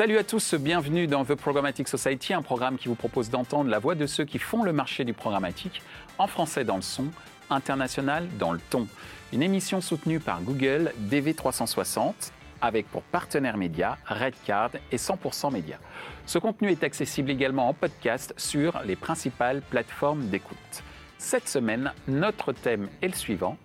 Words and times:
Salut 0.00 0.16
à 0.16 0.24
tous, 0.24 0.54
bienvenue 0.54 1.06
dans 1.06 1.26
The 1.26 1.34
Programmatic 1.34 1.86
Society, 1.86 2.32
un 2.32 2.40
programme 2.40 2.78
qui 2.78 2.88
vous 2.88 2.94
propose 2.94 3.28
d'entendre 3.28 3.68
la 3.68 3.78
voix 3.78 3.94
de 3.94 4.06
ceux 4.06 4.24
qui 4.24 4.38
font 4.38 4.62
le 4.62 4.72
marché 4.72 5.04
du 5.04 5.12
programmatique, 5.12 5.82
en 6.16 6.26
français 6.26 6.64
dans 6.64 6.76
le 6.76 6.80
son, 6.80 7.08
international 7.50 8.26
dans 8.38 8.52
le 8.52 8.60
ton. 8.70 8.88
Une 9.34 9.42
émission 9.42 9.82
soutenue 9.82 10.18
par 10.18 10.40
Google 10.40 10.94
DV360 11.10 12.14
avec 12.62 12.88
pour 12.88 13.02
partenaire 13.02 13.58
média 13.58 13.98
Redcard 14.06 14.70
et 14.90 14.96
100% 14.96 15.52
Média. 15.52 15.76
Ce 16.24 16.38
contenu 16.38 16.70
est 16.70 16.82
accessible 16.82 17.30
également 17.30 17.68
en 17.68 17.74
podcast 17.74 18.32
sur 18.38 18.80
les 18.86 18.96
principales 18.96 19.60
plateformes 19.60 20.28
d'écoute. 20.28 20.82
Cette 21.18 21.46
semaine, 21.46 21.92
notre 22.08 22.54
thème 22.54 22.88
est 23.02 23.08
le 23.08 23.14
suivant 23.14 23.58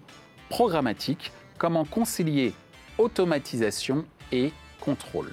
programmatique, 0.50 1.32
comment 1.58 1.86
concilier 1.86 2.52
automatisation 2.98 4.04
et 4.34 4.52
contrôle. 4.82 5.32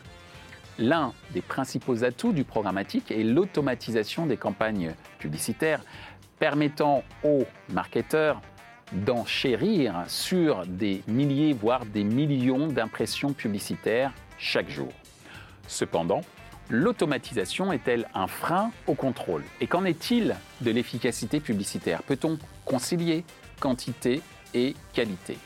L'un 0.82 1.12
des 1.30 1.42
principaux 1.42 2.02
atouts 2.02 2.32
du 2.32 2.42
programmatique 2.42 3.12
est 3.12 3.22
l'automatisation 3.22 4.26
des 4.26 4.36
campagnes 4.36 4.94
publicitaires 5.20 5.80
permettant 6.40 7.04
aux 7.22 7.44
marketeurs 7.68 8.42
d'enchérir 8.90 10.02
sur 10.08 10.66
des 10.66 11.04
milliers, 11.06 11.52
voire 11.52 11.86
des 11.86 12.02
millions 12.02 12.66
d'impressions 12.66 13.32
publicitaires 13.32 14.12
chaque 14.38 14.68
jour. 14.68 14.88
Cependant, 15.68 16.22
l'automatisation 16.68 17.72
est-elle 17.72 18.08
un 18.12 18.26
frein 18.26 18.72
au 18.88 18.94
contrôle? 18.94 19.44
Et 19.60 19.68
qu'en 19.68 19.84
est-il 19.84 20.34
de 20.62 20.72
l'efficacité 20.72 21.38
publicitaire? 21.38 22.02
Peut-on 22.02 22.38
concilier 22.64 23.24
quantité 23.60 24.20
et 24.52 24.74
qualité? 24.92 25.38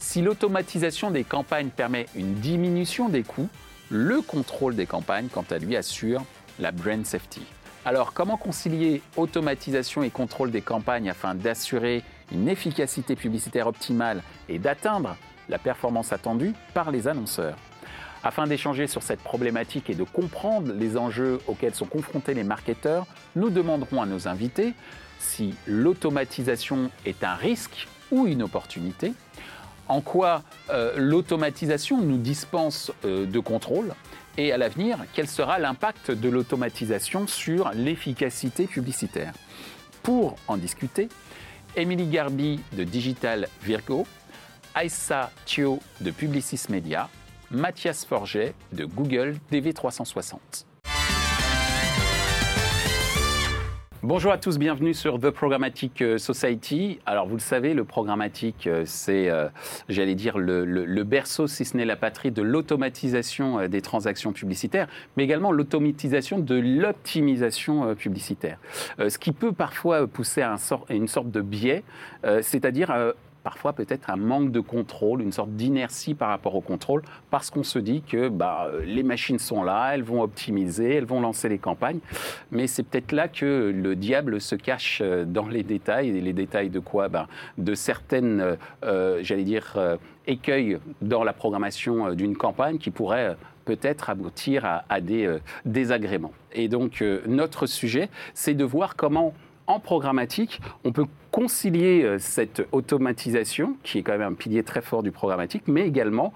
Si 0.00 0.20
l'automatisation 0.20 1.12
des 1.12 1.22
campagnes 1.22 1.68
permet 1.68 2.06
une 2.16 2.34
diminution 2.34 3.08
des 3.08 3.22
coûts, 3.22 3.48
le 3.90 4.22
contrôle 4.22 4.76
des 4.76 4.86
campagnes, 4.86 5.28
quant 5.28 5.44
à 5.50 5.58
lui, 5.58 5.76
assure 5.76 6.24
la 6.58 6.72
brand 6.72 7.04
safety. 7.04 7.42
Alors, 7.84 8.12
comment 8.12 8.36
concilier 8.36 9.02
automatisation 9.16 10.02
et 10.02 10.10
contrôle 10.10 10.50
des 10.50 10.60
campagnes 10.60 11.10
afin 11.10 11.34
d'assurer 11.34 12.02
une 12.30 12.48
efficacité 12.48 13.16
publicitaire 13.16 13.66
optimale 13.66 14.22
et 14.48 14.58
d'atteindre 14.58 15.16
la 15.48 15.58
performance 15.58 16.12
attendue 16.12 16.52
par 16.74 16.90
les 16.90 17.08
annonceurs? 17.08 17.56
Afin 18.22 18.46
d'échanger 18.46 18.86
sur 18.86 19.02
cette 19.02 19.20
problématique 19.20 19.88
et 19.88 19.94
de 19.94 20.04
comprendre 20.04 20.72
les 20.74 20.98
enjeux 20.98 21.40
auxquels 21.46 21.74
sont 21.74 21.86
confrontés 21.86 22.34
les 22.34 22.44
marketeurs, 22.44 23.06
nous 23.34 23.48
demanderons 23.48 24.02
à 24.02 24.06
nos 24.06 24.28
invités 24.28 24.74
si 25.18 25.54
l'automatisation 25.66 26.90
est 27.06 27.24
un 27.24 27.34
risque 27.34 27.88
ou 28.10 28.26
une 28.26 28.42
opportunité, 28.42 29.14
en 29.90 30.00
quoi 30.00 30.44
euh, 30.70 30.94
l'automatisation 30.96 32.00
nous 32.00 32.16
dispense 32.16 32.92
euh, 33.04 33.26
de 33.26 33.40
contrôle 33.40 33.92
et 34.38 34.52
à 34.52 34.56
l'avenir, 34.56 34.98
quel 35.14 35.28
sera 35.28 35.58
l'impact 35.58 36.12
de 36.12 36.28
l'automatisation 36.28 37.26
sur 37.26 37.72
l'efficacité 37.74 38.66
publicitaire? 38.66 39.34
Pour 40.04 40.36
en 40.46 40.56
discuter, 40.56 41.08
Émilie 41.76 42.06
Garbi 42.06 42.60
de 42.72 42.84
Digital 42.84 43.48
Virgo, 43.62 44.06
Aïssa 44.76 45.32
Thio 45.44 45.80
de 46.00 46.12
Publicis 46.12 46.66
Media, 46.70 47.08
Mathias 47.50 48.04
Forget 48.04 48.54
de 48.72 48.84
Google 48.84 49.36
DV360. 49.52 50.69
Bonjour 54.02 54.32
à 54.32 54.38
tous, 54.38 54.58
bienvenue 54.58 54.94
sur 54.94 55.20
The 55.20 55.28
Programmatic 55.28 56.00
euh, 56.00 56.16
Society. 56.16 57.00
Alors 57.04 57.26
vous 57.28 57.34
le 57.34 57.40
savez, 57.40 57.74
le 57.74 57.84
programmatique, 57.84 58.66
euh, 58.66 58.84
c'est, 58.86 59.28
euh, 59.28 59.50
j'allais 59.90 60.14
dire, 60.14 60.38
le, 60.38 61.02
berceau, 61.02 61.46
si 61.46 61.66
ce 61.66 61.76
n'est 61.76 61.84
la 61.84 61.96
patrie, 61.96 62.30
de 62.30 62.40
l'automatisation 62.40 63.68
des 63.68 63.82
transactions 63.82 64.32
publicitaires, 64.32 64.88
mais 65.18 65.24
également 65.24 65.52
l'automatisation 65.52 66.38
de 66.38 66.54
l'optimisation 66.54 67.94
publicitaire. 67.94 68.58
Ce 68.98 69.18
qui 69.18 69.32
peut 69.32 69.52
parfois 69.52 70.06
pousser 70.06 70.40
à, 70.40 70.54
à 70.54 70.94
une 70.94 71.08
sorte 71.08 71.30
de 71.30 71.42
biais, 71.42 71.82
c'est-à-dire 72.40 73.12
parfois 73.42 73.72
peut-être 73.72 74.10
un 74.10 74.16
manque 74.16 74.52
de 74.52 74.60
contrôle, 74.60 75.22
une 75.22 75.32
sorte 75.32 75.50
d'inertie 75.50 76.14
par 76.14 76.28
rapport 76.28 76.54
au 76.54 76.60
contrôle, 76.60 77.02
parce 77.30 77.50
qu'on 77.50 77.62
se 77.62 77.78
dit 77.78 78.02
que 78.02 78.28
bah, 78.28 78.70
les 78.84 79.02
machines 79.02 79.38
sont 79.38 79.62
là, 79.62 79.92
elles 79.94 80.02
vont 80.02 80.22
optimiser, 80.22 80.94
elles 80.94 81.04
vont 81.04 81.20
lancer 81.20 81.48
les 81.48 81.58
campagnes. 81.58 82.00
Mais 82.50 82.66
c'est 82.66 82.82
peut-être 82.82 83.12
là 83.12 83.28
que 83.28 83.72
le 83.74 83.96
diable 83.96 84.40
se 84.40 84.54
cache 84.54 85.00
euh, 85.02 85.24
dans 85.24 85.48
les 85.48 85.62
détails. 85.62 86.08
Et 86.08 86.20
les 86.20 86.32
détails 86.32 86.70
de 86.70 86.80
quoi? 86.80 87.08
Bah, 87.08 87.26
De 87.58 87.74
certaines, 87.74 88.56
euh, 88.84 89.20
j'allais 89.22 89.44
dire, 89.44 89.74
euh, 89.76 89.96
écueils 90.26 90.78
dans 91.02 91.24
la 91.24 91.32
programmation 91.32 92.14
d'une 92.14 92.36
campagne 92.36 92.78
qui 92.78 92.90
pourraient 92.90 93.36
peut-être 93.64 94.10
aboutir 94.10 94.64
à, 94.64 94.84
à 94.88 95.00
des 95.00 95.38
désagréments. 95.64 96.32
Et 96.52 96.68
donc, 96.68 97.04
notre 97.26 97.66
sujet, 97.66 98.08
c'est 98.34 98.54
de 98.54 98.64
voir 98.64 98.96
comment 98.96 99.34
en 99.70 99.78
programmatique, 99.78 100.60
on 100.84 100.92
peut 100.92 101.06
concilier 101.30 102.02
euh, 102.02 102.18
cette 102.18 102.66
automatisation, 102.72 103.76
qui 103.82 103.98
est 103.98 104.02
quand 104.02 104.12
même 104.12 104.32
un 104.32 104.34
pilier 104.34 104.64
très 104.64 104.82
fort 104.82 105.02
du 105.02 105.12
programmatique, 105.12 105.62
mais 105.66 105.86
également 105.86 106.32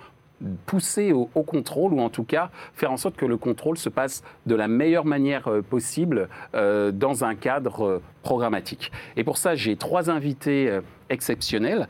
pousser 0.67 1.13
au, 1.13 1.27
contrôle 1.27 1.95
ou 1.95 2.01
en 2.01 2.11
tout 2.11 2.25
cas 2.25 2.51
faire 2.75 2.93
en 2.93 2.97
sorte 2.97 3.17
que 3.17 3.25
le 3.25 3.37
contrôle 3.37 3.79
se 3.79 3.89
passe 3.89 4.23
de 4.47 4.55
la 4.55 4.69
meilleure 4.69 5.05
manière 5.05 5.49
euh, 5.49 5.63
possible 5.63 6.29
euh, 6.55 6.93
dans 6.93 7.25
un 7.25 7.35
cadre 7.35 8.03
programmatique. 8.23 8.93
Et 9.17 9.25
pour 9.25 9.39
ça, 9.39 9.55
j'ai 9.55 9.77
trois 9.77 10.11
invités 10.11 10.81
exceptionnels. 11.09 11.89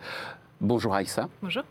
Bonjour 0.61 0.95
Aïssa. 0.95 1.29
Bonjour. 1.43 1.65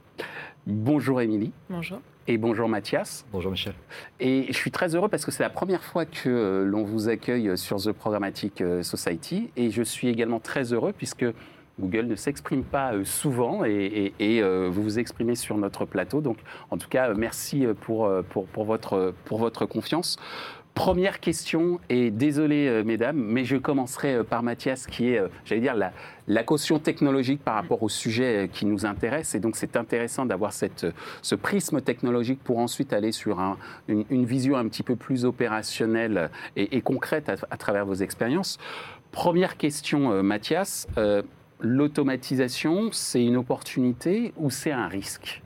Bonjour 0.68 1.22
Émilie. 1.22 1.52
Bonjour. 1.70 2.00
Et 2.26 2.38
bonjour 2.38 2.70
Mathias. 2.70 3.26
Bonjour 3.34 3.52
Michel. 3.52 3.74
Et 4.22 4.46
je 4.48 4.54
suis 4.54 4.72
très 4.72 4.96
heureux 4.96 5.10
parce 5.10 5.26
que 5.26 5.32
c'est 5.32 5.44
la 5.44 5.50
première 5.50 5.84
fois 5.84 6.06
que 6.06 6.30
euh, 6.30 6.64
l'on 6.64 6.84
vous 6.84 7.10
accueille 7.10 7.58
sur 7.58 7.82
The 7.82 7.92
Programmatic 7.92 8.62
euh, 8.62 8.82
Society. 8.82 9.50
Et 9.58 9.72
je 9.72 9.84
suis 9.84 10.08
également 10.08 10.40
très 10.40 10.72
heureux 10.72 10.94
puisque 10.98 11.26
Google 11.82 12.06
ne 12.06 12.16
s'exprime 12.16 12.64
pas 12.64 12.94
euh, 12.94 13.04
souvent 13.04 13.66
et, 13.66 14.14
vous 14.70 14.84
vous 14.84 15.00
exprimez 15.00 15.36
sur 15.36 15.58
notre 15.58 15.84
plateau. 15.84 16.22
Donc, 16.22 16.38
en 16.72 16.78
tout 16.78 16.88
cas, 16.88 17.14
merci 17.14 17.68
pour, 17.82 18.10
pour, 18.30 18.46
pour, 18.46 18.64
votre, 18.64 19.14
pour 19.26 19.40
votre 19.40 19.66
confiance. 19.66 20.18
Première 20.74 21.20
question, 21.20 21.80
et 21.88 22.10
désolé 22.10 22.68
euh, 22.68 22.84
mesdames, 22.84 23.18
mais 23.18 23.46
je 23.46 23.58
commencerai 23.58 24.16
euh, 24.16 24.24
par 24.24 24.42
Mathias 24.42 24.88
qui 24.88 25.10
est, 25.10 25.20
euh, 25.20 25.28
j'allais 25.46 25.62
dire, 25.62 25.76
la, 25.76 26.44
caution 26.44 26.80
technologique 26.80 27.44
par 27.44 27.54
rapport 27.54 27.84
au 27.84 27.90
sujet 27.90 28.50
qui 28.52 28.66
nous 28.66 28.84
intéresse. 28.84 29.36
Et 29.36 29.40
donc 29.40 29.56
c'est 29.56 29.78
intéressant 29.78 30.26
d'avoir 30.26 30.52
ce 30.52 31.36
prisme 31.36 31.80
technologique 31.80 32.40
pour 32.44 32.58
ensuite 32.58 32.92
aller 32.92 33.12
sur 33.12 33.40
une, 33.88 34.26
vision 34.26 34.58
un 34.58 34.68
petit 34.68 34.84
peu 34.84 34.96
plus 34.96 35.26
opérationnelle 35.26 36.32
et, 36.56 36.82
concrète 36.82 37.30
à, 37.30 37.58
travers 37.58 37.86
vos 37.86 37.94
expériences. 37.94 38.58
Première 39.12 39.58
question, 39.58 40.24
Mathias, 40.24 40.88
l'automatisation, 41.60 42.90
c'est 42.92 43.24
une 43.24 43.38
opportunité 43.38 44.34
ou 44.38 44.50
c'est 44.50 44.72
un 44.72 44.88
risque? 44.88 45.42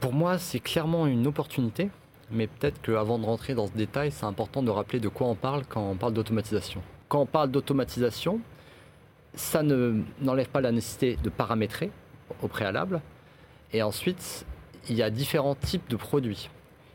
Pour 0.00 0.12
moi, 0.12 0.38
c'est 0.38 0.60
clairement 0.60 1.06
une 1.06 1.26
opportunité 1.26 1.90
mais 2.30 2.46
peut-être 2.46 2.80
qu'avant 2.82 3.18
de 3.18 3.24
rentrer 3.24 3.54
dans 3.54 3.66
ce 3.66 3.72
détail, 3.72 4.10
c'est 4.10 4.26
important 4.26 4.62
de 4.62 4.70
rappeler 4.70 5.00
de 5.00 5.08
quoi 5.08 5.26
on 5.26 5.34
parle 5.34 5.64
quand 5.68 5.90
on 5.90 5.94
parle 5.94 6.12
d'automatisation. 6.12 6.82
Quand 7.08 7.20
on 7.20 7.26
parle 7.26 7.50
d'automatisation, 7.50 8.40
ça 9.34 9.62
n'enlève 9.62 10.48
pas 10.48 10.60
la 10.60 10.72
nécessité 10.72 11.16
de 11.22 11.30
paramétrer 11.30 11.90
au 12.42 12.48
préalable. 12.48 13.00
Et 13.72 13.82
ensuite, 13.82 14.44
il 14.88 14.96
y 14.96 15.02
a 15.02 15.10
différents 15.10 15.54
types 15.54 15.88
de 15.88 15.96
produits. 15.96 16.50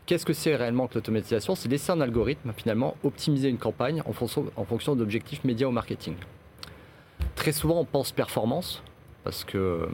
Qu'est-ce 0.06 0.26
que 0.26 0.34
c'est 0.34 0.54
réellement 0.54 0.86
que 0.86 0.94
l'automatisation? 0.96 1.54
C'est 1.54 1.68
laisser 1.68 1.90
un 1.90 2.00
algorithme 2.00 2.52
finalement 2.52 2.96
optimiser 3.02 3.48
une 3.48 3.58
campagne 3.58 4.02
en 4.04 4.12
fonction, 4.12 4.46
en 4.56 4.64
fonction 4.64 4.94
d'objectifs 4.94 5.42
médias 5.44 5.66
ou 5.66 5.70
marketing. 5.70 6.14
Très 7.34 7.52
souvent, 7.52 7.80
on 7.80 7.84
pense 7.84 8.12
performance 8.12 8.82
parce 9.24 9.44
que 9.44 9.88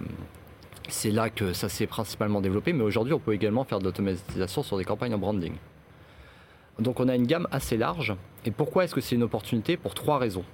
c'est 0.90 1.10
là 1.10 1.30
que 1.30 1.52
ça 1.52 1.68
s'est 1.68 1.86
principalement 1.86 2.40
développé, 2.40 2.72
mais 2.72 2.82
aujourd'hui, 2.82 3.14
on 3.14 3.18
peut 3.18 3.34
également 3.34 3.64
faire 3.64 3.78
de 3.78 3.84
l'automatisation 3.84 4.62
sur 4.62 4.76
des 4.76 4.84
campagnes 4.84 5.14
en 5.14 5.18
branding. 5.18 5.54
Donc 6.78 7.00
on 7.00 7.08
a 7.08 7.14
une 7.14 7.26
gamme 7.26 7.46
assez 7.50 7.76
large. 7.76 8.14
Et 8.44 8.50
pourquoi 8.50 8.84
est-ce 8.84 8.94
que 8.94 9.00
c'est 9.00 9.14
une 9.14 9.22
opportunité? 9.22 9.76
Pour 9.76 9.94
trois 9.94 10.18
raisons. 10.18 10.44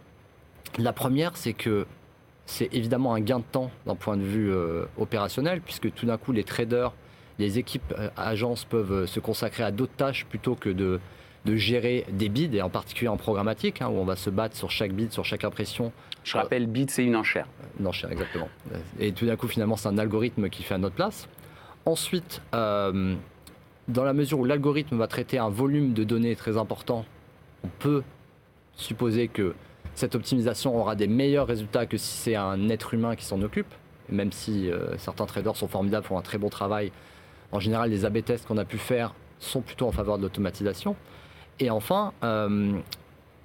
La 0.78 0.92
première, 0.92 1.36
c'est 1.36 1.52
que 1.52 1.86
c'est 2.46 2.72
évidemment 2.74 3.14
un 3.14 3.20
gain 3.20 3.38
de 3.38 3.44
temps 3.44 3.70
d'un 3.86 3.96
point 3.96 4.16
de 4.16 4.22
vue 4.22 4.52
euh, 4.52 4.84
opérationnel, 4.98 5.60
puisque 5.60 5.92
tout 5.92 6.06
d'un 6.06 6.16
coup, 6.16 6.32
les 6.32 6.44
traders, 6.44 6.92
les 7.38 7.58
équipes 7.58 7.94
euh, 7.98 8.08
agences 8.16 8.64
peuvent 8.64 8.92
euh, 8.92 9.06
se 9.06 9.20
consacrer 9.20 9.62
à 9.62 9.70
d'autres 9.70 9.96
tâches 9.96 10.26
plutôt 10.26 10.54
que 10.54 10.70
de 10.70 11.00
de 11.46 11.56
gérer 11.56 12.04
des 12.10 12.28
bids, 12.28 12.54
et 12.54 12.60
en 12.60 12.68
particulier 12.68 13.08
en 13.08 13.16
programmatique, 13.16 13.80
hein, 13.80 13.88
où 13.88 13.96
on 13.96 14.04
va 14.04 14.16
se 14.16 14.28
battre 14.28 14.56
sur 14.56 14.70
chaque 14.70 14.92
bid, 14.92 15.12
sur 15.12 15.24
chaque 15.24 15.44
impression. 15.44 15.92
Je 16.24 16.36
rappelle, 16.36 16.66
bid, 16.66 16.90
c'est 16.90 17.04
une 17.04 17.16
enchère. 17.16 17.46
Une 17.80 17.86
enchère, 17.86 18.10
exactement. 18.10 18.48
Et 18.98 19.12
tout 19.12 19.26
d'un 19.26 19.36
coup, 19.36 19.48
finalement, 19.48 19.76
c'est 19.76 19.88
un 19.88 19.96
algorithme 19.96 20.50
qui 20.50 20.62
fait 20.62 20.74
à 20.74 20.78
notre 20.78 20.96
place. 20.96 21.28
Ensuite, 21.86 22.42
euh, 22.54 23.14
dans 23.86 24.04
la 24.04 24.12
mesure 24.12 24.40
où 24.40 24.44
l'algorithme 24.44 24.98
va 24.98 25.06
traiter 25.06 25.38
un 25.38 25.48
volume 25.48 25.92
de 25.92 26.02
données 26.02 26.34
très 26.34 26.58
important, 26.58 27.04
on 27.64 27.68
peut 27.78 28.02
supposer 28.74 29.28
que 29.28 29.54
cette 29.94 30.14
optimisation 30.14 30.76
aura 30.76 30.96
des 30.96 31.06
meilleurs 31.06 31.46
résultats 31.46 31.86
que 31.86 31.96
si 31.96 32.12
c'est 32.18 32.36
un 32.36 32.68
être 32.68 32.92
humain 32.92 33.14
qui 33.14 33.24
s'en 33.24 33.40
occupe, 33.40 33.72
même 34.08 34.32
si 34.32 34.70
euh, 34.70 34.96
certains 34.98 35.26
traders 35.26 35.56
sont 35.56 35.68
formidables, 35.68 36.04
font 36.04 36.18
un 36.18 36.22
très 36.22 36.38
bon 36.38 36.48
travail. 36.48 36.92
En 37.52 37.60
général, 37.60 37.90
les 37.90 38.04
AB 38.04 38.24
tests 38.24 38.46
qu'on 38.46 38.58
a 38.58 38.64
pu 38.64 38.78
faire 38.78 39.14
sont 39.38 39.60
plutôt 39.60 39.86
en 39.86 39.92
faveur 39.92 40.18
de 40.18 40.24
l'automatisation. 40.24 40.96
Et 41.60 41.70
enfin, 41.70 42.12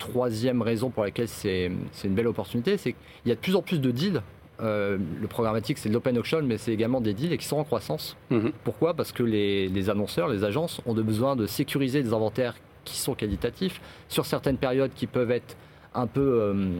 troisième 0.01 0.61
raison 0.63 0.89
pour 0.89 1.03
laquelle 1.03 1.27
c'est 1.27 1.71
une 2.03 2.15
belle 2.15 2.27
opportunité, 2.27 2.77
c'est 2.77 2.93
qu'il 2.93 3.29
y 3.29 3.31
a 3.31 3.35
de 3.35 3.39
plus 3.39 3.55
en 3.55 3.61
plus 3.61 3.79
de 3.79 3.91
deals. 3.91 4.21
Euh, 4.61 4.97
le 5.19 5.27
programmatique, 5.27 5.77
c'est 5.77 5.89
de 5.89 5.93
l'open 5.93 6.17
auction, 6.17 6.41
mais 6.43 6.57
c'est 6.57 6.73
également 6.73 7.01
des 7.01 7.13
deals 7.13 7.33
et 7.33 7.37
qui 7.37 7.45
sont 7.45 7.57
en 7.57 7.63
croissance. 7.63 8.17
Mhm. 8.29 8.51
Pourquoi? 8.63 8.93
Parce 8.93 9.11
que 9.11 9.23
les, 9.23 9.89
annonceurs, 9.89 10.27
les 10.27 10.43
agences 10.43 10.81
ont 10.85 10.93
besoin 10.93 11.35
de 11.35 11.45
sécuriser 11.45 12.03
des 12.03 12.13
inventaires 12.13 12.55
qui 12.83 12.97
sont 12.97 13.13
qualitatifs 13.13 13.79
sur 14.07 14.25
certaines 14.25 14.57
périodes 14.57 14.91
qui 14.95 15.07
peuvent 15.07 15.31
être 15.31 15.55
un 15.93 16.07
peu 16.07 16.39
euh, 16.41 16.71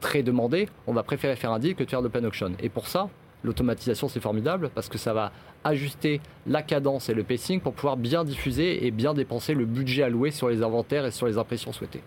très 0.00 0.22
demandées. 0.22 0.68
On 0.86 0.92
va 0.92 1.02
préférer 1.02 1.36
faire 1.36 1.52
un 1.52 1.58
deal 1.58 1.74
que 1.74 1.84
de 1.84 1.90
faire 1.90 2.00
de 2.00 2.06
l'open 2.06 2.24
auction. 2.26 2.52
Et 2.60 2.68
pour 2.68 2.88
ça, 2.88 3.08
l'automatisation, 3.44 4.08
c'est 4.08 4.20
formidable 4.20 4.70
parce 4.74 4.88
que 4.88 4.98
ça 4.98 5.12
va 5.12 5.32
ajuster 5.62 6.20
la 6.46 6.62
cadence 6.62 7.08
et 7.08 7.14
le 7.14 7.22
pacing 7.22 7.60
pour 7.60 7.74
pouvoir 7.74 7.96
bien 7.96 8.24
diffuser 8.24 8.86
et 8.86 8.90
bien 8.90 9.14
dépenser 9.14 9.54
le 9.54 9.64
budget 9.64 10.02
alloué 10.02 10.30
sur 10.30 10.48
les 10.48 10.62
inventaires 10.62 11.06
et 11.06 11.10
sur 11.10 11.26
les 11.26 11.38
impressions 11.38 11.72
souhaitées. 11.72 12.02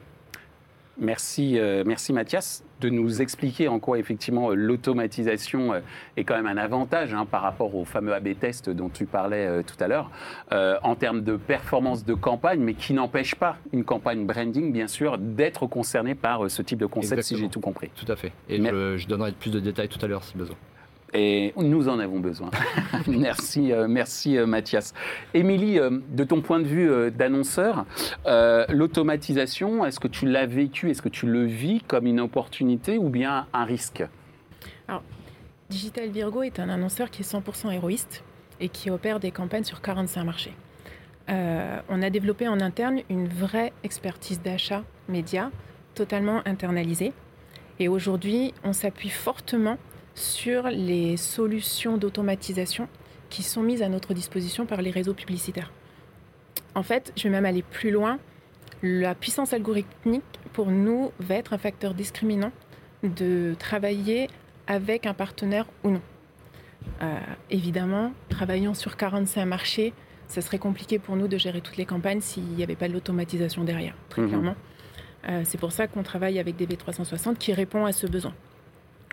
Merci, 0.99 1.59
euh, 1.59 1.83
merci 1.85 2.11
Mathias 2.11 2.63
de 2.81 2.89
nous 2.89 3.21
expliquer 3.21 3.67
en 3.67 3.79
quoi 3.79 3.99
effectivement 3.99 4.49
l'automatisation 4.51 5.73
euh, 5.73 5.79
est 6.15 6.23
quand 6.23 6.35
même 6.35 6.47
un 6.47 6.57
avantage 6.57 7.13
hein, 7.13 7.27
par 7.29 7.43
rapport 7.43 7.75
au 7.75 7.85
fameux 7.85 8.13
A/B 8.13 8.29
test 8.39 8.69
dont 8.71 8.89
tu 8.89 9.05
parlais 9.05 9.45
euh, 9.45 9.61
tout 9.61 9.75
à 9.83 9.87
l'heure 9.87 10.09
en 10.51 10.95
termes 10.95 11.21
de 11.21 11.35
performance 11.35 12.03
de 12.03 12.13
campagne, 12.13 12.59
mais 12.59 12.73
qui 12.73 12.93
n'empêche 12.93 13.35
pas 13.35 13.57
une 13.73 13.83
campagne 13.83 14.25
branding 14.25 14.71
bien 14.71 14.87
sûr 14.87 15.17
d'être 15.17 15.67
concernée 15.67 16.15
par 16.15 16.49
ce 16.49 16.61
type 16.61 16.79
de 16.79 16.85
concept 16.85 17.21
si 17.21 17.37
j'ai 17.37 17.49
tout 17.49 17.59
compris. 17.59 17.89
Tout 17.95 18.11
à 18.11 18.15
fait. 18.15 18.31
Et 18.49 18.57
je, 18.57 18.97
je 18.97 19.07
donnerai 19.07 19.33
plus 19.33 19.51
de 19.51 19.59
détails 19.59 19.89
tout 19.89 20.03
à 20.03 20.07
l'heure 20.07 20.23
si 20.23 20.35
besoin. 20.35 20.55
Et 21.13 21.53
nous 21.55 21.87
en 21.87 21.99
avons 21.99 22.19
besoin. 22.19 22.51
merci, 23.07 23.71
euh, 23.71 23.87
merci 23.87 24.37
euh, 24.37 24.45
Mathias. 24.45 24.93
Émilie, 25.33 25.79
euh, 25.79 25.99
de 26.09 26.23
ton 26.23 26.41
point 26.41 26.59
de 26.59 26.65
vue 26.65 27.11
d'annonceur, 27.11 27.85
l'automatisation, 28.69 29.85
est-ce 29.85 29.99
que 29.99 30.07
tu 30.07 30.25
l'as 30.25 30.45
vécu, 30.45 30.89
est-ce 30.89 31.01
que 31.01 31.09
tu 31.09 31.25
le 31.25 31.45
vis 31.45 31.81
comme 31.81 32.07
une 32.07 32.19
opportunité 32.19 32.97
ou 32.97 33.09
bien 33.09 33.47
un 33.53 33.63
risque? 33.63 34.03
Alors, 34.87 35.03
Digital 35.69 36.09
Virgo 36.09 36.43
est 36.43 36.59
un 36.59 36.69
annonceur 36.69 37.09
qui 37.09 37.21
est 37.21 37.31
100% 37.31 37.71
héroïste 37.71 38.23
et 38.59 38.69
qui 38.69 38.89
opère 38.89 39.19
des 39.19 39.31
campagnes 39.31 39.63
sur 39.63 39.81
45 39.81 40.23
marchés. 40.23 40.53
on 41.27 42.01
a 42.01 42.09
développé 42.09 42.47
en 42.47 42.59
interne 42.59 43.01
une 43.09 43.27
vraie 43.27 43.73
expertise 43.83 44.41
d'achat 44.41 44.83
média 45.07 45.51
totalement 45.93 46.41
internalisée. 46.45 47.13
Et 47.79 47.87
aujourd'hui, 47.87 48.53
on 48.63 48.73
s'appuie 48.73 49.09
fortement 49.09 49.77
sur 50.17 50.63
les 50.63 51.15
solutions 51.15 51.97
d'automatisation 51.97 52.87
qui 53.29 53.43
sont 53.43 53.61
mises 53.61 53.83
à 53.83 53.89
notre 53.89 54.13
disposition 54.13 54.65
par 54.65 54.81
les 54.81 54.89
réseaux 54.89 55.13
publicitaires. 55.13 55.71
En 56.75 56.83
fait, 56.83 57.13
je 57.15 57.23
vais 57.23 57.29
même 57.29 57.45
aller 57.45 57.61
plus 57.61 57.91
loin. 57.91 58.19
La 58.81 59.13
puissance 59.15 59.53
algorithmique, 59.53 60.23
pour 60.53 60.67
nous, 60.67 61.11
va 61.19 61.35
être 61.35 61.53
un 61.53 61.57
facteur 61.57 61.93
discriminant 61.93 62.51
de 63.03 63.55
travailler 63.59 64.27
avec 64.65 65.05
un 65.05 65.13
partenaire 65.13 65.65
ou 65.83 65.91
non. 65.91 66.01
Euh, 67.01 67.19
évidemment, 67.51 68.11
travaillant 68.29 68.73
sur 68.73 68.97
45 68.97 69.45
marchés, 69.45 69.93
ça 70.27 70.41
serait 70.41 70.59
compliqué 70.59 70.97
pour 70.99 71.15
nous 71.15 71.27
de 71.27 71.37
gérer 71.37 71.61
toutes 71.61 71.77
les 71.77 71.85
campagnes 71.85 72.21
s'il 72.21 72.43
n'y 72.43 72.63
avait 72.63 72.75
pas 72.75 72.87
de 72.87 72.93
l'automatisation 72.93 73.63
derrière, 73.63 73.95
très 74.09 74.23
mhm. 74.23 74.27
clairement. 74.29 74.55
Euh, 75.29 75.41
c'est 75.45 75.59
pour 75.59 75.71
ça 75.71 75.87
qu'on 75.87 76.03
travaille 76.03 76.39
avec 76.39 76.59
DB360 76.59 77.37
qui 77.37 77.53
répond 77.53 77.85
à 77.85 77.91
ce 77.91 78.07
besoin. 78.07 78.33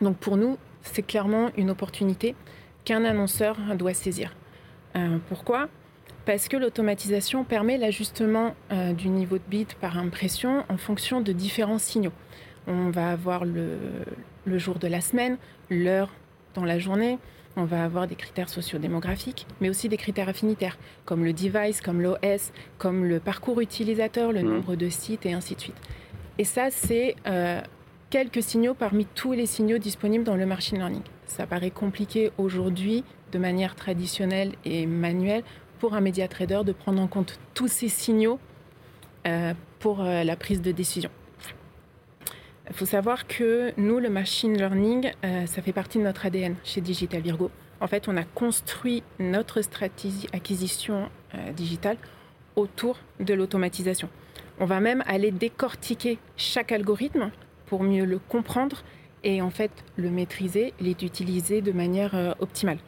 Donc 0.00 0.16
pour 0.16 0.36
nous, 0.36 0.56
c'est 0.84 1.02
clairement 1.02 1.50
une 1.56 1.70
opportunité 1.70 2.34
qu'un 2.84 3.04
annonceur 3.04 3.56
doit 3.76 3.94
saisir. 3.94 4.34
Euh, 4.96 5.18
pourquoi? 5.28 5.68
Parce 6.26 6.48
que 6.48 6.56
l'automatisation 6.56 7.44
permet 7.44 7.76
l'ajustement 7.76 8.54
euh, 8.72 8.92
du 8.92 9.08
niveau 9.08 9.36
de 9.36 9.42
bit 9.48 9.74
par 9.74 9.98
impression 9.98 10.64
en 10.68 10.76
fonction 10.76 11.20
de 11.20 11.32
différents 11.32 11.78
signaux. 11.78 12.12
On 12.66 12.90
va 12.90 13.10
avoir 13.10 13.44
le, 13.44 13.76
jour 14.46 14.78
de 14.78 14.86
la 14.86 15.00
semaine, 15.00 15.36
l'heure 15.68 16.10
dans 16.54 16.64
la 16.64 16.78
journée, 16.78 17.18
on 17.56 17.64
va 17.64 17.84
avoir 17.84 18.06
des 18.06 18.14
critères 18.14 18.48
sociodémographiques, 18.48 19.46
mais 19.60 19.68
aussi 19.68 19.88
des 19.88 19.96
critères 19.96 20.28
affinitaires, 20.28 20.78
comme 21.04 21.24
le 21.24 21.32
device, 21.32 21.80
comme 21.80 22.00
l'OS, 22.00 22.52
comme 22.78 23.04
le 23.04 23.20
parcours 23.20 23.60
utilisateur, 23.60 24.32
le 24.32 24.42
mmh. 24.42 24.48
nombre 24.48 24.76
de 24.76 24.88
sites 24.88 25.26
et 25.26 25.34
ainsi 25.34 25.54
de 25.54 25.60
suite. 25.60 25.76
Et 26.38 26.44
ça, 26.44 26.70
c'est 26.70 27.16
euh, 27.26 27.60
quelques 28.14 28.44
signaux 28.44 28.74
parmi 28.74 29.06
tous 29.06 29.32
les 29.32 29.44
signaux 29.44 29.78
disponibles 29.78 30.22
dans 30.22 30.36
le 30.36 30.46
machine 30.46 30.78
learning. 30.78 31.02
Ça 31.26 31.48
paraît 31.48 31.72
compliqué 31.72 32.30
aujourd'hui, 32.38 33.02
de 33.32 33.40
manière 33.40 33.74
traditionnelle 33.74 34.52
et 34.64 34.86
manuelle, 34.86 35.42
pour 35.80 35.94
un 35.94 36.00
média 36.00 36.28
trader 36.28 36.60
de 36.64 36.70
prendre 36.70 37.02
en 37.02 37.08
compte 37.08 37.40
tous 37.54 37.66
ces 37.66 37.88
signaux 37.88 38.38
euh, 39.26 39.52
pour 39.80 40.00
euh, 40.00 40.22
la 40.22 40.36
prise 40.36 40.62
de 40.62 40.70
décision. 40.70 41.10
Il 42.70 42.76
faut 42.76 42.86
savoir 42.86 43.26
que 43.26 43.72
nous, 43.78 43.98
le 43.98 44.10
machine 44.10 44.56
learning, 44.56 45.10
euh, 45.24 45.46
ça 45.46 45.60
fait 45.60 45.72
partie 45.72 45.98
de 45.98 46.04
notre 46.04 46.24
ADN 46.24 46.54
chez 46.62 46.80
Digital 46.80 47.20
Virgo. 47.20 47.50
En 47.80 47.88
fait, 47.88 48.06
on 48.06 48.16
a 48.16 48.22
construit 48.22 49.02
notre 49.18 49.60
stratégie 49.60 50.28
acquisition 50.32 51.08
digitale 51.56 51.96
autour 52.54 52.96
de 53.18 53.34
l'automatisation. 53.34 54.08
On 54.60 54.66
va 54.66 54.78
même 54.78 55.02
aller 55.08 55.32
décortiquer 55.32 56.18
chaque 56.36 56.70
algorithme 56.70 57.32
pour 57.66 57.82
mieux 57.82 58.04
le 58.04 58.18
comprendre 58.18 58.82
et 59.24 59.40
en 59.40 59.50
fait 59.50 59.70
le 59.96 60.10
maîtriser, 60.10 60.74
l'utiliser 60.80 61.62
de 61.62 61.72
manière 61.72 62.14
euh, 62.14 62.32
optimale. 62.38 62.78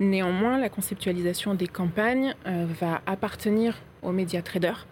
Néanmoins, 0.00 0.58
la 0.58 0.68
conceptualisation 0.68 1.54
des 1.54 1.68
campagnes 1.68 2.34
euh, 2.46 2.66
va 2.80 3.00
appartenir 3.06 3.78
aux 4.02 4.10
médias 4.10 4.42
traders. 4.42 4.86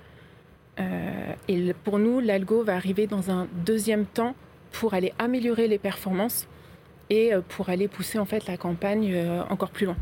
Euh, 0.78 1.32
et 1.48 1.74
pour 1.84 1.98
nous, 1.98 2.20
l'algo 2.20 2.62
va 2.62 2.76
arriver 2.76 3.06
dans 3.06 3.30
un 3.30 3.48
deuxième 3.66 4.06
temps 4.06 4.34
pour 4.70 4.94
aller 4.94 5.12
améliorer 5.18 5.66
les 5.66 5.78
performances 5.78 6.46
et 7.10 7.32
pour 7.50 7.68
aller 7.68 7.88
pousser 7.88 8.18
en 8.18 8.24
fait 8.24 8.46
la 8.46 8.56
campagne 8.56 9.14
encore 9.50 9.68
plus 9.68 9.84
loin. 9.84 9.96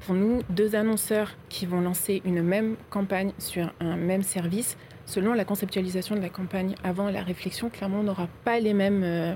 Pour 0.00 0.14
nous, 0.14 0.42
deux 0.50 0.76
annonceurs 0.76 1.34
qui 1.48 1.64
vont 1.64 1.80
lancer 1.80 2.20
une 2.26 2.42
même 2.42 2.76
campagne 2.90 3.32
sur 3.38 3.72
un 3.80 3.96
même 3.96 4.22
service 4.22 4.76
selon 5.06 5.32
la 5.34 5.44
conceptualisation 5.44 6.16
de 6.16 6.20
la 6.20 6.28
campagne 6.28 6.74
avant 6.84 7.08
la 7.10 7.22
réflexion, 7.22 7.70
clairement, 7.70 8.00
on 8.00 8.04
n'aura 8.04 8.28
pas 8.44 8.60
les 8.60 8.74
mêmes, 8.74 9.02
euh, 9.04 9.34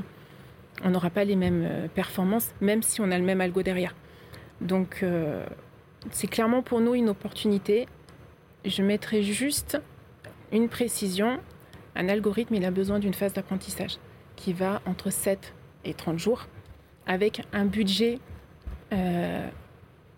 on 0.84 0.90
n'aura 0.90 1.10
pas 1.10 1.24
les 1.24 1.36
mêmes 1.36 1.64
euh, 1.64 1.88
performances, 1.88 2.52
même 2.60 2.82
si 2.82 3.00
on 3.00 3.10
a 3.10 3.18
le 3.18 3.24
même 3.24 3.40
algo 3.40 3.62
derrière. 3.62 3.94
Donc, 4.60 5.00
euh, 5.02 5.46
c'est 6.10 6.26
clairement 6.26 6.62
pour 6.62 6.80
nous 6.80 6.94
une 6.94 7.08
opportunité. 7.08 7.86
Je 8.64 8.82
mettrai 8.82 9.22
juste 9.22 9.80
une 10.52 10.68
précision. 10.68 11.38
Un 11.94 12.08
algorithme, 12.08 12.54
il 12.54 12.64
a 12.64 12.70
besoin 12.70 12.98
d'une 12.98 13.14
phase 13.14 13.32
d'apprentissage 13.32 13.96
qui 14.36 14.52
va 14.52 14.82
entre 14.86 15.10
7 15.10 15.54
et 15.84 15.94
30 15.94 16.18
jours, 16.18 16.46
avec 17.06 17.42
un 17.52 17.64
budget 17.64 18.18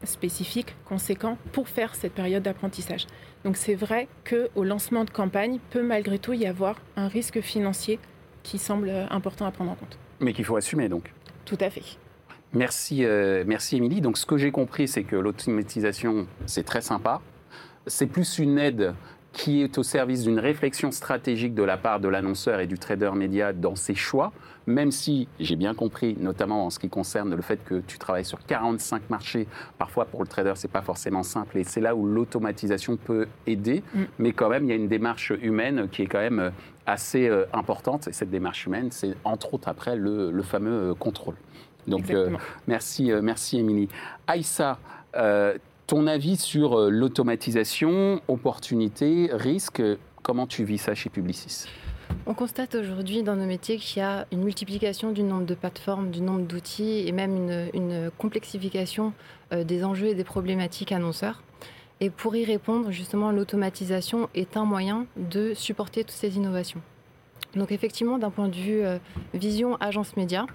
spécifique, 0.04 0.74
conséquent, 0.84 1.38
pour 1.52 1.68
faire 1.68 1.94
cette 1.94 2.12
période 2.12 2.42
d'apprentissage. 2.42 3.06
Donc 3.44 3.56
c'est 3.56 3.74
vrai 3.74 4.08
qu'au 4.28 4.64
lancement 4.64 5.04
de 5.04 5.10
campagne, 5.10 5.58
peut 5.70 5.82
malgré 5.82 6.18
tout 6.18 6.32
y 6.32 6.46
avoir 6.46 6.76
un 6.96 7.08
risque 7.08 7.40
financier 7.40 7.98
qui 8.42 8.58
semble 8.58 8.90
important 9.10 9.46
à 9.46 9.50
prendre 9.50 9.70
en 9.72 9.74
compte. 9.74 9.98
Mais 10.20 10.32
qu'il 10.32 10.44
faut 10.44 10.56
assumer 10.56 10.88
donc. 10.88 11.12
Tout 11.44 11.58
à 11.60 11.70
fait. 11.70 11.82
Merci, 12.52 13.04
euh, 13.04 13.44
merci 13.46 13.76
Émilie. 13.76 14.00
Donc 14.00 14.18
ce 14.18 14.26
que 14.26 14.36
j'ai 14.36 14.50
compris, 14.50 14.86
c'est 14.86 15.04
que 15.04 15.16
l'automatisation, 15.16 16.26
c'est 16.46 16.64
très 16.64 16.82
sympa. 16.82 17.20
C'est 17.86 18.06
plus 18.06 18.38
une 18.38 18.58
aide 18.58 18.94
qui 19.32 19.62
est 19.62 19.78
au 19.78 19.82
service 19.82 20.24
d'une 20.24 20.38
réflexion 20.38 20.90
stratégique 20.90 21.54
de 21.54 21.62
la 21.62 21.76
part 21.76 22.00
de 22.00 22.08
l'annonceur 22.08 22.60
et 22.60 22.66
du 22.66 22.78
trader 22.78 23.10
média 23.14 23.52
dans 23.52 23.76
ses 23.76 23.94
choix, 23.94 24.32
même 24.66 24.90
si 24.90 25.26
j'ai 25.40 25.56
bien 25.56 25.74
compris, 25.74 26.16
notamment 26.20 26.66
en 26.66 26.70
ce 26.70 26.78
qui 26.78 26.88
concerne 26.88 27.34
le 27.34 27.42
fait 27.42 27.64
que 27.64 27.80
tu 27.80 27.98
travailles 27.98 28.24
sur 28.24 28.44
45 28.44 29.10
marchés, 29.10 29.46
parfois 29.78 30.04
pour 30.04 30.22
le 30.22 30.28
trader 30.28 30.52
c'est 30.56 30.70
pas 30.70 30.82
forcément 30.82 31.22
simple 31.22 31.58
et 31.58 31.64
c'est 31.64 31.80
là 31.80 31.96
où 31.96 32.06
l'automatisation 32.06 32.96
peut 32.96 33.26
aider, 33.46 33.82
mm. 33.94 34.02
mais 34.18 34.32
quand 34.32 34.50
même 34.50 34.64
il 34.64 34.68
y 34.68 34.72
a 34.72 34.76
une 34.76 34.88
démarche 34.88 35.32
humaine 35.42 35.88
qui 35.90 36.02
est 36.02 36.06
quand 36.06 36.20
même 36.20 36.38
euh, 36.38 36.50
assez 36.86 37.28
euh, 37.28 37.44
importante 37.52 38.08
et 38.08 38.12
cette 38.12 38.30
démarche 38.30 38.66
humaine 38.66 38.88
c'est 38.90 39.14
entre 39.24 39.54
autres 39.54 39.68
après 39.68 39.96
le, 39.96 40.42
fameux 40.42 40.90
euh, 40.90 40.94
contrôle. 40.94 41.36
Donc 41.88 42.12
merci, 42.68 43.10
merci 43.22 43.58
Émilie. 43.58 43.88
Aïssa, 44.28 44.78
ton 45.92 46.06
avis 46.06 46.38
sur 46.38 46.78
euh, 46.78 46.88
l'automatisation, 46.88 48.22
opportunités, 48.26 49.28
risques, 49.30 49.82
comment 50.22 50.46
tu 50.46 50.64
vis 50.64 50.78
ça 50.78 50.94
chez 50.94 51.10
Publicis? 51.10 51.66
On 52.24 52.32
constate 52.32 52.74
aujourd'hui 52.76 53.22
dans 53.22 53.36
nos 53.36 53.44
métiers 53.44 53.76
qu'il 53.76 53.98
y 53.98 54.02
a 54.02 54.26
une 54.32 54.42
multiplication 54.42 55.12
du 55.12 55.22
nombre 55.22 55.44
de 55.44 55.54
plateformes, 55.54 56.10
du 56.10 56.22
nombre 56.22 56.46
d'outils 56.46 57.06
et 57.06 57.12
même 57.12 57.68
une, 57.74 58.10
complexification 58.16 59.12
euh, 59.52 59.64
des 59.64 59.84
enjeux 59.84 60.06
et 60.06 60.14
des 60.14 60.24
problématiques 60.24 60.92
annonceurs. 60.92 61.42
Et 62.00 62.08
pour 62.08 62.34
y 62.36 62.46
répondre, 62.46 62.90
justement, 62.90 63.30
l'automatisation 63.30 64.30
est 64.34 64.56
un 64.56 64.64
moyen 64.64 65.04
de 65.18 65.52
supporter 65.52 66.04
toutes 66.04 66.12
ces 66.12 66.38
innovations. 66.38 66.80
Donc 67.54 67.70
effectivement, 67.70 68.16
d'un 68.16 68.30
point 68.30 68.48
de 68.48 68.56
vue 68.56 68.82
euh, 68.82 68.96
vision 69.34 69.76
agence 69.76 70.16
média, 70.16 70.46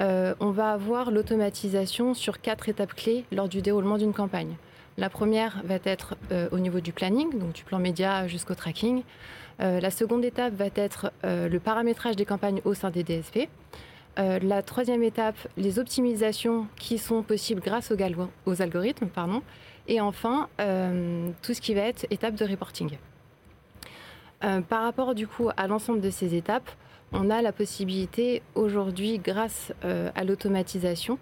on 0.00 0.50
va 0.50 0.72
avoir 0.72 1.10
l'automatisation 1.10 2.12
sur 2.12 2.42
quatre 2.42 2.68
étapes 2.68 2.92
clés 2.94 3.24
lors 3.32 3.48
du 3.48 3.62
déroulement 3.62 3.96
d'une 3.96 4.12
campagne. 4.12 4.58
La 4.98 5.10
première 5.10 5.60
va 5.64 5.78
être 5.84 6.16
au 6.52 6.58
niveau 6.58 6.80
du 6.80 6.92
planning, 6.92 7.38
donc 7.38 7.52
du 7.52 7.64
plan 7.64 7.78
média 7.78 8.26
jusqu'au 8.28 8.54
tracking. 8.54 9.02
la 9.58 9.90
seconde 9.90 10.24
étape 10.24 10.54
va 10.54 10.68
être 10.74 11.12
le 11.22 11.58
paramétrage 11.58 12.16
des 12.16 12.24
campagnes 12.24 12.62
au 12.64 12.72
sein 12.72 12.90
des 12.90 13.04
DSP. 13.04 13.48
la 14.16 14.62
troisième 14.62 15.02
étape, 15.02 15.36
les 15.58 15.78
optimisations 15.78 16.66
qui 16.76 16.96
sont 16.96 17.22
possibles 17.22 17.60
grâce 17.60 17.92
aux, 17.92 17.96
aux 18.46 18.62
algorithmes. 18.62 19.08
Pardon. 19.08 19.42
Et 19.86 20.00
enfin, 20.00 20.48
tout 21.42 21.52
ce 21.52 21.60
qui 21.60 21.74
va 21.74 21.82
être 21.82 22.06
étape 22.10 22.34
de 22.34 22.46
reporting. 22.46 22.96
par 24.40 24.82
rapport 24.82 25.14
du 25.14 25.26
coup 25.26 25.50
à 25.58 25.66
l'ensemble 25.66 26.00
de 26.00 26.10
ces 26.10 26.34
étapes, 26.34 26.70
on 27.12 27.30
a 27.30 27.42
la 27.42 27.52
possibilité 27.52 28.42
aujourd'hui, 28.54 29.18
grâce 29.18 29.72
euh, 29.84 30.10
à 30.14 30.24
l'automatisation, 30.24 31.18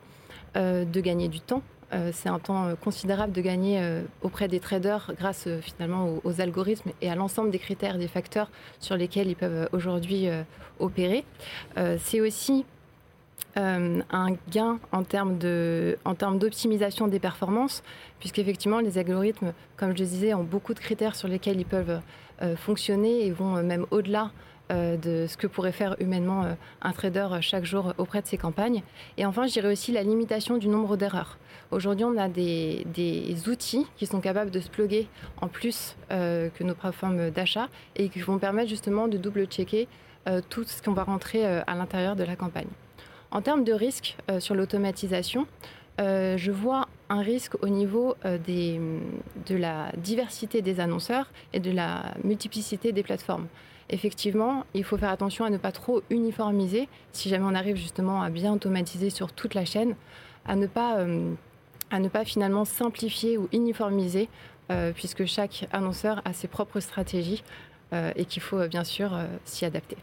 euh, 0.57 0.85
de 0.85 1.01
gagner 1.01 1.29
du 1.29 1.41
temps. 1.41 1.63
Euh, 1.93 2.11
c'est 2.13 2.29
un 2.29 2.39
temps 2.39 2.75
considérable 2.83 3.33
de 3.33 3.41
gagner 3.41 3.81
auprès 4.23 4.49
des 4.49 4.61
traders 4.61 5.13
grâce 5.19 5.49
finalement 5.61 6.09
aux, 6.25 6.41
algorithmes 6.41 6.91
et 7.01 7.11
à 7.11 7.15
l'ensemble 7.15 7.51
des 7.51 7.59
critères, 7.59 7.99
des 7.99 8.09
facteurs 8.09 8.51
sur 8.81 8.97
lesquels 8.97 9.29
ils 9.29 9.37
peuvent 9.37 9.69
aujourd'hui 9.73 10.29
opérer. 10.79 11.25
c'est 11.99 12.21
aussi 12.21 12.65
un 13.57 14.37
gain 14.51 14.79
en 14.93 15.05
termes 15.05 15.39
d'optimisation 15.39 17.07
des 17.09 17.21
performances, 17.21 17.83
puisqu'effectivement 18.19 18.81
les 18.81 18.99
algorithmes, 18.99 19.53
comme 19.77 19.91
je 19.91 20.05
disais, 20.05 20.35
ont 20.35 20.43
beaucoup 20.43 20.75
de 20.75 20.81
critères 20.81 21.15
sur 21.15 21.29
lesquels 21.29 21.61
ils 21.61 21.67
peuvent 21.67 22.01
fonctionner 22.57 23.27
et 23.27 23.31
vont 23.31 23.63
même 23.63 23.87
au-delà 23.91 24.25
euh, 24.25 24.29
de 24.71 25.27
ce 25.29 25.37
que 25.37 25.47
pourrait 25.47 25.73
faire 25.73 25.97
humainement 26.01 26.45
euh, 26.45 26.55
un 26.81 26.93
trader 26.93 27.29
chaque 27.41 27.65
jour 27.65 27.93
auprès 27.99 28.23
de 28.23 28.27
ses 28.27 28.39
campagnes. 28.39 28.83
Et 29.19 29.27
enfin, 29.27 29.47
je 29.47 29.53
dirais 29.53 29.71
aussi 29.71 29.93
la 29.93 30.03
limitation 30.03 30.57
du 30.57 30.69
nombre 30.69 30.97
d'erreurs. 30.97 31.39
Aujourd'hui, 31.71 32.05
on 32.05 32.17
a 32.17 32.29
des, 32.29 32.85
outils 33.47 33.87
qui 33.97 34.07
sont 34.07 34.21
capables 34.21 34.51
de 34.51 34.61
se 34.61 34.71
plugger 34.71 35.09
en 35.41 35.49
plus 35.49 35.97
euh, 36.11 36.49
que 36.51 36.65
nos 36.65 36.75
plateformes 36.75 37.31
d'achat 37.31 37.69
et 37.97 38.09
qui 38.09 38.21
vont 38.21 38.39
permettre 38.39 38.71
justement 38.71 39.09
de 39.09 39.19
double-checker 39.19 39.89
tout 40.49 40.65
ce 40.65 40.81
qu'on 40.81 40.95
va 40.95 41.05
rentrer 41.05 41.45
à 41.45 41.75
l'intérieur 41.75 42.17
de 42.17 42.25
la 42.25 42.35
campagne. 42.35 42.69
En 43.31 43.43
termes 43.43 43.63
de 43.63 43.75
risque 43.75 44.17
sur 44.39 44.55
l'automatisation, 44.55 45.47
je 45.99 46.51
vois 46.51 46.89
un 47.11 47.21
risque 47.21 47.63
au 47.63 47.69
niveau 47.69 48.17
de 48.25 49.55
la 49.55 49.93
diversité 49.99 50.63
des 50.63 50.81
annonceurs 50.81 51.31
et 51.53 51.61
de 51.61 51.71
la 51.71 52.15
multiplicité 52.25 52.93
des 52.93 53.03
plateformes 53.03 53.49
effectivement, 53.91 54.65
il 54.75 54.85
faut 54.85 54.97
faire 54.97 55.11
attention 55.11 55.45
à 55.45 55.51
ne 55.51 55.59
pas 55.59 55.73
trop 55.73 56.03
uniformiser, 56.11 56.89
si 57.13 57.29
jamais 57.29 57.45
on 57.45 57.55
arrive 57.55 57.77
justement 57.77 58.23
à 58.23 58.31
bien 58.31 58.53
automatiser 58.53 59.11
sur 59.11 59.33
toute 59.33 59.55
la 59.55 59.65
chaîne, 59.65 59.95
à 60.47 60.57
ne 60.57 60.67
pas, 60.67 60.99
euh, 60.99 61.35
finalement 62.25 62.65
simplifier 62.65 63.39
ou 63.39 63.49
uniformiser, 63.53 64.29
euh, 64.71 64.93
puisque 64.93 65.27
chaque 65.27 65.69
annonceur 65.73 66.23
a 66.25 66.33
ses 66.33 66.49
propres 66.49 66.81
stratégies. 66.81 67.45
Euh, 67.95 68.13
et 68.17 68.25
qu'il 68.25 68.43
faut 68.43 68.67
bien 68.69 68.85
sûr 68.85 69.17
s'y 69.45 69.65
adapter. 69.65 69.97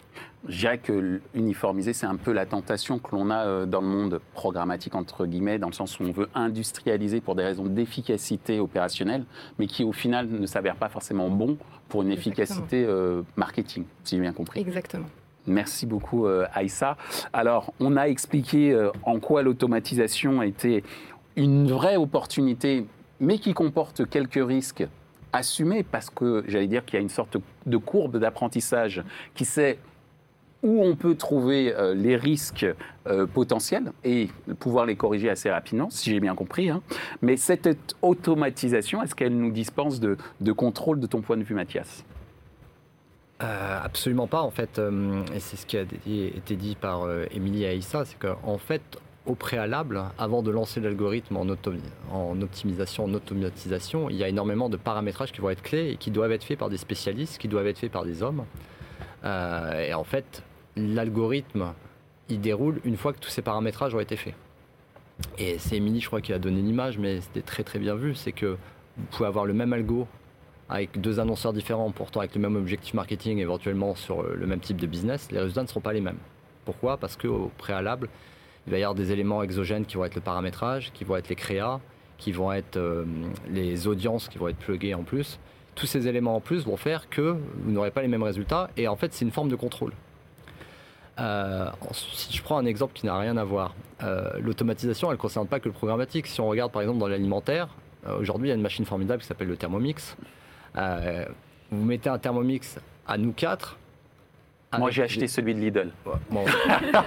Je 0.48 0.60
dirais 0.60 0.78
que 0.80 1.22
uniformiser, 1.36 1.94
c'est 1.94 2.08
un 2.08 2.16
peu 2.16 2.32
la 2.32 2.46
tentation 2.46 2.98
que 2.98 3.16
l'on 3.16 3.30
a 3.30 3.66
dans 3.66 3.82
le 3.82 3.88
monde 3.88 4.22
programmatique, 4.34 4.96
entre 4.96 5.26
guillemets, 5.28 5.60
dans 5.60 5.68
le 5.68 5.74
sens 5.74 6.00
où 6.00 6.04
on 6.04 6.12
veut 6.12 6.30
industrialiser 6.34 7.22
pour 7.22 7.36
des 7.36 7.44
raisons 7.44 7.66
d'efficacité 7.66 8.60
opérationnelle, 8.60 9.26
mais 9.60 9.68
qui 9.68 9.84
au 9.84 9.92
final 9.92 10.28
ne 10.28 10.46
s'avère 10.48 10.76
pas 10.76 10.90
forcément 10.90 11.30
bon 11.30 11.58
pour 11.92 12.02
une 12.04 12.12
efficacité 12.12 12.86
euh, 12.88 13.22
marketing, 13.36 13.84
si 14.04 14.16
j'ai 14.16 14.22
bien 14.22 14.32
compris. 14.32 14.62
Exactement. 14.62 15.08
Merci 15.46 15.86
beaucoup, 15.86 16.26
euh, 16.26 16.46
Aïssa. 16.54 16.96
Alors, 17.34 17.74
on 17.80 17.98
a 17.98 18.08
expliqué 18.08 18.72
euh, 18.72 18.92
en 19.04 19.20
quoi 19.20 19.44
l'automatisation 19.44 20.42
était 20.42 20.84
une 21.36 21.68
vraie 21.68 21.98
opportunité, 21.98 22.86
mais 23.20 23.40
qui 23.40 23.54
comporte 23.54 24.10
quelques 24.10 24.44
risques 24.44 24.88
assumés, 25.34 25.84
parce 25.84 26.10
que 26.10 26.44
j'allais 26.48 26.68
dire 26.68 26.86
qu'il 26.86 26.96
y 26.96 26.98
a 26.98 27.02
une 27.02 27.10
sorte 27.10 27.38
de 27.66 27.78
courbe 27.78 28.18
d'apprentissage 28.18 29.04
qui 29.34 29.46
sait 29.46 29.80
où 30.64 30.84
on 30.84 30.96
peut 30.96 31.16
trouver 31.16 31.74
euh, 31.74 31.94
les 31.94 32.16
risques 32.16 32.66
euh, 33.08 33.26
potentiels 33.26 33.92
et 34.04 34.30
pouvoir 34.60 34.86
les 34.86 34.96
corriger 34.96 35.30
assez 35.30 35.50
rapidement, 35.50 35.90
si 35.90 36.12
j'ai 36.12 36.20
bien 36.20 36.36
compris. 36.36 36.70
Hein. 36.70 36.82
Mais 37.22 37.38
cette 37.38 37.96
automatisation, 38.02 39.02
est-ce 39.02 39.16
qu'elle 39.16 39.36
nous 39.36 39.52
dispense 39.52 40.00
de, 40.00 40.18
contrôle 40.52 41.00
de 41.00 41.08
ton 41.08 41.22
point 41.22 41.38
de 41.38 41.44
vue, 41.44 41.56
Mathias? 41.56 42.06
Euh, 43.42 43.80
absolument 43.84 44.28
pas 44.28 44.42
en 44.44 44.52
fait, 44.52 44.80
et 45.34 45.40
c'est 45.40 45.58
ce 45.58 45.66
qui 45.66 45.76
a 45.76 45.82
été 45.82 46.56
dit 46.56 46.76
par 46.76 47.08
Émilie 47.32 47.64
et 47.64 47.70
Aïssa, 47.70 48.06
c'est 48.06 48.20
qu'en 48.20 48.60
fait, 48.60 48.84
au 49.26 49.36
préalable, 49.36 50.04
avant 50.18 50.42
de 50.42 50.50
lancer 50.50 50.80
l'algorithme 50.80 51.38
en, 51.38 51.48
optimisation, 52.42 53.06
en 53.06 53.14
automatisation, 53.14 54.10
il 54.10 54.16
y 54.16 54.24
a 54.24 54.28
énormément 54.28 54.68
de 54.68 54.78
paramétrages 54.78 55.32
qui 55.32 55.42
vont 55.42 55.52
être 55.52 55.62
clés 55.62 55.92
et 55.92 55.98
qui 55.98 56.10
doivent 56.10 56.32
être 56.32 56.44
faits 56.44 56.58
par 56.58 56.70
des 56.70 56.78
spécialistes, 56.78 57.38
qui 57.38 57.48
doivent 57.48 57.68
être 57.68 57.78
faits 57.78 57.92
par 57.92 58.04
des 58.04 58.24
hommes. 58.24 58.46
et 59.24 59.94
en 59.94 60.04
fait, 60.04 60.44
l'algorithme, 60.76 61.74
il 62.30 62.42
déroule 62.42 62.80
une 62.84 62.98
fois 62.98 63.14
que 63.14 63.20
tous 63.20 63.30
ces 63.30 63.42
paramétrages 63.42 63.94
ont 63.94 64.00
été 64.00 64.16
faits. 64.16 64.34
Et 65.38 65.60
c'est 65.60 65.78
Emily, 65.78 66.00
je 66.00 66.08
crois, 66.08 66.22
qui 66.22 66.34
a 66.34 66.40
donné 66.40 66.62
l'image, 66.62 66.98
mais 66.98 67.22
c'était 67.22 67.42
très 67.42 67.64
très 67.64 67.80
bien 67.80 67.96
vu. 67.96 68.16
C'est 68.16 68.32
que 68.32 68.58
vous 68.98 69.06
pouvez 69.12 69.28
avoir 69.28 69.46
le 69.46 69.54
même 69.54 69.74
algo 69.74 70.08
avec 70.70 71.00
deux 71.00 71.20
annonceurs 71.20 71.54
différents, 71.54 71.92
pourtant 71.92 72.22
avec 72.22 72.34
le 72.34 72.42
même 72.42 72.56
objectif 72.56 72.94
marketing, 72.94 73.40
éventuellement 73.40 73.94
sur 73.96 74.24
le 74.24 74.48
même 74.48 74.62
type 74.62 74.78
de 74.78 74.88
business. 74.88 75.30
Les 75.32 75.40
résultats 75.40 75.64
ne 75.64 75.68
seront 75.68 75.82
pas 75.82 75.94
les 75.94 76.02
mêmes. 76.02 76.20
Pourquoi? 76.66 76.98
Parce 76.98 77.18
qu'au 77.18 77.52
préalable, 77.58 78.08
il 78.68 78.72
va 78.72 78.80
y 78.80 78.84
avoir 78.84 78.96
des 78.96 79.12
éléments 79.12 79.44
exogènes 79.44 79.86
qui 79.86 79.98
vont 79.98 80.06
être 80.06 80.16
le 80.16 80.22
paramétrage, 80.22 80.92
qui 80.94 81.04
vont 81.04 81.16
être 81.16 81.30
les 81.30 81.36
créas, 81.36 81.80
qui 82.22 82.32
vont 82.32 82.52
être 82.54 82.78
euh, 82.78 83.04
les 83.50 83.88
audiences 83.88 84.28
qui 84.28 84.38
vont 84.38 84.48
être 84.48 84.58
pluguées 84.58 84.94
en 84.94 85.04
plus. 85.04 85.40
Tous 85.74 85.88
ces 85.88 86.08
éléments 86.08 86.36
en 86.36 86.40
plus 86.40 86.66
vont 86.66 86.78
faire 86.78 87.10
que 87.10 87.36
vous 87.64 87.72
n'aurez 87.72 87.92
pas 87.92 88.02
les 88.02 88.08
mêmes 88.08 88.24
résultats. 88.24 88.70
Et 88.78 88.88
en 88.88 88.96
fait, 88.96 89.12
c'est 89.14 89.26
une 89.26 89.32
forme 89.32 89.50
de 89.50 89.56
contrôle. 89.56 89.94
Euh, 91.20 91.70
si 91.92 92.38
je 92.38 92.44
prends 92.44 92.58
un 92.58 92.66
exemple 92.66 92.94
qui 92.94 93.06
n'a 93.06 93.18
rien 93.18 93.38
à 93.38 93.44
voir, 93.44 93.74
euh, 94.04 94.30
l'automatisation, 94.40 95.10
elle 95.10 95.18
ne 95.18 95.22
concerne 95.22 95.48
pas 95.48 95.60
que 95.60 95.68
le 95.68 95.74
programmatique. 95.74 96.28
Si 96.28 96.40
on 96.40 96.48
regarde 96.48 96.72
par 96.72 96.84
exemple 96.84 97.00
dans 97.00 97.08
l'alimentaire, 97.08 97.70
aujourd'hui 98.20 98.48
il 98.48 98.50
y 98.50 98.54
a 98.54 98.56
une 98.56 98.62
machine 98.62 98.86
formidable 98.86 99.22
qui 99.22 99.28
s'appelle 99.28 99.48
le 99.48 99.58
Thermomix. 99.58 100.16
vous 100.76 101.86
mettez 101.86 102.10
un 102.10 102.18
Thermomix 102.18 102.80
à 103.08 103.18
nous 103.18 103.34
quatre. 103.34 103.78
Moi 104.78 104.90
j'ai 104.90 105.04
acheté 105.04 105.28
celui 105.28 105.54
de 105.54 105.60
Lidl. 105.60 105.92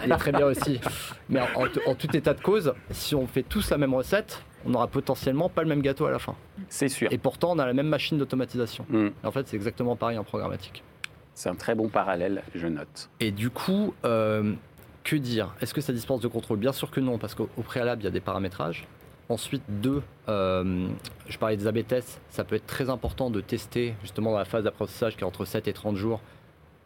il 0.05 0.13
est 0.13 0.17
très 0.17 0.33
bien 0.33 0.47
aussi. 0.47 0.81
Mais 1.29 1.41
en, 1.41 1.95
tout 1.95 2.17
état 2.17 2.35
de 2.35 2.41
cause, 2.41 2.75
si 2.91 3.15
on 3.15 3.27
fait 3.27 3.43
tous 3.43 3.71
la 3.71 3.79
même 3.79 3.95
recette, 3.95 4.43
on 4.67 4.71
n'aura 4.71 4.87
potentiellement 4.87 5.49
pas 5.49 5.63
le 5.63 5.69
même 5.69 5.83
gâteau 5.83 6.07
à 6.07 6.11
la 6.11 6.19
fin. 6.19 6.35
C'est 6.69 6.89
sûr. 6.89 7.13
Et 7.13 7.19
pourtant, 7.19 7.53
on 7.53 7.59
a 7.59 7.67
la 7.67 7.75
même 7.75 7.89
machine 7.89 8.19
d'automatisation. 8.19 8.87
Mm. 8.89 9.09
En 9.23 9.31
fait, 9.31 9.47
c'est 9.49 9.57
exactement 9.57 9.97
pareil 9.97 10.19
en 10.19 10.25
programmatique. 10.25 10.83
C'est 11.35 11.49
un 11.49 11.55
très 11.55 11.75
bon 11.75 11.89
parallèle, 11.89 12.43
je 12.55 12.67
note. 12.67 13.11
Et 13.21 13.31
du 13.31 13.51
coup, 13.51 13.95
euh, 14.05 14.55
que 15.03 15.17
dire? 15.17 15.55
Est-ce 15.61 15.75
que 15.75 15.81
ça 15.81 15.93
dispense 15.93 16.21
de 16.21 16.29
contrôle? 16.29 16.59
Bien 16.59 16.73
sûr 16.73 16.91
que 16.91 17.01
non, 17.01 17.19
parce 17.19 17.35
qu'au 17.35 17.49
préalable, 17.65 18.03
il 18.03 18.05
y 18.05 18.09
a 18.09 18.13
des 18.13 18.21
paramétrages. 18.21 18.87
Ensuite, 19.29 19.63
deux, 19.69 20.03
euh, 20.29 20.87
je 21.29 21.39
parlais 21.39 21.57
des 21.57 21.67
AB 21.67 21.87
tests, 21.87 22.21
ça 22.29 22.45
peut 22.45 22.57
être 22.57 22.67
très 22.67 22.91
important 22.91 23.31
de 23.31 23.41
tester 23.41 23.95
justement 24.03 24.33
dans 24.33 24.39
la 24.39 24.45
phase 24.45 24.65
d'apprentissage 24.65 25.17
qui 25.17 25.23
est 25.23 25.27
entre 25.27 25.47
7 25.47 25.67
et 25.67 25.73
30 25.73 25.97
jours. 25.97 26.21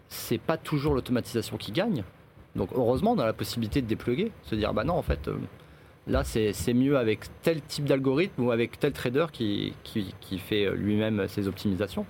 C'est 0.08 0.38
pas 0.38 0.56
toujours 0.56 0.94
l'automatisation 0.94 1.56
qui 1.56 1.72
gagne. 1.72 2.04
Donc 2.56 2.70
heureusement, 2.74 3.12
on 3.12 3.18
a 3.18 3.26
la 3.26 3.32
possibilité 3.32 3.82
de 3.82 3.86
dépluguer, 3.86 4.32
se 4.42 4.54
dire 4.54 4.72
bah 4.72 4.84
non, 4.84 4.94
en 4.94 5.02
fait, 5.02 5.28
euh, 5.28 5.36
là 6.06 6.24
c'est 6.24 6.74
mieux 6.74 6.96
avec 6.96 7.20
tel 7.42 7.60
type 7.62 7.84
d'algorithme 7.84 8.42
ou 8.42 8.50
avec 8.50 8.78
tel 8.78 8.92
trader 8.92 9.26
qui, 9.32 9.74
fait 10.38 10.70
lui-même 10.74 11.28
ses 11.28 11.46
optimisations. 11.46 12.06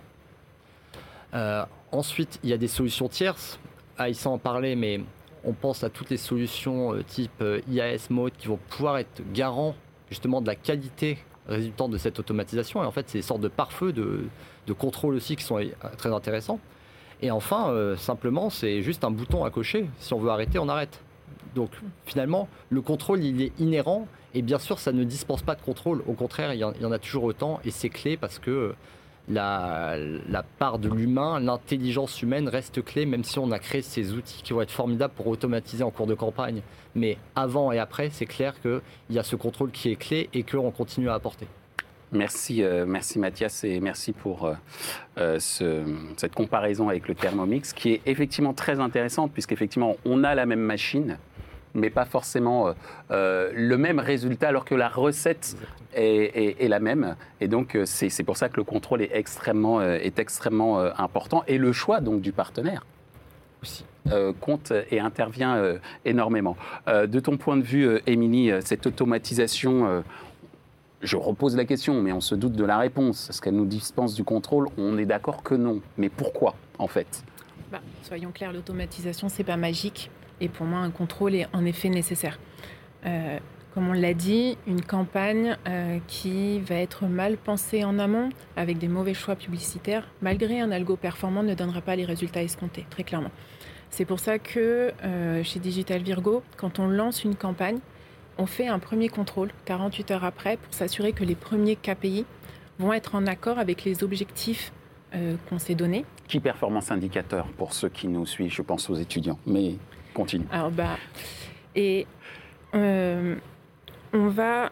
Ensuite, 1.90 2.38
il 2.42 2.50
y 2.50 2.52
a 2.52 2.58
des 2.58 2.68
solutions 2.68 3.08
tierces. 3.08 3.58
Ah, 3.96 4.08
ils 4.08 4.28
en 4.28 4.38
parler, 4.38 4.76
mais 4.76 5.00
on 5.44 5.52
pense 5.52 5.82
à 5.84 5.90
toutes 5.90 6.10
les 6.10 6.16
solutions 6.16 6.94
euh, 6.94 7.02
type 7.02 7.40
euh, 7.40 7.60
IAS 7.68 8.08
Mode 8.10 8.32
qui 8.36 8.48
vont 8.48 8.58
pouvoir 8.68 8.98
être 8.98 9.22
garants 9.32 9.74
justement 10.10 10.40
de 10.40 10.46
la 10.46 10.54
qualité 10.54 11.18
résultant 11.48 11.88
de 11.88 11.96
cette 11.96 12.18
automatisation. 12.18 12.82
Et 12.82 12.86
en 12.86 12.90
fait, 12.90 13.08
c'est 13.08 13.18
des 13.18 13.22
sortes 13.22 13.40
de 13.40 13.48
pare-feu, 13.48 13.92
de, 13.92 14.28
contrôle 14.74 15.14
aussi 15.14 15.34
qui 15.36 15.44
sont 15.44 15.58
euh, 15.58 15.70
très 15.96 16.12
intéressants. 16.12 16.60
Et 17.20 17.30
enfin, 17.30 17.94
simplement, 17.96 18.50
c'est 18.50 18.82
juste 18.82 19.04
un 19.04 19.10
bouton 19.10 19.44
à 19.44 19.50
cocher. 19.50 19.88
Si 19.98 20.12
on 20.14 20.18
veut 20.18 20.30
arrêter, 20.30 20.58
on 20.58 20.68
arrête. 20.68 21.00
Donc 21.54 21.70
finalement, 22.06 22.48
le 22.70 22.80
contrôle, 22.80 23.24
il 23.24 23.42
est 23.42 23.52
inhérent. 23.58 24.06
Et 24.34 24.42
bien 24.42 24.58
sûr, 24.58 24.78
ça 24.78 24.92
ne 24.92 25.04
dispense 25.04 25.42
pas 25.42 25.54
de 25.54 25.62
contrôle. 25.62 26.02
Au 26.06 26.12
contraire, 26.12 26.52
il 26.52 26.60
y 26.60 26.64
en, 26.64 26.92
a 26.92 26.98
toujours 26.98 27.24
autant. 27.24 27.60
Et 27.64 27.70
c'est 27.70 27.88
clé 27.88 28.16
parce 28.16 28.38
que 28.38 28.74
la, 29.28 29.96
part 30.58 30.78
de 30.78 30.88
l'humain, 30.88 31.40
l'intelligence 31.40 32.22
humaine 32.22 32.48
reste 32.48 32.84
clé, 32.84 33.06
même 33.06 33.24
si 33.24 33.38
on 33.38 33.50
a 33.50 33.58
créé 33.58 33.82
ces 33.82 34.12
outils 34.12 34.42
qui 34.42 34.52
vont 34.52 34.60
être 34.60 34.70
formidables 34.70 35.14
pour 35.14 35.26
automatiser 35.26 35.82
en 35.82 35.90
cours 35.90 36.06
de 36.06 36.14
campagne. 36.14 36.62
Mais 36.94 37.16
avant 37.34 37.72
et 37.72 37.78
après, 37.78 38.10
c'est 38.10 38.26
clair 38.26 38.54
qu'il 38.60 38.80
y 39.10 39.18
a 39.18 39.22
ce 39.22 39.36
contrôle 39.36 39.70
qui 39.70 39.90
est 39.90 39.96
clé 39.96 40.28
et 40.32 40.42
qu'on 40.42 40.70
continue 40.70 41.08
à 41.08 41.14
apporter. 41.14 41.46
Merci, 42.12 42.62
euh, 42.62 42.86
merci 42.86 43.18
Mathias 43.18 43.64
et 43.64 43.80
merci 43.80 44.12
pour 44.12 44.46
euh, 44.46 44.54
euh, 45.18 45.38
cette 46.16 46.34
comparaison 46.34 46.88
avec 46.88 47.06
le 47.06 47.14
Thermomix 47.14 47.74
qui 47.74 47.92
est 47.92 48.00
effectivement 48.06 48.54
très 48.54 48.80
intéressante 48.80 49.30
puisqu'effectivement 49.32 49.96
on 50.06 50.24
a 50.24 50.34
la 50.34 50.46
même 50.46 50.60
machine 50.60 51.18
mais 51.74 51.90
pas 51.90 52.06
forcément 52.06 52.74
le 53.10 53.76
même 53.76 54.00
résultat, 54.00 54.48
alors 54.48 54.64
que 54.64 54.74
la 54.74 54.88
recette 54.88 55.54
est, 55.94 56.66
la 56.66 56.80
même. 56.80 57.14
Et 57.40 57.46
donc, 57.46 57.78
c'est 57.84 58.24
pour 58.24 58.38
ça 58.38 58.48
que 58.48 58.56
le 58.56 58.64
contrôle 58.64 59.02
est 59.02 59.10
extrêmement, 59.12 59.82
est 59.82 60.18
extrêmement 60.18 60.80
important. 60.98 61.44
Et 61.46 61.58
le 61.58 61.72
choix 61.72 62.00
donc 62.00 62.22
du 62.22 62.32
partenaire 62.32 62.84
aussi. 63.62 63.84
compte 64.40 64.72
et 64.90 64.98
intervient 64.98 65.76
énormément. 66.06 66.56
de 66.86 67.20
ton 67.20 67.36
point 67.36 67.58
de 67.58 67.62
vue, 67.62 68.00
Émilie, 68.06 68.50
cette 68.64 68.86
automatisation, 68.86 70.02
je 71.02 71.16
repose 71.16 71.56
la 71.56 71.64
question, 71.64 72.02
mais 72.02 72.12
on 72.12 72.20
se 72.20 72.34
doute 72.34 72.54
de 72.54 72.64
la 72.64 72.78
réponse. 72.78 73.30
Est-ce 73.30 73.40
qu'elle 73.40 73.54
nous 73.54 73.66
dispense 73.66 74.14
du 74.14 74.24
contrôle? 74.24 74.68
On 74.76 74.98
est 74.98 75.06
d'accord 75.06 75.42
que 75.42 75.54
non. 75.54 75.80
Mais 75.96 76.08
pourquoi, 76.08 76.54
en 76.78 76.88
fait? 76.88 77.24
Bah, 77.70 77.80
Soyons 78.02 78.32
clairs, 78.32 78.52
l'automatisation, 78.52 79.28
c'est 79.28 79.44
pas 79.44 79.56
magique. 79.56 80.10
Et 80.40 80.48
pour 80.48 80.66
moi, 80.66 80.80
un 80.80 80.90
contrôle 80.90 81.34
est 81.34 81.46
en 81.52 81.64
effet 81.64 81.88
nécessaire. 81.88 82.38
Euh, 83.06 83.38
comme 83.74 83.88
on 83.88 83.92
l'a 83.92 84.14
dit, 84.14 84.56
une 84.66 84.82
campagne 84.82 85.56
euh, 85.68 85.98
qui 86.08 86.58
va 86.60 86.76
être 86.76 87.06
mal 87.06 87.36
pensée 87.36 87.84
en 87.84 87.98
amont, 87.98 88.30
avec 88.56 88.78
des 88.78 88.88
mauvais 88.88 89.14
choix 89.14 89.36
publicitaires, 89.36 90.08
malgré 90.20 90.60
un 90.60 90.72
algo 90.72 90.96
performant, 90.96 91.42
ne 91.42 91.54
donnera 91.54 91.80
pas 91.80 91.94
les 91.94 92.04
résultats 92.04 92.42
escomptés, 92.42 92.86
très 92.90 93.04
clairement. 93.04 93.30
C'est 93.90 94.04
pour 94.04 94.18
ça 94.18 94.38
que 94.38 94.92
euh, 95.04 95.42
chez 95.44 95.60
Digital 95.60 96.02
Virgo, 96.02 96.42
quand 96.56 96.78
on 96.78 96.88
lance 96.88 97.24
une 97.24 97.36
campagne, 97.36 97.78
on 98.38 98.46
fait 98.46 98.68
un 98.68 98.78
premier 98.78 99.08
contrôle 99.08 99.50
48 99.66 100.12
heures 100.12 100.24
après 100.24 100.56
pour 100.56 100.72
s'assurer 100.72 101.12
que 101.12 101.24
les 101.24 101.34
premiers 101.34 101.76
KPI 101.76 102.24
vont 102.78 102.92
être 102.92 103.16
en 103.16 103.26
accord 103.26 103.58
avec 103.58 103.84
les 103.84 104.04
objectifs 104.04 104.72
euh, 105.14 105.36
qu'on 105.48 105.58
s'est 105.58 105.74
donnés. 105.74 106.04
Qui 106.28 106.38
performance 106.38 106.90
indicateur 106.90 107.46
pour 107.56 107.72
ceux 107.72 107.88
qui 107.88 108.06
nous 108.06 108.24
suivent 108.24 108.52
Je 108.52 108.62
pense 108.62 108.88
aux 108.88 108.94
étudiants, 108.94 109.38
mais 109.46 109.74
continue. 110.14 110.46
Alors, 110.52 110.70
bah, 110.70 110.96
et 111.74 112.06
euh, 112.74 113.34
on 114.12 114.28
va 114.28 114.70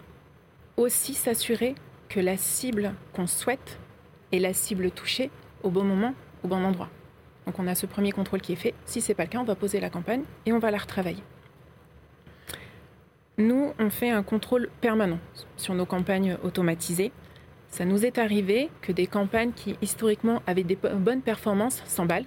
aussi 0.76 1.14
s'assurer 1.14 1.75
que 2.08 2.20
la 2.20 2.37
cible 2.37 2.94
qu'on 3.12 3.26
souhaite 3.26 3.80
est 4.32 4.38
la 4.38 4.52
cible 4.52 4.90
touchée 4.90 5.30
au 5.62 5.70
bon 5.70 5.82
moment, 5.82 6.14
au 6.44 6.49
bon 6.49 6.62
endroit. 6.62 6.88
Donc 7.46 7.58
on 7.58 7.66
a 7.66 7.75
ce 7.75 7.87
premier 7.87 8.12
contrôle 8.12 8.40
qui 8.40 8.52
est 8.52 8.56
fait. 8.56 8.75
Si 8.85 9.00
ce 9.00 9.08
n'est 9.08 9.14
pas 9.14 9.25
le 9.25 9.28
cas, 9.30 9.38
on 9.38 9.44
va 9.44 9.54
poser 9.54 9.80
la 9.80 9.90
campagne 9.90 10.23
et 10.44 10.52
on 10.52 10.58
va 10.58 10.70
la 10.70 10.78
retravailler. 10.78 11.23
Nous, 13.38 13.75
on 13.78 13.90
fait 13.90 14.09
un 14.09 14.23
contrôle 14.23 14.71
permanent 14.81 15.19
sur 15.59 15.75
nos 15.75 15.85
campagnes 15.85 16.38
automatisées. 16.43 17.12
Ça 17.69 17.85
nous 17.85 18.07
est 18.07 18.16
arrivé 18.16 18.71
que 18.81 18.93
des 18.93 19.07
campagnes 19.07 19.52
qui 19.52 19.76
historiquement 19.83 20.40
avaient 20.47 20.64
des 20.64 20.76
bonnes 20.76 21.21
performances 21.21 21.83
s'emballent. 21.85 22.25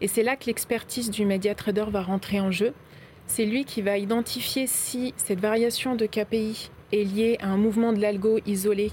Et 0.00 0.08
c'est 0.08 0.22
là 0.22 0.36
que 0.36 0.46
l'expertise 0.46 1.10
du 1.10 1.26
média 1.26 1.54
trader 1.54 1.84
va 1.90 2.00
rentrer 2.00 2.40
en 2.40 2.50
jeu. 2.50 2.72
C'est 3.26 3.44
lui 3.44 3.66
qui 3.66 3.82
va 3.82 3.98
identifier 3.98 4.66
si 4.66 5.12
cette 5.18 5.40
variation 5.40 5.96
de 5.96 6.06
KPI 6.06 6.70
est 6.94 7.04
liée 7.04 7.36
à 7.40 7.48
un 7.48 7.58
mouvement 7.58 7.92
de 7.92 8.00
l'algo 8.00 8.38
isolé 8.46 8.90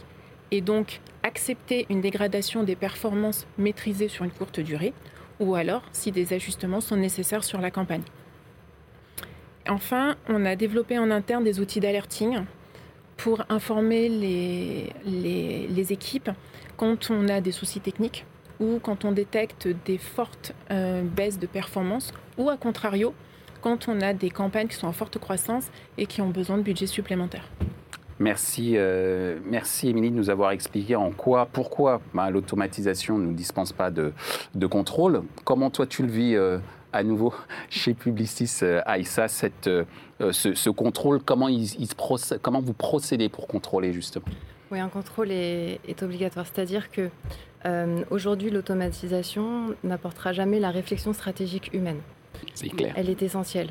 et 0.52 0.60
donc 0.60 1.00
accepter 1.24 1.86
une 1.90 2.02
dégradation 2.02 2.64
des 2.64 2.76
performances 2.76 3.48
maîtrisées 3.58 4.10
sur 4.10 4.26
une 4.26 4.32
courte 4.32 4.60
durée, 4.60 4.94
ou 5.40 5.56
alors 5.56 5.84
si 5.94 6.12
des 6.12 6.34
ajustements 6.34 6.82
sont 6.82 6.98
nécessaires 6.98 7.46
sur 7.46 7.62
la 7.62 7.72
campagne. 7.72 8.04
Enfin, 9.68 10.16
on 10.30 10.46
a 10.46 10.56
développé 10.56 11.00
en 11.00 11.10
interne 11.10 11.44
des 11.44 11.60
outils 11.60 11.80
d'alerting 11.80 12.42
pour 13.18 13.44
informer 13.50 14.10
les, 14.10 14.92
les, 15.06 15.94
équipes 15.94 16.30
quand 16.78 17.10
on 17.10 17.28
a 17.30 17.42
des 17.42 17.52
soucis 17.52 17.80
techniques 17.80 18.26
ou 18.60 18.80
quand 18.82 19.06
on 19.06 19.12
détecte 19.12 19.68
des 19.86 19.98
fortes 19.98 20.54
euh, 20.72 21.02
baisses 21.04 21.40
de 21.40 21.48
performance 21.48 22.14
ou 22.38 22.50
à 22.50 22.58
contrario 22.58 23.14
quand 23.62 23.88
on 23.88 24.02
a 24.02 24.14
des 24.14 24.30
campagnes 24.30 24.68
qui 24.68 24.76
sont 24.76 24.88
en 24.88 24.94
forte 24.94 25.18
croissance 25.18 25.68
et 25.98 26.06
qui 26.06 26.22
ont 26.22 26.30
besoin 26.30 26.58
de 26.58 26.64
budget 26.64 26.88
supplémentaire. 26.88 27.50
Merci, 28.20 28.74
euh, 28.76 29.40
merci 29.46 29.90
Émilie 29.90 30.12
de 30.12 30.16
nous 30.16 30.30
avoir 30.30 30.52
expliqué 30.52 30.96
en 30.96 31.12
quoi, 31.12 31.48
pourquoi 31.52 32.02
bah, 32.14 32.30
l'automatisation 32.30 33.18
ne 33.18 33.26
nous 33.26 33.34
dispense 33.34 33.74
pas 33.74 33.92
de, 33.92 34.14
de, 34.54 34.68
contrôle. 34.68 35.24
Comment 35.44 35.70
toi 35.70 35.86
tu 35.86 36.04
le 36.04 36.10
vis 36.10 36.36
euh, 36.36 36.60
à 36.96 37.04
nouveau 37.04 37.34
chez 37.70 37.94
Publicis 37.94 38.60
euh, 38.64 38.82
Aïssa 38.86 39.28
cette, 39.28 39.68
euh, 39.68 39.84
ce, 40.32 40.70
contrôle 40.70 41.22
comment, 41.22 41.50
il, 41.50 41.68
comment 42.42 42.62
vous 42.62 42.74
procédez 42.74 43.28
pour 43.28 43.48
contrôler 43.48 43.92
justement? 43.92 44.26
Oui, 44.72 44.80
un 44.80 44.88
contrôle 44.88 45.32
est, 45.32 46.02
obligatoire. 46.02 46.46
C'est-à-dire 46.46 46.90
que 46.90 47.10
euh, 47.66 48.04
aujourd'hui, 48.10 48.50
l'automatisation 48.50 49.76
n'apportera 49.84 50.32
jamais 50.32 50.60
la 50.60 50.72
réflexion 50.72 51.14
stratégique 51.14 51.74
humaine. 51.74 52.00
C'est 52.54 52.70
clair. 52.70 52.94
Elle 52.96 53.10
est 53.10 53.22
essentielle. 53.22 53.70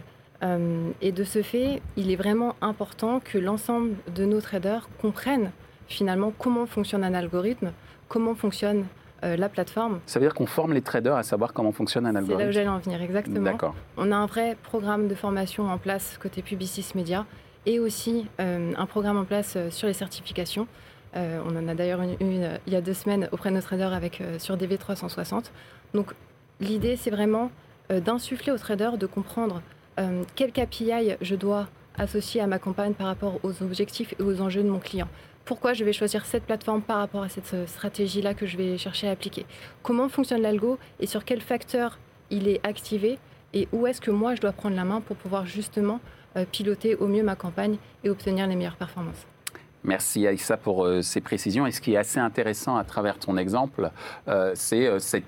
et 1.00 1.12
de 1.12 1.24
ce 1.24 1.42
fait, 1.42 1.80
il 1.96 2.10
est 2.10 2.16
vraiment 2.16 2.54
important 2.60 3.20
que 3.20 3.38
l'ensemble 3.38 3.94
de 4.14 4.24
nos 4.24 4.40
traders 4.40 4.88
comprennent 5.00 5.50
finalement 5.88 6.32
comment 6.38 6.66
fonctionne 6.66 7.04
un 7.04 7.14
algorithme, 7.14 7.72
comment 8.08 8.34
fonctionne 8.34 8.84
euh, 9.24 9.36
la 9.36 9.48
plateforme. 9.48 10.00
Ça 10.06 10.18
veut 10.18 10.26
dire 10.26 10.34
qu'on 10.34 10.46
forme 10.46 10.74
les 10.74 10.82
traders 10.82 11.16
à 11.16 11.22
savoir 11.22 11.52
comment 11.52 11.72
fonctionne 11.72 12.04
un 12.06 12.14
algorithme 12.14 12.38
C'est 12.38 12.44
là 12.44 12.50
où 12.50 12.52
j'allais 12.52 12.68
en 12.68 12.78
venir, 12.78 13.00
exactement. 13.00 13.40
D'accord. 13.40 13.74
On 13.96 14.12
a 14.12 14.16
un 14.16 14.26
vrai 14.26 14.56
programme 14.62 15.08
de 15.08 15.14
formation 15.14 15.68
en 15.70 15.78
place 15.78 16.18
côté 16.20 16.42
Publicis 16.42 16.86
Media 16.94 17.24
et 17.64 17.78
aussi 17.78 18.26
euh, 18.40 18.72
un 18.76 18.86
programme 18.86 19.16
en 19.16 19.24
place 19.24 19.54
euh, 19.56 19.70
sur 19.70 19.88
les 19.88 19.94
certifications. 19.94 20.66
on 21.14 21.56
en 21.56 21.68
a 21.68 21.74
d'ailleurs 21.74 22.02
une, 22.02 22.58
il 22.66 22.72
y 22.72 22.76
a 22.76 22.80
deux 22.80 22.92
semaines 22.92 23.28
auprès 23.32 23.50
de 23.50 23.54
nos 23.54 23.62
traders 23.62 23.92
avec, 23.92 24.20
sur 24.38 24.56
DV360. 24.56 25.44
Donc 25.94 26.12
l'idée, 26.60 26.96
c'est 26.96 27.10
vraiment 27.10 27.50
d'insuffler 27.88 28.50
aux 28.52 28.58
traders 28.58 28.98
de 28.98 29.06
comprendre 29.06 29.62
quel 30.34 30.50
KPI 30.50 31.16
je 31.20 31.36
dois 31.36 31.68
associer 31.96 32.40
à 32.40 32.48
ma 32.48 32.58
campagne 32.58 32.94
par 32.94 33.06
rapport 33.06 33.38
aux 33.44 33.62
objectifs 33.62 34.12
et 34.18 34.22
aux 34.24 34.40
enjeux 34.40 34.64
de 34.64 34.68
mon 34.68 34.80
client 34.80 35.08
pourquoi 35.44 35.74
je 35.74 35.84
vais 35.84 35.92
choisir 35.92 36.24
cette 36.26 36.44
plateforme 36.44 36.82
par 36.82 36.98
rapport 36.98 37.22
à 37.22 37.28
cette 37.28 37.52
euh, 37.54 37.66
stratégie-là 37.66 38.34
que 38.34 38.46
je 38.46 38.56
vais 38.56 38.78
chercher 38.78 39.08
à 39.08 39.12
appliquer. 39.12 39.46
Comment 39.82 40.08
fonctionne 40.08 40.42
l'algo 40.42 40.78
et 41.00 41.06
sur 41.06 41.24
quel 41.24 41.40
facteur 41.40 41.98
il 42.30 42.48
est 42.48 42.64
activé 42.66 43.18
et 43.52 43.68
où 43.72 43.86
est-ce 43.86 44.00
que 44.00 44.10
moi 44.10 44.34
je 44.34 44.40
dois 44.40 44.52
prendre 44.52 44.76
la 44.76 44.84
main 44.84 45.00
pour 45.00 45.16
pouvoir 45.16 45.46
justement 45.46 46.00
euh, 46.36 46.44
piloter 46.50 46.96
au 46.96 47.06
mieux 47.06 47.22
ma 47.22 47.36
campagne 47.36 47.76
et 48.02 48.10
obtenir 48.10 48.46
les 48.46 48.56
meilleures 48.56 48.76
performances. 48.76 49.26
Merci 49.84 50.26
Aïssa 50.26 50.56
pour 50.56 50.84
euh, 50.84 51.02
ces 51.02 51.20
précisions. 51.20 51.66
Et 51.66 51.72
ce 51.72 51.80
qui 51.80 51.92
est 51.92 51.98
assez 51.98 52.18
intéressant 52.18 52.76
à 52.76 52.84
travers 52.84 53.18
ton 53.18 53.36
exemple, 53.36 53.90
c'est 54.54 54.98
cette 54.98 55.24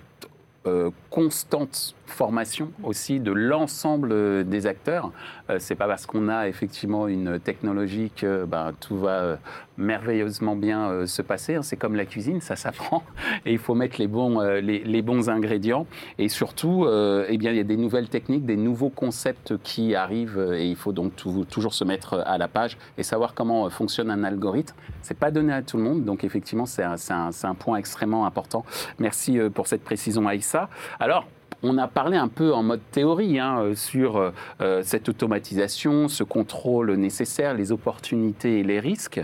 constante 1.16 1.96
formation 2.06 2.70
aussi 2.82 3.20
de 3.20 3.32
l'ensemble 3.32 4.44
des 4.48 4.66
acteurs. 4.66 5.12
Euh, 5.50 5.56
c'est 5.58 5.74
pas 5.74 5.86
parce 5.86 6.06
qu'on 6.06 6.28
a 6.28 6.48
effectivement 6.48 7.08
une 7.08 7.38
technologie 7.38 8.10
que 8.14 8.44
ben, 8.44 8.72
tout 8.80 8.96
va 8.96 9.10
euh, 9.10 9.36
merveilleusement 9.76 10.56
bien 10.56 10.90
euh, 10.90 11.06
se 11.06 11.22
passer. 11.22 11.56
Hein. 11.56 11.62
C'est 11.62 11.76
comme 11.76 11.96
la 11.96 12.06
cuisine, 12.06 12.40
ça 12.40 12.56
s'apprend 12.56 13.02
et 13.46 13.52
il 13.52 13.58
faut 13.58 13.74
mettre 13.74 13.96
les 13.98 14.06
bons, 14.06 14.40
les, 14.40 15.02
bons 15.02 15.28
ingrédients. 15.28 15.86
Et 16.18 16.28
surtout, 16.28 16.86
eh 16.88 17.38
bien, 17.38 17.50
il 17.50 17.56
y 17.56 17.60
a 17.60 17.64
des 17.64 17.76
nouvelles 17.76 18.08
techniques, 18.08 18.46
des 18.46 18.56
nouveaux 18.56 18.88
concepts 18.88 19.56
qui 19.62 19.94
arrivent 19.94 20.54
et 20.56 20.66
il 20.66 20.76
faut 20.76 20.92
donc 20.92 21.14
toujours 21.16 21.74
se 21.74 21.84
mettre 21.84 22.22
à 22.26 22.38
la 22.38 22.48
page 22.48 22.76
et 22.98 23.02
savoir 23.02 23.34
comment 23.34 23.68
fonctionne 23.70 24.10
un 24.10 24.24
algorithme. 24.24 24.74
C'est 25.02 25.18
pas 25.18 25.30
donné 25.30 25.52
à 25.52 25.62
tout 25.62 25.76
le 25.76 25.82
monde, 25.82 26.04
donc 26.04 26.24
effectivement, 26.24 26.66
c'est 26.66 26.82
un, 26.82 27.54
point 27.58 27.76
extrêmement 27.76 28.26
important. 28.26 28.64
Merci 28.98 29.38
pour 29.54 29.66
cette 29.66 29.84
précision, 29.84 30.26
Aïssa. 30.26 30.68
On 31.62 31.78
a 31.78 31.88
parlé 31.88 32.16
un 32.16 32.28
peu 32.28 32.52
en 32.52 32.62
mode 32.62 32.80
théorie 32.90 33.38
hein, 33.38 33.60
euh, 33.60 33.74
sur 33.74 34.16
euh, 34.16 34.30
euh, 34.60 34.82
cette 34.82 35.08
automatisation, 35.08 36.08
ce 36.08 36.22
contrôle 36.22 36.92
nécessaire, 36.94 37.54
les 37.54 37.72
opportunités 37.72 38.60
et 38.60 38.62
les 38.62 38.80
risques. 38.80 39.20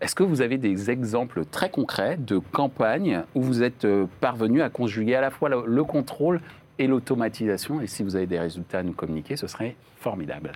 Est-ce 0.00 0.14
que 0.14 0.22
vous 0.22 0.42
avez 0.42 0.58
des 0.58 0.90
exemples 0.90 1.44
très 1.44 1.70
concrets 1.70 2.16
de 2.18 2.38
campagnes 2.38 3.22
où 3.34 3.42
vous 3.42 3.62
êtes 3.62 3.86
parvenu 4.20 4.60
à 4.60 4.68
conjuguer 4.68 5.14
à 5.14 5.22
la 5.22 5.30
fois 5.30 5.48
le, 5.48 5.84
contrôle 5.84 6.42
et 6.78 6.86
l'automatisation? 6.86 7.80
Et 7.80 7.86
si 7.86 8.02
vous 8.02 8.14
avez 8.14 8.26
des 8.26 8.38
résultats 8.38 8.80
à 8.80 8.82
nous 8.82 8.92
communiquer, 8.92 9.36
ce 9.36 9.46
serait 9.46 9.74
formidable. 9.98 10.52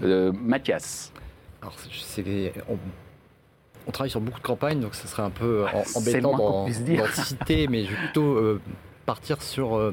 Mathias 0.00 1.12
Alors, 1.60 1.74
on, 3.88 3.90
travaille 3.90 4.10
sur 4.10 4.20
beaucoup 4.20 4.38
de 4.38 4.46
campagnes, 4.46 4.78
donc 4.78 4.94
ce 4.94 5.08
serait 5.08 5.24
un 5.24 5.30
peu 5.30 5.64
ah, 5.66 5.82
embêtant 5.96 6.36
d'en 6.36 6.68
citer, 6.68 7.66
mais 7.66 7.82
je 7.82 7.90
vais 7.90 7.96
plutôt 7.96 8.60
partir 9.04 9.42
sur 9.42 9.76
euh, 9.76 9.92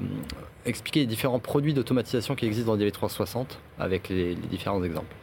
expliquer 0.66 1.02
les 1.02 1.06
différents 1.06 1.40
produits 1.40 1.74
d'automatisation 1.74 2.36
qui 2.36 2.46
existent 2.46 2.76
dans 2.76 2.84
DV360 2.84 3.46
avec 3.80 4.10
les, 4.10 4.36
différents 4.36 4.84
exemples. 4.84 5.14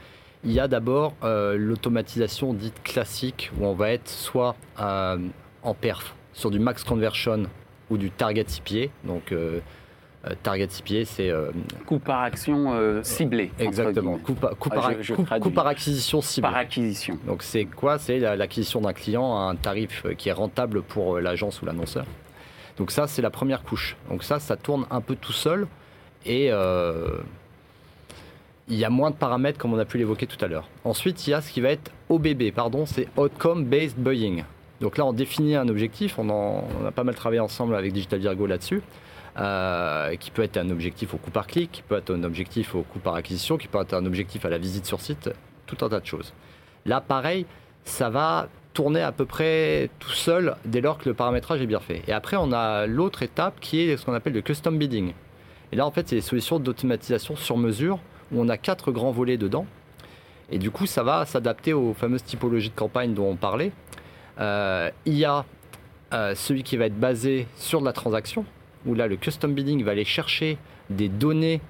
Il 0.44 0.52
y 0.52 0.60
a 0.60 0.68
d'abord 0.68 1.14
euh, 1.24 1.56
l'automatisation 1.56 2.54
dite 2.54 2.80
classique 2.84 3.50
où 3.58 3.66
on 3.66 3.74
va 3.74 3.90
être 3.90 4.08
soit 4.08 4.54
euh, 4.80 5.18
en 5.62 5.74
perf 5.74 6.14
sur 6.32 6.50
du 6.50 6.60
max 6.60 6.84
conversion 6.84 7.44
ou 7.90 7.96
du 7.96 8.10
target 8.10 8.44
CPA. 8.44 8.92
Donc 9.04 9.34
target 10.42 10.68
CPA, 10.68 11.04
c'est 11.04 11.32
coût 11.86 11.98
par 11.98 12.20
action 12.20 13.02
ciblé. 13.02 13.50
Exactement. 13.58 14.18
Coût 14.18 14.34
par, 14.34 14.54
par, 14.54 15.66
acquisition 15.66 16.20
ciblé. 16.20 16.48
Par 16.48 16.56
acquisition. 16.56 17.18
Donc 17.26 17.42
c'est 17.42 17.64
quoi? 17.64 17.98
C'est 17.98 18.20
l'acquisition 18.36 18.82
d'un 18.82 18.92
client 18.92 19.36
à 19.36 19.50
un 19.50 19.56
tarif 19.56 20.04
qui 20.16 20.28
est 20.28 20.32
rentable 20.32 20.82
pour 20.82 21.18
l'agence 21.18 21.62
ou 21.62 21.66
l'annonceur. 21.66 22.04
Donc 22.78 22.90
ça, 22.90 23.06
c'est 23.06 23.22
la 23.22 23.30
première 23.30 23.62
couche. 23.62 23.96
Donc 24.08 24.22
ça, 24.22 24.38
ça 24.38 24.56
tourne 24.56 24.86
un 24.90 25.00
peu 25.00 25.16
tout 25.16 25.32
seul. 25.32 25.66
Et, 26.24 26.48
euh, 26.50 27.18
il 28.68 28.76
y 28.76 28.84
a 28.84 28.90
moins 28.90 29.10
de 29.10 29.16
paramètres 29.16 29.58
comme 29.58 29.72
on 29.72 29.78
a 29.78 29.84
pu 29.84 29.98
l'évoquer 29.98 30.26
tout 30.26 30.42
à 30.44 30.48
l'heure. 30.48 30.68
Ensuite, 30.84 31.26
il 31.26 31.30
y 31.30 31.34
a 31.34 31.40
ce 31.40 31.50
qui 31.50 31.60
va 31.60 31.70
être 31.70 31.90
OBB, 32.08 32.52
pardon, 32.54 32.84
c'est 32.86 33.08
Outcome 33.16 33.64
Based 33.64 33.96
Buying. 33.96 34.44
Donc 34.80 34.98
là, 34.98 35.06
on 35.06 35.12
définit 35.12 35.56
un 35.56 35.68
objectif, 35.68 36.18
on, 36.18 36.28
on 36.28 36.86
a 36.86 36.92
pas 36.92 37.04
mal 37.04 37.14
travaillé 37.14 37.40
ensemble 37.40 37.74
avec 37.74 37.92
Digital 37.92 38.20
Virgo 38.20 38.46
là-dessus, 38.46 38.82
euh, 39.38 40.14
qui 40.16 40.30
peut 40.30 40.42
être 40.42 40.58
un 40.58 40.70
objectif 40.70 41.14
au 41.14 41.16
coût 41.16 41.30
par 41.30 41.46
clic, 41.46 41.72
qui 41.72 41.82
peut 41.82 41.96
être 41.96 42.14
un 42.14 42.22
objectif 42.22 42.74
au 42.74 42.82
coût 42.82 42.98
par 42.98 43.14
acquisition, 43.14 43.56
qui 43.56 43.68
peut 43.68 43.80
être 43.80 43.94
un 43.94 44.06
objectif 44.06 44.44
à 44.44 44.50
la 44.50 44.58
visite 44.58 44.86
sur 44.86 45.00
site, 45.00 45.30
tout 45.66 45.82
un 45.84 45.88
tas 45.88 46.00
de 46.00 46.06
choses. 46.06 46.32
Là, 46.84 47.00
pareil, 47.00 47.46
ça 47.84 48.10
va 48.10 48.48
tourner 48.78 49.02
à 49.02 49.10
peu 49.10 49.24
près 49.24 49.90
tout 49.98 50.12
seul 50.12 50.54
dès 50.64 50.80
lors 50.80 50.98
que 50.98 51.08
le 51.08 51.14
paramétrage 51.16 51.60
est 51.60 51.66
bien 51.66 51.80
fait. 51.80 52.00
Et 52.06 52.12
après, 52.12 52.36
on 52.36 52.52
a 52.52 52.86
l'autre 52.86 53.24
étape 53.24 53.58
qui 53.58 53.80
est 53.80 53.96
ce 53.96 54.06
qu'on 54.06 54.14
appelle 54.14 54.34
le 54.34 54.40
custom 54.40 54.78
bidding. 54.78 55.14
Et 55.72 55.76
là, 55.76 55.84
en 55.84 55.90
fait, 55.90 56.08
c'est 56.08 56.14
des 56.14 56.22
solutions 56.22 56.60
d'automatisation 56.60 57.34
sur 57.34 57.56
mesure 57.56 57.98
où 58.30 58.40
on 58.40 58.48
a 58.48 58.56
quatre 58.56 58.92
grands 58.92 59.10
volets 59.10 59.36
dedans. 59.36 59.66
Et 60.52 60.58
du 60.58 60.70
coup, 60.70 60.86
ça 60.86 61.02
va 61.02 61.26
s'adapter 61.26 61.72
aux 61.72 61.92
fameuses 61.92 62.22
typologies 62.22 62.70
de 62.70 62.76
campagne 62.76 63.14
dont 63.14 63.28
on 63.28 63.34
parlait. 63.34 63.72
Euh, 64.38 64.92
il 65.06 65.14
y 65.14 65.24
a 65.24 65.44
euh, 66.12 66.36
celui 66.36 66.62
qui 66.62 66.76
va 66.76 66.86
être 66.86 67.00
basé 67.00 67.48
sur 67.56 67.80
la 67.80 67.92
transaction, 67.92 68.44
où 68.86 68.94
là, 68.94 69.08
le 69.08 69.16
custom 69.16 69.54
bidding 69.54 69.82
va 69.82 69.90
aller 69.90 70.04
chercher 70.04 70.56
des 70.88 71.08
données 71.08 71.60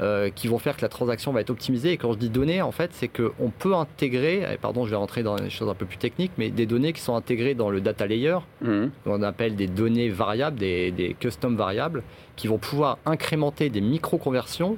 euh, 0.00 0.30
qui 0.30 0.48
vont 0.48 0.58
faire 0.58 0.76
que 0.76 0.82
la 0.82 0.88
transaction 0.88 1.32
va 1.32 1.40
être 1.40 1.50
optimisée. 1.50 1.92
Et 1.92 1.96
quand 1.96 2.12
je 2.12 2.18
dis 2.18 2.30
données, 2.30 2.62
en 2.62 2.72
fait, 2.72 2.90
c'est 2.92 3.08
qu'on 3.08 3.50
peut 3.50 3.74
intégrer, 3.74 4.58
pardon, 4.60 4.84
je 4.84 4.90
vais 4.90 4.96
rentrer 4.96 5.22
dans 5.22 5.36
des 5.36 5.50
choses 5.50 5.68
un 5.68 5.74
peu 5.74 5.86
plus 5.86 5.98
techniques, 5.98 6.32
mais 6.38 6.50
des 6.50 6.66
données 6.66 6.92
qui 6.92 7.00
sont 7.00 7.14
intégrées 7.14 7.54
dans 7.54 7.70
le 7.70 7.80
data 7.80 8.06
layer, 8.06 8.38
mhm. 8.62 8.90
qu'on 9.04 9.22
appelle 9.22 9.56
des 9.56 9.66
données 9.66 10.08
variables, 10.08 10.58
des, 10.58 10.90
des 10.90 11.14
custom 11.14 11.56
variables, 11.56 12.02
qui 12.36 12.48
vont 12.48 12.58
pouvoir 12.58 12.98
incrémenter 13.06 13.68
des 13.68 13.80
micro-conversions 13.80 14.76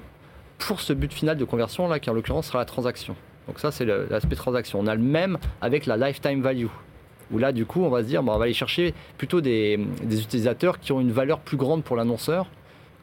pour 0.59 0.81
ce 0.81 0.93
but 0.93 1.13
final 1.13 1.37
de 1.37 1.45
conversion, 1.45 1.89
là, 1.89 1.99
qui 1.99 2.11
en 2.11 2.15
l'occurrence 2.15 2.47
sera 2.47 2.59
la 2.59 2.65
transaction. 2.65 3.17
Donc 3.49 3.59
ça, 3.59 3.71
c'est 3.71 3.85
l'aspect 3.85 4.37
transaction. 4.37 4.79
On 4.81 4.87
a 4.87 4.95
le 4.95 5.03
même 5.03 5.39
avec 5.61 5.87
la 5.87 5.97
lifetime 5.97 6.43
value 6.43 6.69
où 7.33 7.39
là, 7.39 7.53
du 7.53 7.67
coup, 7.67 7.83
on 7.83 7.89
va 7.89 8.03
se 8.03 8.09
dire, 8.09 8.21
on 8.21 8.39
va 8.39 8.45
aller 8.45 8.53
chercher 8.53 8.95
plutôt 9.19 9.41
des, 9.41 9.79
utilisateurs 10.03 10.79
qui 10.79 10.93
ont 10.93 11.01
une 11.01 11.13
valeur 11.13 11.41
plus 11.41 11.57
grande 11.57 11.83
pour 11.83 11.97
l'annonceur. 11.97 12.47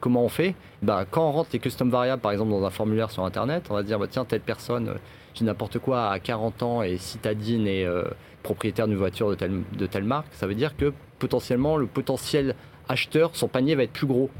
Comment 0.00 0.24
on 0.24 0.28
fait 0.28 0.54
bah, 0.82 1.04
Quand 1.10 1.28
on 1.28 1.32
rentre 1.32 1.50
les 1.52 1.58
custom 1.58 1.90
variables, 1.90 2.22
par 2.22 2.32
exemple, 2.32 2.50
dans 2.50 2.64
un 2.64 2.70
formulaire 2.70 3.10
sur 3.10 3.24
Internet, 3.24 3.64
on 3.70 3.74
va 3.74 3.82
dire, 3.82 3.98
bah, 3.98 4.06
tiens, 4.08 4.24
telle 4.24 4.40
personne, 4.40 4.88
euh, 4.88 4.94
j'ai 5.34 5.44
n'importe 5.44 5.78
quoi, 5.78 6.10
à 6.10 6.18
40 6.18 6.62
ans 6.62 6.82
et 6.82 6.96
citadine 6.96 7.66
et 7.66 7.84
euh, 7.84 8.04
propriétaire 8.42 8.88
d'une 8.88 8.96
voiture 8.96 9.28
de 9.28 9.34
telle, 9.34 9.60
de 9.76 9.86
telle 9.86 10.04
marque, 10.04 10.32
ça 10.32 10.46
veut 10.46 10.54
dire 10.54 10.76
que 10.76 10.92
potentiellement, 11.18 11.76
le 11.76 11.86
potentiel 11.86 12.54
acheteur, 12.88 13.30
son 13.34 13.48
panier 13.48 13.74
va 13.74 13.82
être 13.82 13.92
plus 13.92 14.06
gros. 14.06 14.30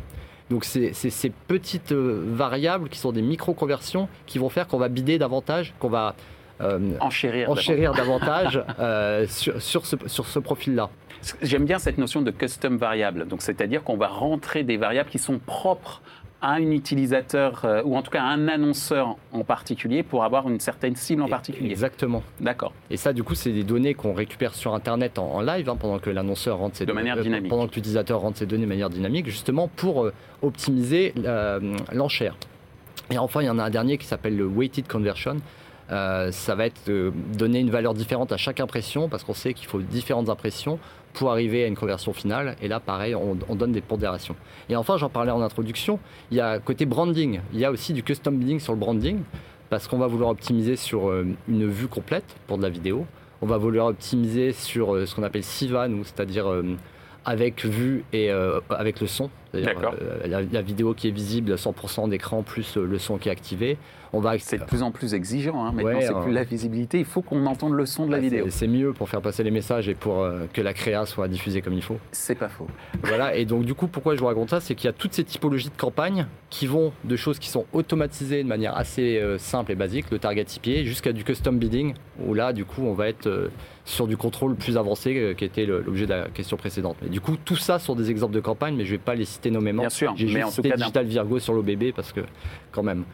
Donc 0.49 0.65
c'est 0.65 0.93
ces 0.93 1.31
petites 1.31 1.93
euh, 1.93 2.25
variables 2.27 2.89
qui 2.89 2.99
sont 2.99 3.13
des 3.13 3.23
micro-conversions 3.23 4.09
qui 4.27 4.39
vont 4.39 4.49
faire 4.49 4.67
qu'on 4.67 4.79
va 4.79 4.89
bider 4.89 5.17
davantage, 5.17 5.75
qu'on 5.79 5.89
va 5.89 6.17
euh, 6.61 6.79
enchérir, 7.01 7.53
davantage 7.93 8.63
euh, 8.79 9.27
sur, 9.27 9.61
sur, 9.61 9.87
ce, 9.87 9.97
sur 10.07 10.27
ce 10.27 10.39
profil-là. 10.39 10.91
J'aime 11.43 11.65
bien 11.65 11.79
cette 11.79 11.99
notion 11.99 12.23
de 12.23 12.31
custom 12.31 12.77
variable. 12.77 13.27
Donc, 13.27 13.43
c'est-à-dire 13.43 13.83
qu'on 13.83 13.97
va 13.97 14.09
rentrer 14.09 14.63
des 14.63 14.77
variables 14.77 15.11
qui 15.11 15.19
sont 15.19 15.39
propres 15.39 16.03
à 16.43 16.53
un 16.53 16.71
utilisateur 16.71 17.67
euh, 17.67 17.83
ou 17.85 17.97
en 17.97 18.03
tout 18.03 18.11
cas 18.11 18.23
à 18.23 18.29
un 18.29 18.49
annonceur 18.49 19.17
en 19.33 19.45
particulier 19.45 20.03
pour 20.03 20.25
avoir 20.25 20.49
une 20.49 20.59
certaine 20.59 20.97
cible 20.97 21.21
en 21.21 21.29
particulier. 21.29 21.71
Exactement. 21.71 22.23
D'accord. 22.41 22.73
Et 22.89 22.97
ça, 22.97 23.13
du 23.13 23.23
coup, 23.23 23.35
c'est 23.35 23.53
des 23.53 23.65
données 23.65 23.93
qu'on 23.93 24.15
récupère 24.15 24.55
sur 24.55 24.75
Internet 24.75 25.19
en, 25.19 25.43
live 25.43 25.69
hein, 25.69 25.77
pendant 25.79 25.99
que 25.99 26.09
l'annonceur 26.09 26.59
rentre 26.59 26.77
ses 26.77 26.87
de 26.87 26.93
manière 26.93 27.21
dynamique. 27.21 27.51
pendant 27.51 27.69
que 27.69 27.75
l'utilisateur 27.75 28.21
rentre 28.21 28.39
ses 28.39 28.47
données 28.47 28.65
de 28.65 28.69
manière 28.69 28.89
dynamique, 28.89 29.27
justement 29.27 29.69
pour 29.69 30.09
optimiser 30.41 31.13
l'enchère. 31.93 32.37
Et 33.11 33.19
enfin, 33.19 33.43
il 33.43 33.47
y 33.47 33.51
en 33.51 33.59
a 33.59 33.65
un 33.65 33.71
dernier 33.71 33.99
qui 33.99 34.07
s'appelle 34.07 34.37
le 34.37 34.47
weighted 34.47 34.89
conversion. 34.89 35.37
Euh, 35.91 36.31
ça 36.31 36.55
va 36.55 36.67
être 36.67 36.91
donner 37.37 37.61
une 37.61 37.71
valeur 37.71 37.95
différente 37.95 38.33
à 38.33 38.37
chaque 38.37 38.61
impression 38.61 39.09
parce 39.09 39.25
qu'on 39.25 39.35
sait 39.35 39.55
qu'il 39.55 39.67
faut 39.67 39.81
différentes 39.81 40.29
impressions 40.29 40.79
pour 41.13 41.31
arriver 41.31 41.65
à 41.65 41.67
une 41.67 41.77
conversion 41.77 42.13
finale. 42.13 42.57
Et 42.63 42.69
là, 42.69 42.81
pareil, 42.81 43.15
on, 43.15 43.55
donne 43.55 43.73
des 43.73 43.81
pondérations. 43.81 44.37
Et 44.69 44.77
enfin, 44.77 44.97
j'en 44.97 45.09
parlais 45.09 45.33
en 45.33 45.41
introduction, 45.43 45.99
il 46.31 46.37
y 46.37 46.41
a 46.41 46.59
côté 46.59 46.87
branding. 46.87 47.41
Il 47.53 47.59
y 47.59 47.65
a 47.65 47.71
aussi 47.71 47.93
du 47.93 48.03
custom 48.03 48.39
bidding 48.39 48.61
sur 48.61 48.73
le 48.73 48.79
branding 48.79 49.19
parce 49.69 49.87
qu'on 49.89 49.99
va 49.99 50.07
vouloir 50.07 50.31
optimiser 50.31 50.77
sur 50.77 51.09
euh, 51.09 51.27
une 51.49 51.69
vue 51.69 51.89
complète 51.89 52.25
pour 52.47 52.59
de 52.59 52.63
la 52.63 52.69
vidéo. 52.69 53.07
On 53.43 53.47
va 53.47 53.57
vouloir 53.57 53.87
optimiser 53.87 54.53
sur 54.53 54.95
euh, 54.95 55.07
ce 55.07 55.15
qu'on 55.15 55.23
appelle 55.23 55.45
SIVAN, 55.45 56.03
c'est-à-dire 56.05 56.47
avec 57.25 57.65
vue 57.65 58.05
et 58.13 58.31
avec 58.71 59.01
le 59.01 59.07
son. 59.07 59.31
La, 59.53 60.43
la, 60.43 60.63
vidéo 60.63 60.95
qui 60.95 61.09
est 61.09 61.13
visible 61.13 61.55
100% 61.55 62.09
d'écran 62.09 62.43
plus 62.43 62.77
le 62.77 62.99
son 62.99 63.19
qui 63.19 63.29
est 63.29 63.33
activé. 63.33 63.79
C'est 64.39 64.59
de 64.59 64.65
plus 64.65 64.83
en 64.83 64.91
plus 64.91 65.15
exigeant. 65.15 65.65
Hein. 65.65 65.73
Maintenant, 65.73 66.01
c'est 66.01 66.21
plus 66.23 66.33
la 66.33 66.45
visibilité. 66.45 66.99
Il 66.99 67.05
faut 67.05 67.23
qu'on 67.23 67.47
entende 67.47 67.75
le 67.75 67.87
son 67.87 68.07
de 68.07 68.13
la 68.13 68.19
vidéo. 68.19 68.47
C'est 68.49 68.67
mieux 68.67 68.93
pour 68.93 69.09
faire 69.09 69.21
passer 69.21 69.43
les 69.43 69.51
messages 69.51 69.89
et 69.89 69.95
pour 69.95 70.23
euh, 70.23 70.47
que 70.53 70.61
la 70.61 70.73
créa 70.73 71.07
soit 71.07 71.29
diffusée 71.29 71.63
comme 71.63 71.75
il 71.75 71.83
faut. 71.83 71.99
C'est 72.11 72.35
pas 72.35 72.49
faux. 72.49 72.67
Voilà. 73.03 73.37
Et 73.37 73.45
donc, 73.45 73.65
du 73.65 73.75
coup, 73.75 73.87
pourquoi 73.87 74.15
je 74.15 74.21
vous 74.21 74.27
raconte 74.27 74.51
ça? 74.51 74.61
C'est 74.61 74.75
qu'il 74.75 74.87
y 74.87 74.91
a 74.91 74.93
toutes 74.93 75.15
ces 75.15 75.25
typologies 75.25 75.69
de 75.69 75.77
campagnes 75.77 76.27
qui 76.49 76.67
vont 76.67 76.93
de 77.05 77.17
choses 77.17 77.39
qui 77.39 77.49
sont 77.49 77.67
automatisées 77.73 78.43
de 78.43 78.49
manière 78.49 78.77
assez 78.77 79.19
euh, 79.19 79.39
simple 79.39 79.73
et 79.73 79.77
basique, 79.77 80.07
le 80.11 80.19
target 80.19 80.47
IPA, 80.57 80.85
jusqu'à 80.85 81.13
du 81.13 81.23
custom 81.23 81.59
bidding, 81.59 81.95
où 82.25 82.35
là, 82.35 82.53
du 82.53 82.65
coup, 82.65 82.83
on 82.83 82.95
va 82.95 83.09
être 83.09 83.29
euh, 83.29 83.49
sur 83.91 84.07
du 84.07 84.17
contrôle 84.17 84.55
plus 84.55 84.77
avancé 84.77 85.35
qui 85.37 85.45
était 85.45 85.67
l'objet 85.67 86.07
de 86.07 86.11
la 86.11 86.29
question 86.29 86.57
précédente. 86.57 86.97
Mais 87.03 87.09
du 87.09 87.21
coup, 87.21 87.37
tout 87.45 87.57
ça 87.57 87.79
sont 87.79 87.95
des 87.95 88.11
exemples 88.11 88.35
de 88.35 88.41
campagnes, 88.41 88.77
mais 88.77 88.85
je 88.85 88.93
ne 88.93 88.97
vais 88.97 89.03
pas 89.03 89.15
les 89.15 89.25
citer 89.25 89.51
nommément. 89.51 89.83
Bien 89.83 89.91
sûr, 89.91 90.13
J'ai 90.17 90.29
juste 90.29 90.51
cité 90.51 90.71
Digital 90.71 91.07
Virgo 91.07 91.39
sur 91.39 91.53
l'OBB 91.55 91.93
parce 91.95 92.13
que, 92.13 92.21
quand 92.73 92.83
même. 92.83 93.05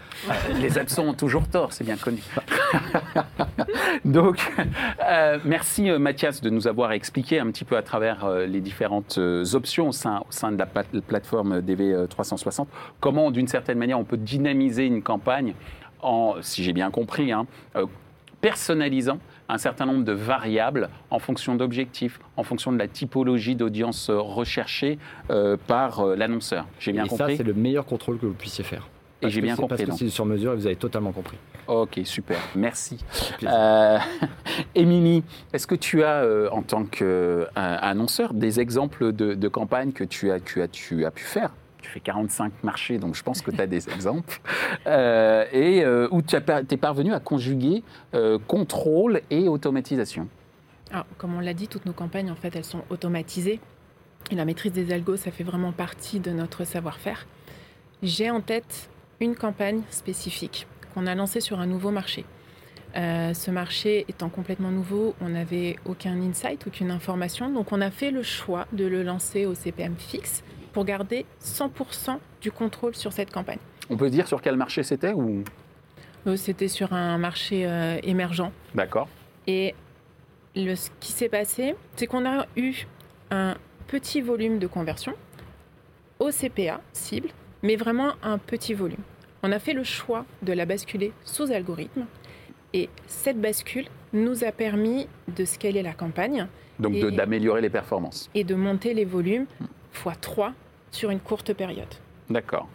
Les 0.61 0.79
absents 0.79 1.05
ont 1.05 1.15
toujours 1.15 1.49
tort, 1.49 1.73
c'est 1.73 1.85
bien 1.85 1.97
connu. 1.97 2.21
Donc, 4.05 4.53
euh, 5.09 5.39
merci 5.45 5.91
euh, 5.91 5.99
Mathias 5.99 6.41
de 6.41 6.51
nous 6.51 6.67
avoir 6.67 6.93
expliqué 6.93 7.39
un 7.39 7.47
petit 7.47 7.65
peu 7.65 7.77
à 7.77 7.83
travers 7.83 8.25
euh, 8.25 8.47
les 8.47 8.61
différentes 8.61 9.19
options 9.53 9.89
au 9.89 9.93
sein, 9.93 10.21
au 10.29 10.33
sein 10.33 10.53
de 10.53 10.59
la 10.59 10.67
plateforme 10.67 11.61
DV360 11.61 12.67
comment, 13.01 13.31
d'une 13.31 13.49
certaine 13.49 13.79
manière, 13.79 13.99
on 13.99 14.05
peut 14.05 14.17
dynamiser 14.17 14.87
une 14.87 15.03
campagne 15.03 15.55
en, 16.01 16.37
si 16.41 16.63
j'ai 16.63 16.73
bien 16.73 16.91
compris, 16.91 17.33
hein, 17.33 17.47
personnalisant 18.41 19.19
un 19.49 19.59
certain 19.59 19.87
nombre 19.87 20.05
de 20.05 20.13
variables 20.13 20.89
en 21.11 21.19
fonction 21.19 21.55
d'objectifs, 21.55 22.19
en 22.37 22.43
fonction 22.43 22.73
de 22.73 22.79
la 22.79 22.89
typologie 22.89 23.55
d'audience 23.55 24.11
recherchée 24.11 24.99
par 25.67 26.05
l'annonceur. 26.05 26.67
J'ai 26.81 26.93
bien 26.93 27.07
compris. 27.07 27.33
Et 27.33 27.37
ça, 27.37 27.37
c'est 27.39 27.47
le 27.47 27.55
meilleur 27.55 27.87
contrôle 27.87 28.19
que 28.19 28.27
vous 28.27 28.35
puissiez 28.35 28.65
faire. 28.65 28.89
Et 29.23 29.31
j'ai 29.31 29.41
bien 29.41 29.57
compris. 29.57 29.85
Parce 29.85 29.99
que 29.99 30.05
c'est 30.07 30.11
sur 30.11 30.27
mesure 30.27 30.53
et 30.53 30.57
vous 30.57 30.67
avez 30.67 30.77
totalement 30.77 31.13
compris. 31.13 31.39
Ok, 31.67 32.01
super, 32.05 32.39
merci. 32.55 32.99
Euh, 33.43 33.99
Émilie, 34.75 35.25
est-ce 35.53 35.67
que 35.67 35.75
tu 35.75 36.05
as, 36.05 36.23
euh, 36.23 36.49
en 36.53 36.63
tant 36.63 36.85
qu'annonceur, 36.85 38.35
des 38.35 38.61
exemples 38.61 39.13
de, 39.13 39.35
de 39.35 39.49
campagnes 39.49 39.93
que 39.93 40.05
tu 40.05 40.31
as, 40.31 40.39
tu, 40.39 40.63
as, 40.63 40.69
tu 40.69 41.05
as 41.05 41.11
pu 41.11 41.25
faire 41.25 41.51
tu 41.87 41.93
fais 41.93 42.01
45 42.01 42.53
marchés, 42.63 42.99
donc 42.99 43.15
je 43.15 43.23
pense 43.23 43.43
que 43.43 43.51
tu 43.51 43.61
as 43.61 43.67
des 43.67 43.89
exemples, 43.95 44.41
euh, 44.87 45.45
et 45.53 45.87
où 46.11 46.23
tu 46.23 46.37
es 46.37 46.77
parvenu 46.77 47.13
à 47.13 47.21
conjuguer 47.21 47.83
contrôle 48.47 49.21
et 49.31 49.49
automatisation. 49.49 50.29
Alors, 50.93 51.07
comme 51.19 51.35
on 51.35 51.41
l'a 51.41 51.55
dit, 51.55 51.69
toutes 51.69 51.87
nos 51.87 51.93
campagnes, 51.93 52.31
en 52.31 52.37
fait, 52.37 52.55
elles 52.55 52.65
sont 52.65 52.83
automatisées. 52.91 53.61
Et 54.31 54.35
la 54.35 54.45
maîtrise 54.45 54.73
des 54.73 54.93
algos, 54.93 55.17
ça 55.17 55.31
fait 55.31 55.45
vraiment 55.45 55.73
partie 55.73 56.21
de 56.21 56.31
notre 56.31 56.65
savoir-faire. 56.65 57.27
J'ai 58.03 58.31
en 58.31 58.41
tête 58.41 58.89
une 59.21 59.35
campagne 59.35 59.83
spécifique 59.91 60.67
qu'on 60.95 61.07
a 61.07 61.15
lancée 61.15 61.41
sur 61.41 61.61
un 61.61 61.67
nouveau 61.67 61.91
marché. 61.91 62.25
Euh, 62.97 63.35
ce 63.35 63.51
marché 63.51 64.05
étant 64.09 64.29
complètement 64.29 64.71
nouveau, 64.71 65.15
on 65.21 65.29
n'avait 65.29 65.77
aucun 65.85 66.21
insight, 66.21 66.67
aucune 66.67 66.91
information. 66.91 67.51
Donc 67.51 67.73
on 67.73 67.81
a 67.81 67.91
fait 67.91 68.11
le 68.11 68.23
choix 68.23 68.67
de 68.73 68.87
le 68.87 69.03
lancer 69.03 69.45
au 69.45 69.55
CPM 69.55 69.97
fixe 69.97 70.43
pour 70.77 70.85
garder 70.85 71.25
100% 71.43 72.19
du 72.43 72.53
contrôle 72.53 72.95
sur 72.95 73.11
cette 73.11 73.33
campagne. 73.33 73.57
On 73.89 73.97
peut 73.97 74.11
dire 74.11 74.29
sur 74.29 74.43
quel 74.43 74.57
marché 74.57 74.83
c'était 74.83 75.15
ou? 75.15 75.43
Euh, 76.27 76.37
C'était 76.37 76.69
sur 76.69 76.93
un 76.93 77.17
marché 77.17 77.65
euh, 77.67 77.97
émergent. 78.03 78.53
D'accord. 78.75 79.09
Et 79.47 79.75
le, 80.55 80.75
ce 80.75 80.91
qui 81.01 81.13
s'est 81.13 81.31
passé, 81.31 81.75
c'est 81.95 82.07
qu'on 82.07 82.27
a 82.27 82.45
eu 82.57 82.75
un 83.31 83.57
petit 83.87 84.21
volume 84.21 84.59
de 84.59 84.67
conversion 84.67 85.15
au 86.19 86.31
CPA 86.31 86.83
cible, 86.93 87.31
mais 87.63 87.77
vraiment 87.77 88.13
un 88.23 88.37
petit 88.37 88.75
volume 88.75 89.03
on 89.43 89.53
a 89.53 89.59
fait 89.61 89.73
le 89.75 89.85
choix 89.85 90.25
de 90.43 90.53
la 90.53 90.67
basculer 90.67 91.13
sous 91.25 91.53
algorithme. 91.53 92.07
Et 92.73 92.89
cette 93.07 93.41
bascule 93.41 93.87
nous 94.13 94.43
a 94.45 94.51
permis 94.51 95.07
de 95.29 95.45
scaler 95.45 95.83
la 95.83 95.93
campagne. 95.93 96.49
Donc 96.81 96.97
d'améliorer 96.99 97.61
les 97.61 97.71
performances. 97.71 98.29
Et 98.35 98.43
de 98.43 98.57
monter 98.57 98.93
les 98.93 99.05
volumes 99.05 99.47
x3 99.95 100.53
sur 100.91 101.11
une 101.11 101.21
courte 101.21 101.53
période. 101.53 101.95
D'accord. 102.31 102.69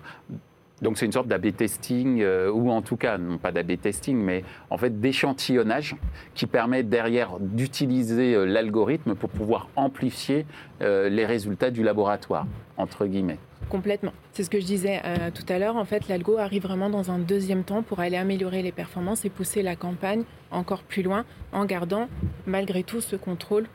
Donc 0.81 0.97
c'est 0.97 1.05
une 1.05 1.11
sorte 1.11 1.27
d'AB 1.27 1.55
testing, 1.55 2.21
euh, 2.21 2.51
ou 2.51 2.71
en 2.71 2.81
tout 2.81 2.97
cas, 2.97 3.17
non 3.17 3.37
pas 3.37 3.51
d'AB 3.51 3.79
testing, 3.79 4.17
mais 4.17 4.43
en 4.71 4.77
fait 4.77 4.99
d'échantillonnage 4.99 5.95
qui 6.33 6.47
permet 6.47 6.81
derrière 6.81 7.39
d'utiliser 7.39 8.33
euh, 8.33 8.45
l'algorithme 8.45 9.13
pour 9.13 9.29
pouvoir 9.29 9.69
amplifier 9.75 10.45
euh, 10.81 11.07
les 11.07 11.25
résultats 11.25 11.69
du 11.69 11.83
laboratoire, 11.83 12.47
entre 12.77 13.05
guillemets. 13.05 13.37
Complètement. 13.69 14.11
C'est 14.33 14.43
ce 14.43 14.49
que 14.49 14.59
je 14.59 14.65
disais 14.65 15.01
tout 15.33 15.45
à 15.47 15.57
l'heure. 15.57 15.77
En 15.77 15.85
fait, 15.85 16.09
l'algo 16.09 16.37
arrive 16.37 16.63
vraiment 16.63 16.89
dans 16.89 17.09
un 17.09 17.19
deuxième 17.19 17.63
temps 17.63 17.83
pour 17.83 18.01
aller 18.01 18.17
améliorer 18.17 18.61
les 18.61 18.73
performances 18.73 19.23
et 19.23 19.29
pousser 19.29 19.61
la 19.61 19.77
campagne 19.77 20.23
encore 20.49 20.83
plus 20.83 21.03
loin 21.03 21.23
en 21.53 21.63
gardant 21.63 22.09
malgré 22.45 22.83
tout 22.83 22.99
ce 22.99 23.15
contrôle 23.15 23.67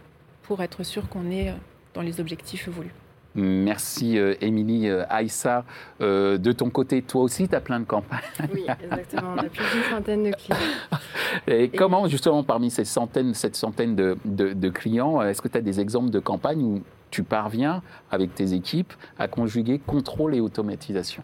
pour 0.43 0.63
être 0.63 0.83
sûr 0.83 1.09
qu'on 1.09 1.31
est 1.31 1.55
dans 1.95 2.03
les 2.03 2.21
objectifs 2.21 2.69
voulus. 2.69 2.93
Merci 3.37 4.19
euh, 4.19 4.35
Émilie 4.41 4.91
Aïssa. 5.09 5.65
de 6.01 6.53
ton 6.53 6.71
côté, 6.71 7.03
toi 7.03 7.23
aussi, 7.23 7.49
tu 7.49 7.55
as 7.55 7.61
plein 7.61 7.81
de 7.81 7.85
campagnes. 7.85 8.21
Oui, 8.53 8.65
exactement. 8.83 9.35
On 9.35 9.39
a 9.39 9.45
plus 9.45 9.65
d'une 9.73 9.83
centaine 9.91 10.23
de 10.25 10.31
clients. 10.33 10.59
Et, 11.47 11.69
comment, 11.69 12.09
justement, 12.09 12.43
parmi 12.43 12.71
ces 12.71 12.85
centaines, 12.85 13.35
cette 13.35 13.57
centaine 13.57 13.95
de, 13.95 14.17
de 14.25 14.69
clients, 14.71 15.23
est-ce 15.23 15.43
que 15.43 15.49
tu 15.49 15.59
as 15.59 15.63
des 15.63 15.81
exemples 15.81 16.11
de 16.11 16.19
campagnes 16.19 16.63
où 16.63 16.83
tu 17.11 17.23
parviens, 17.23 17.83
avec 18.11 18.35
tes 18.35 18.53
équipes, 18.53 18.93
à 19.19 19.29
conjuguer 19.29 19.79
contrôle 19.79 20.35
et 20.35 20.41
automatisation? 20.41 21.23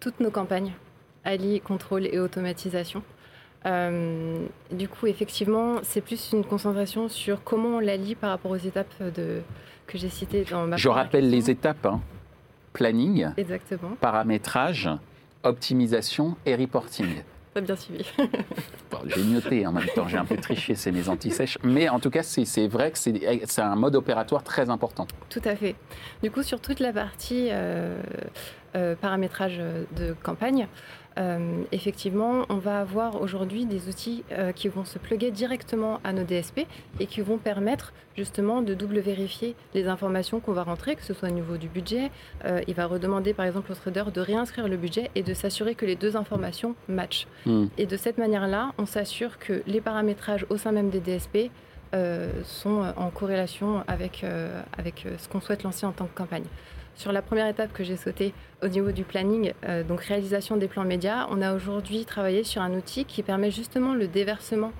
Toutes 0.00 0.20
nos 0.20 0.30
campagnes 0.30 0.72
allient 1.24 1.60
contrôle 1.60 2.06
et 2.06 2.18
automatisation. 2.18 3.02
Euh, 3.66 4.46
du 4.70 4.88
coup, 4.88 5.06
effectivement, 5.06 5.76
c'est 5.82 6.00
plus 6.00 6.32
une 6.32 6.44
concentration 6.44 7.08
sur 7.08 7.42
comment 7.42 7.76
on 7.76 7.80
l'allie 7.80 8.14
par 8.14 8.30
rapport 8.30 8.50
aux 8.50 8.56
étapes 8.56 8.94
de, 9.14 9.40
que 9.86 9.98
j'ai 9.98 10.10
citées 10.10 10.44
dans 10.50 10.66
ma 10.66 10.76
Je 10.76 10.88
rappelle 10.88 11.30
les 11.30 11.50
étapes. 11.50 11.86
Hein. 11.86 12.00
Planning, 12.72 13.28
Exactement. 13.36 13.96
paramétrage, 14.00 14.90
optimisation 15.44 16.36
et 16.44 16.56
reporting 16.56 17.22
bien 17.60 17.76
suivi. 17.76 18.04
j'ai 19.06 19.24
noté 19.24 19.66
en 19.66 19.72
même 19.72 19.86
temps, 19.94 20.08
j'ai 20.08 20.16
un 20.16 20.24
peu 20.24 20.36
triché, 20.36 20.74
c'est 20.74 20.92
mes 20.92 21.08
antisèches. 21.08 21.58
Mais 21.62 21.88
en 21.88 22.00
tout 22.00 22.10
cas, 22.10 22.22
c'est 22.22 22.68
vrai 22.68 22.90
que 22.90 22.98
c'est 22.98 23.62
un 23.62 23.76
mode 23.76 23.96
opératoire 23.96 24.42
très 24.42 24.70
important. 24.70 25.06
Tout 25.30 25.42
à 25.44 25.54
fait. 25.54 25.74
Du 26.22 26.30
coup, 26.30 26.42
sur 26.42 26.60
toute 26.60 26.80
la 26.80 26.92
partie 26.92 27.48
euh, 27.50 28.00
euh, 28.76 28.94
paramétrage 28.96 29.60
de 29.96 30.14
campagne, 30.22 30.66
euh, 31.18 31.62
effectivement, 31.70 32.44
on 32.48 32.56
va 32.56 32.80
avoir 32.80 33.20
aujourd'hui 33.20 33.66
des 33.66 33.88
outils 33.88 34.24
euh, 34.32 34.52
qui 34.52 34.68
vont 34.68 34.84
se 34.84 34.98
pluguer 34.98 35.30
directement 35.30 36.00
à 36.02 36.12
nos 36.12 36.24
DSP 36.24 36.66
et 37.00 37.06
qui 37.06 37.20
vont 37.20 37.38
permettre 37.38 37.92
justement 38.16 38.62
de 38.62 38.74
double 38.74 38.98
vérifier 38.98 39.54
les 39.74 39.86
informations 39.86 40.40
qu'on 40.40 40.52
va 40.52 40.64
rentrer, 40.64 40.96
que 40.96 41.04
ce 41.04 41.14
soit 41.14 41.28
au 41.28 41.32
niveau 41.32 41.56
du 41.56 41.68
budget. 41.68 42.10
Euh, 42.44 42.60
il 42.66 42.74
va 42.74 42.86
redemander 42.86 43.32
par 43.32 43.46
exemple 43.46 43.70
au 43.70 43.74
trader 43.74 44.04
de 44.12 44.20
réinscrire 44.20 44.68
le 44.68 44.76
budget 44.76 45.10
et 45.14 45.22
de 45.22 45.34
s'assurer 45.34 45.74
que 45.74 45.86
les 45.86 45.96
deux 45.96 46.16
informations 46.16 46.74
matchent. 46.88 47.26
Hmm. 47.46 47.66
Et 47.78 47.86
de 47.86 47.96
cette 47.96 48.18
manière-là, 48.18 48.72
on 48.78 48.86
s'assure 48.86 49.38
que 49.38 49.62
les 49.66 49.80
paramétrages 49.80 50.46
au 50.50 50.56
sein 50.56 50.72
même 50.72 50.90
des 50.90 51.00
DSP 51.00 51.50
sont 52.42 52.92
en 52.96 53.08
corrélation 53.10 53.84
avec, 53.86 54.26
avec 54.76 55.06
ce 55.16 55.28
qu'on 55.28 55.40
souhaite 55.40 55.62
lancer 55.62 55.86
en 55.86 55.92
tant 55.92 56.06
que 56.06 56.16
campagne. 56.16 56.42
Sur 56.96 57.10
la 57.10 57.22
première 57.22 57.48
étape 57.48 57.72
que 57.72 57.82
j'ai 57.82 57.96
sautée 57.96 58.32
au 58.62 58.68
niveau 58.68 58.92
du 58.92 59.02
planning, 59.02 59.52
euh, 59.64 59.82
donc 59.82 60.00
réalisation 60.02 60.56
des 60.56 60.68
plans 60.68 60.84
médias, 60.84 61.26
on 61.30 61.42
a 61.42 61.54
aujourd'hui 61.54 62.04
travaillé 62.04 62.44
sur 62.44 62.62
un 62.62 62.72
outil 62.72 63.04
qui 63.04 63.22
permet 63.22 63.50
justement 63.50 63.94
le 63.94 64.06
déversement 64.06 64.72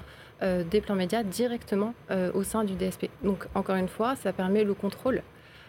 euh, 0.43 0.63
des 0.63 0.81
plans 0.81 0.95
médias 0.95 1.25
directement 1.25 1.93
euh, 2.11 2.31
au 2.35 2.45
sein 2.45 2.63
du 2.63 2.75
DSP. 2.75 3.09
Donc 3.25 3.47
encore 3.55 3.77
une 3.77 3.89
fois, 3.89 4.15
ça 4.17 4.33
permet 4.33 4.63
le 4.63 4.75
contrôle 4.75 5.23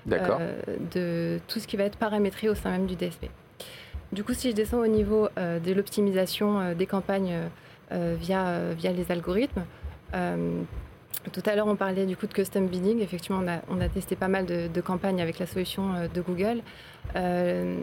de 0.05 1.39
tout 1.47 1.59
ce 1.59 1.65
qui 1.65 1.77
va 1.77 1.83
être 1.85 1.97
paramétré 1.97 2.47
au 2.47 2.53
sein 2.53 2.69
même 2.69 2.85
du 2.85 2.95
DSP. 2.95 3.25
Du 4.11 4.23
coup, 4.23 4.35
si 4.35 4.51
je 4.51 4.55
descends 4.55 4.77
au 4.77 4.87
niveau 4.87 5.29
de 5.35 5.73
l'optimisation 5.73 6.75
des 6.75 6.85
campagnes 6.85 7.35
via, 7.91 8.71
via 8.77 8.91
les 8.91 9.11
algorithmes, 9.11 9.65
tout 11.31 11.43
à 11.45 11.55
l'heure, 11.55 11.67
on 11.67 11.75
parlait 11.75 12.05
du 12.05 12.15
coup 12.15 12.27
de 12.27 12.33
custom 12.33 12.67
bidding. 12.67 12.99
Effectivement, 13.01 13.41
on 13.69 13.81
a, 13.81 13.89
testé 13.89 14.15
pas 14.15 14.27
mal 14.27 14.45
de, 14.45 14.81
campagnes 14.81 15.21
avec 15.21 15.39
la 15.39 15.47
solution 15.47 15.93
euh, 15.95 16.07
de 16.07 16.21
Google. 16.21 16.61
Euh, 17.15 17.75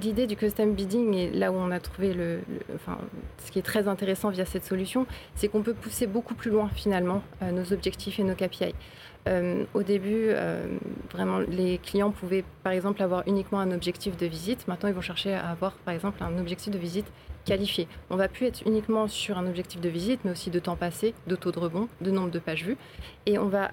l'idée 0.00 0.26
du 0.26 0.36
custom 0.36 0.74
bidding 0.74 1.14
et 1.14 1.30
là 1.30 1.50
où 1.50 1.54
on 1.54 1.70
a 1.70 1.80
trouvé 1.80 2.12
le, 2.12 2.40
enfin, 2.74 2.98
ce 3.38 3.50
qui 3.50 3.58
est 3.58 3.62
très 3.62 3.88
intéressant 3.88 4.30
via 4.30 4.44
cette 4.44 4.64
solution, 4.64 5.06
c'est 5.34 5.48
qu'on 5.48 5.62
peut 5.62 5.74
pousser 5.74 6.06
beaucoup 6.06 6.34
plus 6.34 6.50
loin 6.50 6.68
finalement 6.74 7.22
euh, 7.42 7.50
nos 7.50 7.72
objectifs 7.72 8.18
et 8.20 8.24
nos 8.24 8.34
KPI. 8.34 8.74
au 9.74 9.82
début, 9.82 10.28
vraiment, 11.12 11.40
les 11.40 11.78
clients 11.78 12.12
pouvaient 12.12 12.44
par 12.62 12.72
exemple 12.72 13.02
avoir 13.02 13.24
uniquement 13.26 13.58
un 13.58 13.72
objectif 13.72 14.16
de 14.16 14.26
visite. 14.26 14.68
Maintenant, 14.68 14.88
ils 14.88 14.94
vont 14.94 15.00
chercher 15.00 15.34
à 15.34 15.48
avoir 15.48 15.72
par 15.84 15.94
exemple 15.94 16.22
un 16.22 16.38
objectif 16.38 16.72
de 16.72 16.78
visite 16.78 17.06
qualifié. 17.46 17.88
On 18.10 18.16
va 18.16 18.28
plus 18.28 18.46
être 18.46 18.62
uniquement 18.66 19.08
sur 19.08 19.38
un 19.38 19.46
objectif 19.46 19.80
de 19.80 19.88
visite, 19.88 20.20
mais 20.24 20.32
aussi 20.32 20.50
de 20.50 20.58
temps 20.58 20.76
passé, 20.76 21.14
de 21.26 21.36
taux 21.36 21.52
de 21.52 21.58
rebond, 21.58 21.88
de 22.02 22.10
nombre 22.10 22.30
de 22.30 22.38
pages 22.38 22.64
vues. 22.64 22.76
Et 23.24 23.38
on 23.38 23.46
va, 23.46 23.70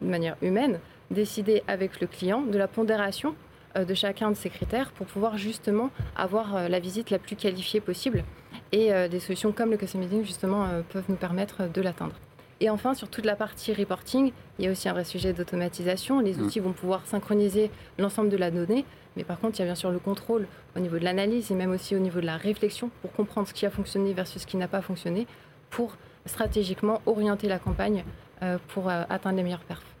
de 0.00 0.08
manière 0.08 0.36
humaine, 0.40 0.80
décider 1.10 1.62
avec 1.68 2.00
le 2.00 2.06
client 2.06 2.40
de 2.42 2.56
la 2.56 2.68
pondération 2.68 3.34
euh, 3.76 3.84
de 3.84 3.94
chacun 3.94 4.30
de 4.30 4.36
ces 4.36 4.48
critères 4.48 4.90
pour 4.92 5.06
pouvoir 5.06 5.36
justement 5.36 5.90
avoir 6.16 6.56
euh, 6.56 6.68
la 6.68 6.80
visite 6.80 7.10
la 7.10 7.18
plus 7.18 7.36
qualifiée 7.36 7.80
possible. 7.80 8.24
Et 8.72 8.92
euh, 8.92 9.08
des 9.08 9.20
solutions 9.20 9.52
comme 9.52 9.70
le 9.70 9.76
customizing, 9.76 10.24
justement, 10.24 10.68
peuvent 10.90 11.04
nous 11.08 11.16
permettre 11.16 11.70
de 11.70 11.82
l'atteindre. 11.82 12.14
Et 12.60 12.70
enfin, 12.70 12.94
sur 12.94 13.08
toute 13.08 13.26
la 13.26 13.36
partie 13.36 13.74
reporting, 13.74 14.32
il 14.58 14.64
y 14.64 14.68
a 14.68 14.70
aussi 14.70 14.88
un 14.88 14.92
vrai 14.92 15.04
sujet 15.04 15.32
d'automatisation. 15.34 16.20
Les 16.20 16.34
mmh. 16.34 16.42
outils 16.42 16.60
vont 16.60 16.72
pouvoir 16.72 17.06
synchroniser 17.06 17.70
l'ensemble 17.98 18.30
de 18.30 18.36
la 18.36 18.50
donnée, 18.50 18.86
mais 19.16 19.24
par 19.24 19.38
contre, 19.38 19.58
il 19.58 19.60
y 19.60 19.62
a 19.62 19.66
bien 19.66 19.74
sûr 19.74 19.90
le 19.90 19.98
contrôle 19.98 20.46
au 20.74 20.80
niveau 20.80 20.98
de 20.98 21.04
l'analyse 21.04 21.50
et 21.50 21.54
même 21.54 21.70
aussi 21.70 21.94
au 21.94 21.98
niveau 21.98 22.20
de 22.20 22.26
la 22.26 22.36
réflexion 22.36 22.90
pour 23.02 23.12
comprendre 23.12 23.46
ce 23.46 23.52
qui 23.52 23.66
a 23.66 23.70
fonctionné 23.70 24.14
versus 24.14 24.42
ce 24.42 24.46
qui 24.46 24.56
n'a 24.56 24.68
pas 24.68 24.80
fonctionné, 24.80 25.26
pour 25.68 25.96
stratégiquement 26.24 27.02
orienter 27.06 27.48
la 27.48 27.58
campagne 27.58 28.04
euh, 28.42 28.58
pour 28.68 28.88
euh, 28.88 29.04
atteindre 29.08 29.36
les 29.36 29.42
meilleurs 29.42 29.64
perfs. 29.64 29.95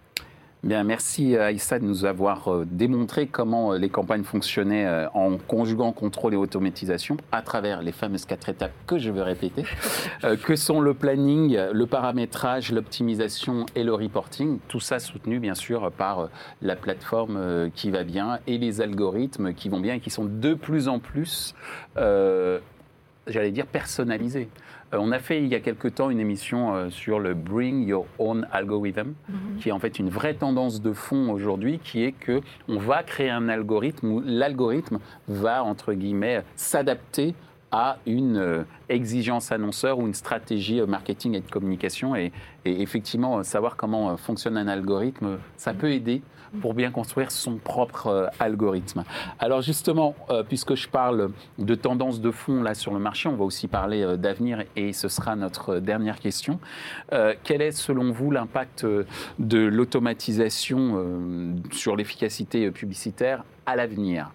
Bien, 0.66 0.82
merci 0.82 1.36
euh, 1.36 1.44
Aïssa 1.44 1.78
de 1.78 1.84
nous 1.84 2.04
avoir 2.04 2.52
euh, 2.52 2.66
démontré 2.68 3.28
comment 3.28 3.72
euh, 3.72 3.78
les 3.78 3.88
campagnes 3.88 4.24
fonctionnaient 4.24 5.06
en 5.14 5.36
conjuguant 5.38 5.92
contrôle 5.92 6.34
et 6.34 6.36
automatisation 6.36 7.18
à 7.30 7.40
travers 7.40 7.82
les 7.82 7.92
fameuses 7.92 8.24
quatre 8.24 8.48
étapes 8.48 8.72
que 8.84 8.98
je 8.98 9.12
vais 9.12 9.22
répéter, 9.22 9.64
que 10.42 10.56
sont 10.56 10.80
le 10.80 10.92
planning, 10.92 11.56
le 11.72 11.86
paramétrage, 11.86 12.72
l'optimisation 12.72 13.64
et 13.76 13.84
le 13.84 13.94
reporting. 13.94 14.58
Tout 14.66 14.80
ça 14.80 14.98
soutenu 14.98 15.38
bien 15.38 15.54
sûr 15.54 15.92
par 15.92 16.30
la 16.62 16.74
plateforme 16.74 17.70
qui 17.76 17.92
va 17.92 18.02
bien 18.02 18.40
et 18.48 18.58
les 18.58 18.80
algorithmes 18.80 19.54
qui 19.54 19.68
vont 19.68 19.78
bien 19.78 19.94
et 19.94 20.00
qui 20.00 20.10
sont 20.10 20.24
de 20.24 20.54
plus 20.54 20.88
en 20.88 20.98
plus, 20.98 21.54
j'allais 21.94 23.52
dire, 23.52 23.66
personnalisés. 23.66 24.48
Euh, 24.92 24.98
on 25.00 25.12
a 25.12 25.18
fait 25.18 25.42
il 25.42 25.48
y 25.48 25.54
a 25.54 25.60
quelque 25.60 25.88
temps 25.88 26.10
une 26.10 26.20
émission 26.20 26.74
euh, 26.74 26.90
sur 26.90 27.18
le 27.18 27.34
Bring 27.34 27.86
Your 27.86 28.06
Own 28.18 28.46
Algorithm, 28.52 29.14
mhm. 29.28 29.58
qui 29.60 29.68
est 29.68 29.72
en 29.72 29.78
fait 29.78 29.98
une 29.98 30.08
vraie 30.08 30.34
tendance 30.34 30.80
de 30.80 30.92
fond 30.92 31.30
aujourd'hui, 31.30 31.78
qui 31.82 32.04
est 32.04 32.12
que 32.12 32.40
on 32.68 32.78
va 32.78 33.02
créer 33.02 33.30
un 33.30 33.48
algorithme 33.48 34.10
où 34.10 34.22
l'algorithme 34.24 34.98
va 35.28 35.64
entre 35.64 35.92
guillemets 35.92 36.44
s'adapter 36.54 37.34
à 37.72 37.98
une 38.06 38.36
euh, 38.36 38.62
exigence 38.88 39.50
annonceur 39.50 39.98
ou 39.98 40.06
une 40.06 40.14
stratégie 40.14 40.80
marketing 40.82 41.34
et 41.34 41.40
de 41.40 41.50
communication. 41.50 42.14
Et, 42.14 42.32
et 42.64 42.80
effectivement, 42.80 43.42
savoir 43.42 43.76
comment 43.76 44.16
fonctionne 44.16 44.56
un 44.56 44.68
algorithme, 44.68 45.38
ça 45.56 45.74
peut 45.74 45.90
aider 45.90 46.22
pour 46.60 46.74
bien 46.74 46.90
construire 46.90 47.30
son 47.30 47.56
propre 47.56 48.06
euh, 48.08 48.26
algorithme. 48.38 49.04
Alors 49.38 49.62
justement, 49.62 50.14
euh, 50.30 50.42
puisque 50.42 50.74
je 50.74 50.88
parle 50.88 51.30
de 51.58 51.74
tendances 51.74 52.20
de 52.20 52.30
fond 52.30 52.62
là 52.62 52.74
sur 52.74 52.92
le 52.92 52.98
marché, 52.98 53.28
on 53.28 53.36
va 53.36 53.44
aussi 53.44 53.68
parler 53.68 54.02
euh, 54.02 54.16
d'avenir 54.16 54.64
et 54.76 54.92
ce 54.92 55.08
sera 55.08 55.36
notre 55.36 55.78
dernière 55.78 56.18
question. 56.18 56.58
quel 57.44 57.62
est 57.62 57.72
selon 57.72 58.10
vous 58.12 58.30
l'impact 58.30 58.86
de 59.38 59.58
l'automatisation 59.58 61.54
sur 61.72 61.96
l'efficacité 61.96 62.70
publicitaire 62.70 63.44
à 63.66 63.76
l'avenir? 63.76 64.30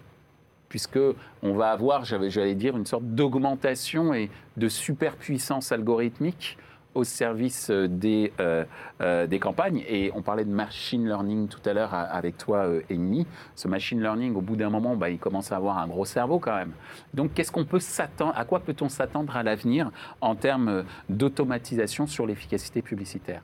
Puisque 0.69 0.99
on 1.43 1.53
va 1.53 1.71
avoir, 1.71 2.05
j'allais 2.05 2.55
dire, 2.55 2.77
une 2.77 2.85
sorte 2.85 3.03
d'augmentation 3.03 4.13
et 4.13 4.29
de 4.57 4.69
superpuissance 4.69 5.71
algorithmique 5.71 6.57
au 6.93 7.03
service 7.03 7.69
euh, 7.69 7.87
des, 7.87 8.33
euh, 8.39 8.65
euh, 9.01 9.27
des 9.27 9.39
campagnes. 9.39 9.83
Et 9.87 10.11
on 10.15 10.21
parlait 10.21 10.45
de 10.45 10.51
machine 10.51 11.05
learning 11.05 11.47
tout 11.47 11.61
à 11.65 11.73
l'heure 11.73 11.93
avec 11.93 12.37
toi, 12.37 12.67
Amy. 12.89 13.25
Ce 13.55 13.67
machine 13.67 14.01
learning, 14.01 14.35
au 14.35 14.41
bout 14.41 14.55
d'un 14.55 14.69
moment, 14.69 14.95
bah, 14.95 15.09
il 15.09 15.19
commence 15.19 15.51
à 15.51 15.57
avoir 15.57 15.77
un 15.77 15.87
gros 15.87 16.05
cerveau 16.05 16.39
quand 16.39 16.55
même. 16.55 16.71
Donc, 17.13 17.33
qu'est-ce 17.33 17.51
qu'on 17.51 17.65
peut 17.65 17.79
s'attendre, 17.79 18.33
à 18.35 18.45
quoi 18.45 18.59
peut-on 18.59 18.89
s'attendre 18.89 19.35
à 19.35 19.43
l'avenir 19.43 19.91
en 20.19 20.35
termes 20.35 20.83
d'automatisation 21.09 22.07
sur 22.07 22.25
l'efficacité 22.25 22.81
publicitaire? 22.81 23.41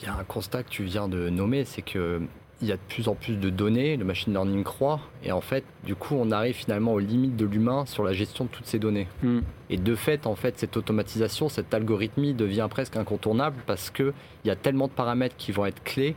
Il 0.00 0.06
y 0.06 0.08
a 0.08 0.14
un 0.14 0.24
constat 0.24 0.62
que 0.62 0.70
tu 0.70 0.84
viens 0.84 1.08
de 1.08 1.28
nommer, 1.28 1.64
c'est 1.64 1.82
que 1.82 2.22
il 2.62 2.68
y 2.68 2.72
a 2.72 2.76
de 2.76 2.82
plus 2.88 3.08
en 3.08 3.14
plus 3.14 3.36
de 3.36 3.48
données, 3.48 3.96
le 3.96 4.04
machine 4.04 4.32
learning 4.32 4.64
croît, 4.64 5.00
et 5.24 5.32
en 5.32 5.40
fait, 5.40 5.64
du 5.84 5.94
coup, 5.94 6.14
on 6.18 6.30
arrive 6.30 6.54
finalement 6.54 6.92
aux 6.92 6.98
limites 6.98 7.36
de 7.36 7.46
l'humain 7.46 7.86
sur 7.86 8.04
la 8.04 8.12
gestion 8.12 8.44
de 8.44 8.50
toutes 8.50 8.66
ces 8.66 8.78
données. 8.78 9.08
Hmm. 9.22 9.40
Et 9.70 9.76
de 9.76 9.94
fait, 9.94 10.26
en 10.26 10.34
fait, 10.34 10.58
cette 10.58 10.76
automatisation, 10.76 11.48
cette 11.48 11.72
algorithmie 11.72 12.34
devient 12.34 12.68
presque 12.68 12.96
incontournable 12.96 13.56
parce 13.66 13.90
qu'il 13.90 14.12
y 14.44 14.50
a 14.50 14.56
tellement 14.56 14.88
de 14.88 14.92
paramètres 14.92 15.36
qui 15.36 15.52
vont 15.52 15.64
être 15.64 15.82
clés 15.82 16.14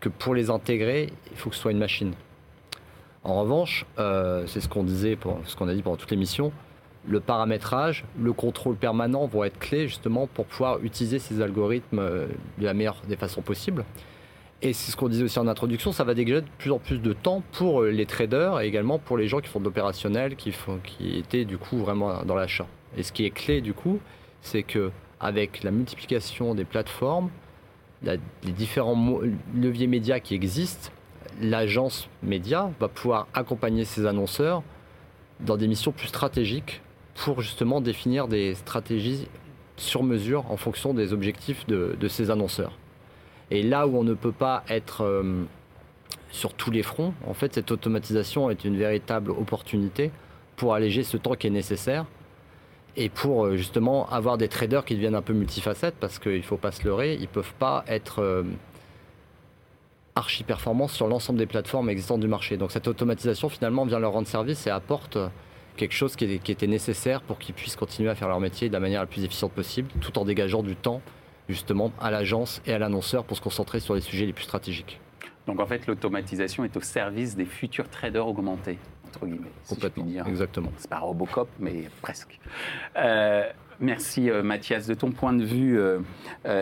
que 0.00 0.08
pour 0.08 0.34
les 0.34 0.50
intégrer, 0.50 1.12
il 1.30 1.36
faut 1.36 1.50
que 1.50 1.56
ce 1.56 1.62
soit 1.62 1.72
une 1.72 1.78
machine. 1.78 2.12
En 3.22 3.40
revanche, 3.40 3.86
euh, 3.98 4.46
c'est 4.46 4.60
ce 4.60 4.68
qu'on 4.68 4.84
disait, 4.84 5.16
pour, 5.16 5.40
ce 5.44 5.56
qu'on 5.56 5.68
a 5.68 5.74
dit 5.74 5.82
pendant 5.82 5.96
toute 5.96 6.10
l'émission, 6.10 6.52
le 7.06 7.20
paramétrage, 7.20 8.04
le 8.20 8.32
contrôle 8.32 8.76
permanent 8.76 9.26
vont 9.26 9.44
être 9.44 9.58
clés 9.58 9.88
justement 9.88 10.26
pour 10.26 10.46
pouvoir 10.46 10.82
utiliser 10.82 11.18
ces 11.18 11.40
algorithmes 11.42 11.98
euh, 11.98 12.26
de 12.58 12.64
la 12.64 12.74
meilleure 12.74 13.00
des 13.08 13.16
façons 13.16 13.42
possibles. 13.42 13.84
Et 14.64 14.72
c'est 14.72 14.90
ce 14.90 14.96
qu'on 14.96 15.10
disait 15.10 15.24
aussi 15.24 15.38
en 15.38 15.46
introduction, 15.46 15.92
ça 15.92 16.04
va 16.04 16.14
dégager 16.14 16.40
de 16.40 16.46
plus 16.56 16.72
en 16.72 16.78
plus 16.78 16.98
de 16.98 17.12
temps 17.12 17.42
pour 17.52 17.82
les 17.82 18.06
traders 18.06 18.60
et 18.60 18.66
également 18.66 18.98
pour 18.98 19.18
les 19.18 19.28
gens 19.28 19.40
qui 19.40 19.48
font 19.48 19.60
de 19.60 19.64
l'opérationnel, 19.66 20.36
qui 20.36 20.54
étaient 21.18 21.44
du 21.44 21.58
coup 21.58 21.76
vraiment 21.76 22.24
dans 22.24 22.34
l'achat. 22.34 22.66
Et 22.96 23.02
ce 23.02 23.12
qui 23.12 23.26
est 23.26 23.30
clé 23.30 23.60
du 23.60 23.74
coup, 23.74 24.00
c'est 24.40 24.62
que 24.62 24.90
avec 25.20 25.62
la 25.64 25.70
multiplication 25.70 26.54
des 26.54 26.64
plateformes, 26.64 27.28
les 28.02 28.18
différents 28.56 29.20
leviers 29.54 29.86
médias 29.86 30.18
qui 30.18 30.34
existent, 30.34 30.90
l'agence 31.42 32.08
média 32.22 32.70
va 32.80 32.88
pouvoir 32.88 33.26
accompagner 33.34 33.84
ses 33.84 34.06
annonceurs 34.06 34.62
dans 35.40 35.58
des 35.58 35.68
missions 35.68 35.92
plus 35.92 36.08
stratégiques 36.08 36.80
pour 37.14 37.42
justement 37.42 37.82
définir 37.82 38.28
des 38.28 38.54
stratégies 38.54 39.28
sur 39.76 40.02
mesure 40.02 40.50
en 40.50 40.56
fonction 40.56 40.94
des 40.94 41.12
objectifs 41.12 41.66
de, 41.66 41.96
de 42.00 42.08
ces 42.08 42.30
annonceurs. 42.30 42.72
Et 43.50 43.62
là 43.62 43.86
où 43.86 43.96
on 43.96 44.04
ne 44.04 44.14
peut 44.14 44.32
pas 44.32 44.64
être 44.68 45.02
euh, 45.02 45.44
sur 46.30 46.54
tous 46.54 46.70
les 46.70 46.82
fronts, 46.82 47.14
en 47.26 47.34
fait, 47.34 47.54
cette 47.54 47.70
automatisation 47.70 48.50
est 48.50 48.64
une 48.64 48.76
véritable 48.76 49.30
opportunité 49.30 50.10
pour 50.56 50.74
alléger 50.74 51.02
ce 51.02 51.16
temps 51.16 51.34
qui 51.34 51.46
est 51.46 51.50
nécessaire 51.50 52.06
et 52.96 53.08
pour 53.08 53.44
euh, 53.44 53.56
justement 53.56 54.08
avoir 54.08 54.38
des 54.38 54.48
traders 54.48 54.84
qui 54.84 54.94
deviennent 54.94 55.14
un 55.14 55.22
peu 55.22 55.32
multifacettes 55.32 55.96
parce 56.00 56.18
qu'il 56.18 56.36
ne 56.36 56.42
faut 56.42 56.56
pas 56.56 56.72
se 56.72 56.84
leurrer, 56.84 57.14
ils 57.14 57.22
ne 57.22 57.26
peuvent 57.26 57.54
pas 57.58 57.84
être 57.88 58.20
euh, 58.20 58.44
archi 60.14 60.44
performants 60.44 60.88
sur 60.88 61.08
l'ensemble 61.08 61.38
des 61.38 61.46
plateformes 61.46 61.90
existantes 61.90 62.20
du 62.20 62.28
marché. 62.28 62.56
Donc 62.56 62.70
cette 62.70 62.88
automatisation 62.88 63.48
finalement 63.48 63.84
vient 63.84 63.98
leur 63.98 64.12
rendre 64.12 64.28
service 64.28 64.66
et 64.66 64.70
apporte 64.70 65.18
quelque 65.76 65.94
chose 65.94 66.14
qui, 66.14 66.24
était 66.24 66.66
nécessaire 66.66 67.20
pour 67.22 67.38
qu'ils 67.38 67.54
puissent 67.54 67.76
continuer 67.76 68.10
à 68.10 68.14
faire 68.14 68.28
leur 68.28 68.40
métier 68.40 68.68
de 68.68 68.72
la 68.72 68.80
manière 68.80 69.00
la 69.00 69.06
plus 69.06 69.24
efficiente 69.24 69.52
possible 69.52 69.88
tout 70.00 70.16
en 70.18 70.24
dégageant 70.24 70.62
du 70.62 70.76
temps 70.76 71.02
justement 71.48 71.92
à 72.00 72.10
l'agence 72.10 72.62
et 72.66 72.72
à 72.72 72.78
l'annonceur 72.78 73.24
pour 73.24 73.36
se 73.36 73.42
concentrer 73.42 73.80
sur 73.80 73.94
les 73.94 74.00
sujets 74.00 74.26
les 74.26 74.32
plus 74.32 74.44
stratégiques. 74.44 75.00
Donc 75.46 75.60
en 75.60 75.66
fait 75.66 75.86
l'automatisation 75.86 76.64
est 76.64 76.76
au 76.76 76.80
service 76.80 77.36
des 77.36 77.44
futurs 77.44 77.88
traders 77.88 78.26
augmentés 78.26 78.78
entre 79.14 79.26
guillemets. 79.26 79.52
Complètement. 79.68 80.04
dire. 80.04 80.26
Exactement. 80.26 80.72
C'est 80.76 80.90
pas 80.90 80.98
Robocop, 80.98 81.48
mais 81.58 81.88
presque. 82.02 82.38
Euh, 82.96 83.44
merci 83.80 84.30
euh, 84.30 84.42
Mathias. 84.42 84.86
De 84.86 84.94
ton 84.94 85.12
point 85.12 85.32
de 85.32 85.44
vue, 85.44 85.78
euh, 85.78 86.00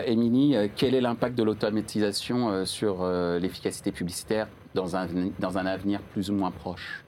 Émilie, 0.05 0.55
quel 0.75 0.95
est 0.95 1.01
l'impact 1.01 1.35
de 1.35 1.43
l'automatisation 1.43 2.65
sur 2.65 3.05
l'efficacité 3.05 3.91
publicitaire 3.91 4.47
dans 4.73 4.95
un, 4.95 5.07
dans 5.39 5.57
un 5.57 5.65
avenir 5.65 6.01
plus 6.01 6.29
ou 6.29 6.33
moins 6.33 6.51
proche? 6.51 7.03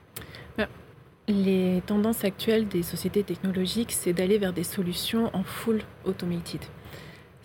Ben, 0.56 0.68
Les 1.28 1.82
tendances 1.86 2.24
actuelles 2.24 2.68
des 2.68 2.82
sociétés 2.82 3.22
technologiques, 3.22 3.92
c'est 3.92 4.12
d'aller 4.12 4.38
vers 4.38 4.52
des 4.52 4.64
solutions 4.64 5.30
en 5.34 5.42
full 5.42 5.82
automated. 6.04 6.60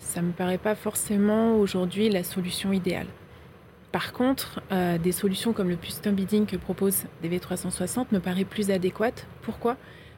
Ça 0.02 0.20
ne 0.20 0.26
me 0.26 0.32
paraît 0.32 0.58
pas 0.58 0.74
forcément 0.74 1.56
aujourd'hui 1.56 2.10
la 2.10 2.22
solution 2.22 2.72
idéale. 2.72 3.06
Par 3.92 4.12
contre, 4.12 4.60
euh, 4.70 4.98
des 4.98 5.12
solutions 5.12 5.52
comme 5.52 5.70
le 5.70 5.76
custom 5.76 6.14
bidding 6.14 6.44
que 6.44 6.56
propose 6.56 7.04
DV360 7.24 8.06
me 8.12 8.18
paraît 8.18 8.44
plus 8.44 8.70
adéquate. 8.70 9.26
Pourquoi? 9.40 9.76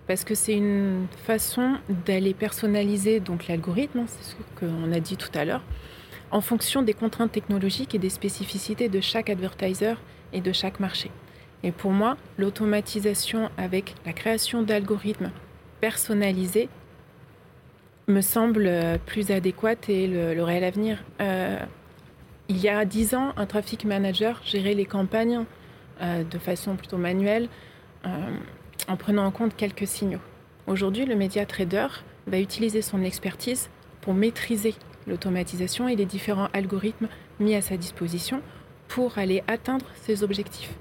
Parce 0.08 0.24
que 0.24 0.34
c'est 0.34 0.54
une 0.54 1.06
façon 1.24 1.74
d'aller 2.06 2.34
personnaliser 2.34 3.20
donc 3.20 3.46
l'algorithme, 3.46 4.00
hein, 4.00 4.06
c'est 4.06 4.32
ce 4.32 4.34
qu'on 4.58 4.90
a 4.92 5.00
dit 5.00 5.16
tout 5.16 5.30
à 5.34 5.44
l'heure, 5.44 5.62
en 6.30 6.40
fonction 6.40 6.82
des 6.82 6.94
contraintes 6.94 7.32
technologiques 7.32 7.94
et 7.94 7.98
des 7.98 8.10
spécificités 8.10 8.88
de 8.88 9.00
chaque 9.00 9.30
advertiser 9.30 9.94
et 10.32 10.40
de 10.40 10.52
chaque 10.52 10.80
marché. 10.80 11.10
Et 11.62 11.72
pour 11.72 11.92
moi, 11.92 12.16
l'automatisation 12.36 13.50
avec 13.56 13.94
la 14.04 14.12
création 14.12 14.62
d'algorithmes 14.62 15.30
personnalisés 15.80 16.68
me 18.06 18.20
semble 18.20 18.70
plus 19.06 19.30
adéquate 19.30 19.88
et 19.88 20.06
le, 20.06 20.42
réel 20.42 20.64
avenir. 20.64 21.02
Euh, 21.20 21.58
il 22.48 22.58
y 22.58 22.68
a 22.68 22.84
dix 22.84 23.14
ans, 23.14 23.32
un 23.36 23.46
traffic 23.46 23.84
manager 23.84 24.40
gérait 24.44 24.74
les 24.74 24.84
campagnes 24.84 25.44
euh, 26.02 26.24
de 26.24 26.38
façon 26.38 26.76
plutôt 26.76 26.98
manuelle, 26.98 27.48
euh, 28.04 28.10
en 28.88 28.96
prenant 28.96 29.24
en 29.24 29.30
compte 29.30 29.56
quelques 29.56 29.86
signaux. 29.86 30.20
Aujourd'hui, 30.66 31.06
le 31.06 31.14
média 31.14 31.46
trader 31.46 31.86
va 32.26 32.40
utiliser 32.40 32.82
son 32.82 33.02
expertise 33.02 33.70
pour 34.02 34.12
maîtriser 34.12 34.74
l'automatisation 35.06 35.88
et 35.88 35.96
les 35.96 36.04
différents 36.04 36.48
algorithmes 36.52 37.08
mis 37.40 37.54
à 37.54 37.62
sa 37.62 37.76
disposition 37.76 38.42
pour 38.88 39.16
aller 39.18 39.42
atteindre 39.46 39.86
ses 39.94 40.22
objectifs. 40.22 40.74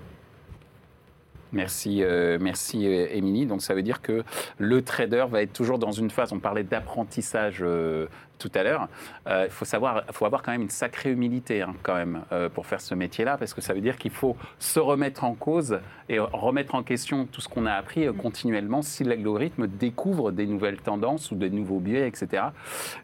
Merci, 1.53 2.03
euh, 2.03 2.37
merci 2.41 2.85
Émilie. 2.85 3.45
Donc 3.45 3.61
ça 3.61 3.73
veut 3.73 3.83
dire 3.83 4.01
que 4.01 4.23
le 4.57 4.81
trader 4.81 5.25
va 5.29 5.41
être 5.41 5.53
toujours 5.53 5.79
dans 5.79 5.91
une 5.91 6.09
phase, 6.09 6.33
on 6.33 6.39
parlait 6.39 6.63
d'apprentissage 6.63 7.63
tout 8.43 8.51
à 8.59 8.63
l'heure, 8.63 8.89
euh, 9.27 9.45
il 9.45 9.51
faut 9.51 9.63
savoir, 9.63 10.03
faut 10.11 10.25
avoir 10.25 10.43
quand 10.43 10.51
même 10.51 10.63
une 10.63 10.69
sacrée 10.69 11.11
humilité 11.11 11.61
hein, 11.61 11.75
quand 11.81 11.95
même 11.95 12.23
euh, 12.33 12.49
pour 12.49 12.65
faire 12.65 12.81
ce 12.81 12.93
métier-là, 12.93 13.37
parce 13.37 13.53
que 13.53 13.61
ça 13.61 13.73
veut 13.73 13.79
dire 13.79 13.97
qu'il 13.97 14.11
faut 14.11 14.35
se 14.59 14.81
remettre 14.81 15.23
en 15.23 15.33
cause 15.33 15.79
et 16.09 16.19
remettre 16.19 16.75
en 16.75 16.83
question 16.83 17.25
tout 17.25 17.39
ce 17.39 17.47
qu'on 17.47 17.65
a 17.65 17.71
appris 17.71 18.05
euh, 18.05 18.11
continuellement 18.11 18.81
si 18.81 19.05
l'algorithme 19.05 19.67
découvre 19.67 20.31
des 20.31 20.45
nouvelles 20.45 20.79
tendances 20.79 21.31
ou 21.31 21.35
des 21.35 21.49
nouveaux 21.49 21.79
biais, 21.79 22.05
etc. 22.05 22.43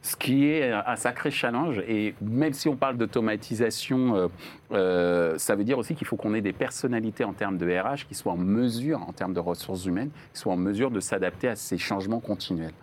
Ce 0.02 0.18
qui 0.18 0.50
est 0.50 0.72
un 0.72 0.96
sacré 0.98 1.32
challenge. 1.32 1.82
Et 1.88 2.16
même 2.22 2.54
si 2.54 2.68
on 2.68 2.76
parle 2.76 2.98
d'automatisation, 2.98 4.30
ça 4.72 5.56
veut 5.56 5.64
dire 5.64 5.78
aussi 5.78 5.96
qu'il 5.96 6.08
faut 6.08 6.16
qu'on 6.16 6.34
ait 6.34 6.42
des 6.42 6.54
personnalités 6.54 7.24
en 7.24 7.34
termes 7.34 7.58
de 7.58 7.66
RH 7.66 8.08
qui 8.08 8.16
soient 8.16 8.34
en 8.34 8.38
mesure, 8.38 9.02
en 9.08 9.14
termes 9.14 9.34
de 9.34 9.40
ressources 9.40 9.86
humaines, 9.86 10.12
qui 10.34 10.40
soient 10.40 10.54
en 10.54 10.58
mesure 10.58 10.92
de 10.92 11.00
s'adapter 11.00 11.48
à 11.48 11.56
ces 11.56 11.78
changements 11.78 12.20
continuels. 12.20 12.74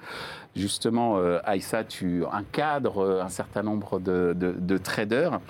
Justement, 0.56 1.18
euh, 1.18 1.38
Aïssa, 1.44 1.84
tu 1.84 2.24
encadres 2.24 2.98
euh, 2.98 3.22
un 3.22 3.28
certain 3.28 3.62
nombre 3.62 4.00
de, 4.00 4.78
traders. 4.78 5.40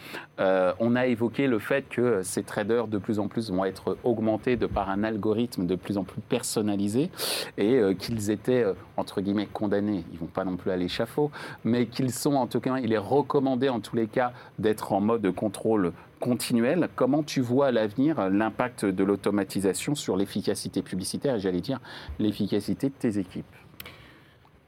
Euh, 0.41 0.73
on 0.81 0.97
a 0.97 1.07
évoqué 1.07 1.47
le 1.47 1.61
fait 1.61 1.89
que 1.89 2.23
ces 2.25 2.43
traders, 2.43 2.89
de 2.89 2.99
plus 2.99 3.21
en 3.21 3.29
plus, 3.29 3.53
vont 3.53 3.65
être 3.65 3.97
augmentés 4.03 4.57
de 4.57 4.67
par 4.67 4.91
un 4.91 5.05
algorithme 5.05 5.65
de 5.65 5.77
plus 5.77 5.97
en 5.97 6.03
plus 6.03 6.21
personnalisé 6.21 7.11
et 7.57 7.81
qu'ils 7.99 8.31
étaient, 8.31 8.65
entre 8.97 9.21
guillemets, 9.21 9.47
condamnés. 9.47 10.05
Ils 10.13 10.19
vont 10.19 10.27
pas 10.27 10.45
non 10.45 10.57
plus 10.57 10.73
à 10.73 10.77
l'échafaud, 10.77 11.31
mais 11.65 11.87
qu'ils 11.87 12.13
sont, 12.13 12.35
en 12.35 12.49
tout 12.49 12.61
cas, 12.61 12.79
il 12.79 12.93
est 12.93 12.99
recommandé 12.99 13.69
en 13.69 13.81
tous 13.81 13.95
les 13.95 14.09
cas 14.09 14.33
d'être 14.59 14.93
en 14.93 15.01
mode 15.01 15.23
de 15.23 15.31
contrôle 15.31 15.93
continuel. 16.19 16.89
Comment 16.97 17.23
tu 17.23 17.41
vois 17.41 17.69
à 17.69 17.71
l'avenir 17.71 18.29
l'impact 18.29 18.85
de 18.85 19.05
l'automatisation 19.05 19.95
sur 19.95 20.17
l'efficacité 20.17 20.83
publicitaire 20.83 21.37
et 21.37 21.41
j'allais 21.41 21.61
dire 21.61 21.81
l'efficacité 22.19 22.89
de 22.89 22.95
tes 22.95 23.19
équipes? 23.19 23.47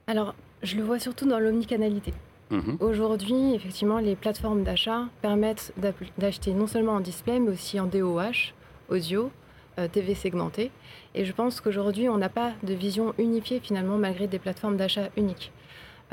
Alors, 0.09 0.35
je 0.63 0.77
le 0.77 0.83
vois 0.83 0.99
surtout 0.99 1.29
dans 1.29 1.39
l'omnicanalité. 1.39 2.15
Mhm. 2.51 2.79
Aujourd'hui, 2.81 3.55
effectivement, 3.55 3.99
les 3.99 4.17
plateformes 4.17 4.65
d'achat 4.65 5.05
permettent 5.21 5.75
d'acheter 6.17 6.55
non 6.55 6.67
seulement 6.67 6.95
en 6.95 7.01
display, 7.01 7.39
mais 7.39 7.51
aussi 7.51 7.79
en 7.79 7.85
DOH, 7.85 8.55
audio, 8.89 9.31
euh, 9.79 9.87
TV 9.87 10.15
segmenté. 10.15 10.71
Et 11.15 11.27
je 11.27 11.33
pense 11.33 11.61
qu'aujourd'hui, 11.61 12.09
on 12.09 12.17
n'a 12.17 12.31
pas 12.31 12.53
de 12.63 12.73
vision 12.73 13.13
unifiée 13.19 13.61
finalement, 13.61 13.99
malgré 13.99 14.27
des 14.27 14.39
plateformes 14.39 14.79
d'achat 14.79 15.11
uniques. 15.19 15.53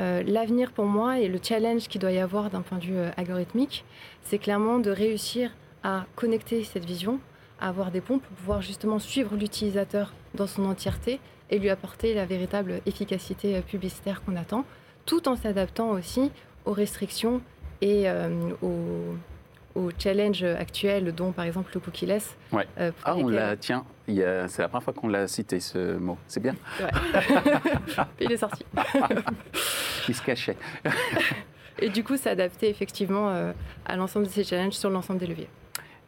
Euh, 0.02 0.24
l'avenir 0.28 0.74
pour 0.74 0.86
moi 0.86 1.20
et 1.20 1.30
le 1.30 1.40
challenge 1.42 1.88
qu'il 1.88 2.02
doit 2.02 2.12
y 2.12 2.20
avoir 2.20 2.50
d'un 2.50 2.62
point 2.62 2.80
de 2.80 2.84
vue 2.84 2.98
euh, 2.98 3.12
algorithmique, 3.16 3.86
c'est 4.24 4.40
clairement 4.40 4.80
de 4.80 4.92
réussir 4.92 5.52
à 5.84 6.06
connecter 6.18 6.66
cette 6.66 6.84
vision, 6.84 7.18
à 7.62 7.70
avoir 7.70 7.92
des 7.92 8.02
ponts 8.02 8.20
pour 8.20 8.36
pouvoir 8.36 8.62
justement 8.62 9.00
suivre 9.00 9.38
l'utilisateur 9.38 10.12
dans 10.34 10.48
son 10.48 10.66
entièreté 10.66 11.22
et 11.50 11.60
lui 11.60 11.70
apporter 11.70 12.14
la 12.14 12.26
véritable 12.26 12.82
efficacité 12.86 13.56
euh, 13.56 13.62
publicitaire 13.62 14.24
qu'on 14.24 14.36
attend, 14.36 14.66
tout 15.06 15.28
en 15.28 15.36
s'adaptant 15.36 15.90
aussi 15.90 16.32
aux 16.66 16.74
restrictions 16.74 17.42
et 17.82 18.10
euh, 18.10 18.30
aux, 18.62 19.92
challenges 20.00 20.44
actuels, 20.44 21.14
dont 21.14 21.32
par 21.34 21.46
exemple 21.46 21.72
le 21.74 21.80
cookie-less. 21.82 22.36
Ouais. 22.52 22.66
Euh, 22.80 22.92
ah, 23.04 23.16
on 23.18 23.28
l'a, 23.28 23.58
tiens, 23.58 23.84
c'est 24.08 24.60
la 24.60 24.70
première 24.70 24.84
fois 24.84 24.94
qu'on 24.94 25.10
l'a 25.10 25.28
cité 25.28 25.60
ce 25.60 25.98
mot. 25.98 26.18
C'est 26.28 26.40
bien. 26.40 26.56
Il 28.22 28.32
est 28.32 28.38
sorti. 28.38 28.66
Il 30.08 30.16
se 30.16 30.22
cachait. 30.22 30.56
et 31.80 31.90
du 31.90 32.06
coup, 32.06 32.16
s'adapter 32.16 32.70
effectivement 32.70 33.54
à 33.86 33.96
l'ensemble 33.98 34.28
de 34.28 34.32
ces 34.32 34.46
challenges 34.46 34.74
sur 34.74 34.90
l'ensemble 34.90 35.20
des 35.20 35.28
leviers. 35.28 35.50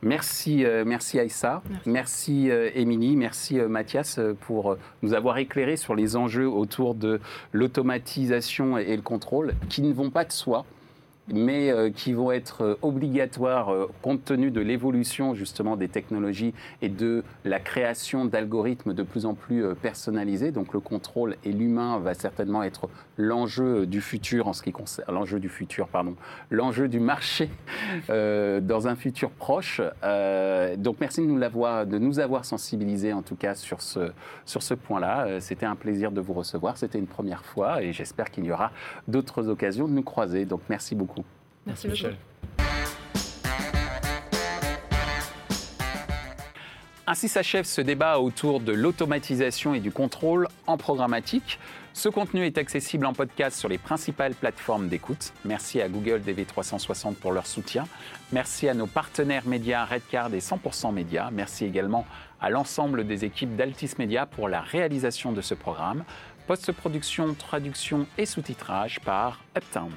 Merci, 0.04 0.64
euh, 0.64 0.84
merci 0.86 1.20
Aïssa, 1.20 1.64
merci, 1.88 2.52
euh, 2.52 2.70
Émilie, 2.76 3.16
merci 3.16 3.60
euh, 3.60 3.68
Mathias 3.68 4.20
pour 4.42 4.78
nous 5.02 5.16
avoir 5.16 5.40
éclairé 5.40 5.76
sur 5.76 5.96
les 5.96 6.16
enjeux 6.16 6.48
autour 6.48 6.94
de 6.94 7.20
l'automatisation 7.52 8.78
et 8.78 8.96
le 8.96 9.02
contrôle 9.02 9.56
qui 9.70 9.82
ne 9.82 9.92
vont 9.92 10.12
pas 10.12 10.24
de 10.24 10.32
soi 10.32 10.66
mais 11.32 11.70
euh, 11.70 11.90
qui 11.90 12.14
vont 12.14 12.32
être 12.32 12.64
euh, 12.64 12.76
obligatoires 12.82 13.74
euh, 13.74 13.90
compte 14.02 14.24
tenu 14.24 14.52
de 14.52 14.62
l'évolution 14.62 15.34
justement 15.34 15.76
des 15.76 15.90
technologies 15.90 16.54
et 16.82 16.90
de 16.90 17.24
la 17.44 17.60
création 17.60 18.26
d'algorithmes 18.26 18.94
de 18.94 19.04
plus 19.04 19.26
en 19.26 19.34
plus 19.34 19.76
personnalisés. 19.76 20.52
Donc 20.52 20.74
le 20.74 20.80
contrôle 20.80 21.36
et 21.44 21.52
l'humain 21.52 22.00
va 22.00 22.14
certainement 22.14 22.64
être 22.64 22.90
l'enjeu 23.18 23.86
du 23.86 24.02
futur 24.02 24.48
en 24.48 24.54
ce 24.54 24.62
qui 24.62 24.72
concerne 24.72 25.14
l'enjeu 25.14 25.40
du 25.40 25.50
futur, 25.50 25.88
pardon, 25.88 26.16
l'enjeu 26.52 26.88
du 26.88 27.00
marché 27.00 27.50
dans 28.10 28.88
un 28.88 28.96
futur 28.96 29.32
proche. 29.32 29.82
donc 30.78 30.98
merci 31.00 31.22
de 31.22 31.26
nous 31.26 31.38
l'avoir, 31.38 31.86
de 31.86 31.98
nous 31.98 32.20
avoir 32.20 32.46
sensibilisés 32.46 33.14
en 33.14 33.22
tout 33.22 33.36
cas 33.36 33.56
sur 33.56 33.82
ce 33.82 34.12
sur 34.46 34.62
ce 34.64 34.74
point-là. 34.74 35.40
C'était 35.40 35.66
un 35.66 35.76
plaisir 35.76 36.12
de 36.12 36.22
vous 36.22 36.34
recevoir. 36.34 36.78
C'était 36.78 37.00
une 37.00 37.08
première 37.08 37.44
fois 37.44 37.82
et 37.82 37.94
j'espère 37.94 38.32
qu'il 38.32 38.46
y 38.46 38.52
aura 38.52 38.72
d'autres 39.08 39.48
occasions 39.50 39.88
de 39.88 39.94
nous 39.94 40.04
croiser. 40.04 40.46
Donc 40.46 40.62
merci 40.70 40.96
beaucoup. 40.96 41.17
Merci, 41.68 41.90
Michel. 41.90 42.16
Ainsi 47.10 47.28
s'achève 47.28 47.66
ce 47.66 47.82
débat 47.82 48.20
autour 48.20 48.60
de 48.60 48.72
l'automatisation 48.72 49.74
et 49.74 49.80
du 49.80 49.92
contrôle 49.92 50.48
en 50.66 50.78
programmatique. 50.78 51.60
Ce 51.94 52.10
contenu 52.10 52.46
est 52.46 52.58
accessible 52.58 53.06
en 53.06 53.14
podcast 53.14 53.58
sur 53.58 53.70
les 53.70 53.78
principales 53.78 54.34
plateformes 54.34 54.88
d'écoute. 54.88 55.34
Merci 55.46 55.82
à 55.82 55.90
Google 55.90 56.22
DV360 56.26 57.16
pour 57.16 57.32
leur 57.32 57.48
soutien. 57.48 57.86
Merci 58.32 58.70
à 58.70 58.74
nos 58.74 58.88
partenaires 58.88 59.48
médias 59.48 59.86
Redcard 59.86 60.34
et 60.34 60.40
100% 60.40 60.94
Média. 60.94 61.30
Merci 61.34 61.66
également 61.66 62.06
à 62.40 62.50
l'ensemble 62.50 63.06
des 63.06 63.26
équipes 63.26 63.56
d'Altis 63.56 63.92
Media 63.98 64.26
pour 64.26 64.48
la 64.48 64.62
réalisation 64.62 65.32
de 65.32 65.42
ce 65.42 65.54
programme. 65.54 66.04
Post-production, 66.46 67.34
traduction 67.34 68.06
et 68.18 68.26
sous-titrage 68.26 69.00
par 69.02 69.42
Uptown. 69.58 69.92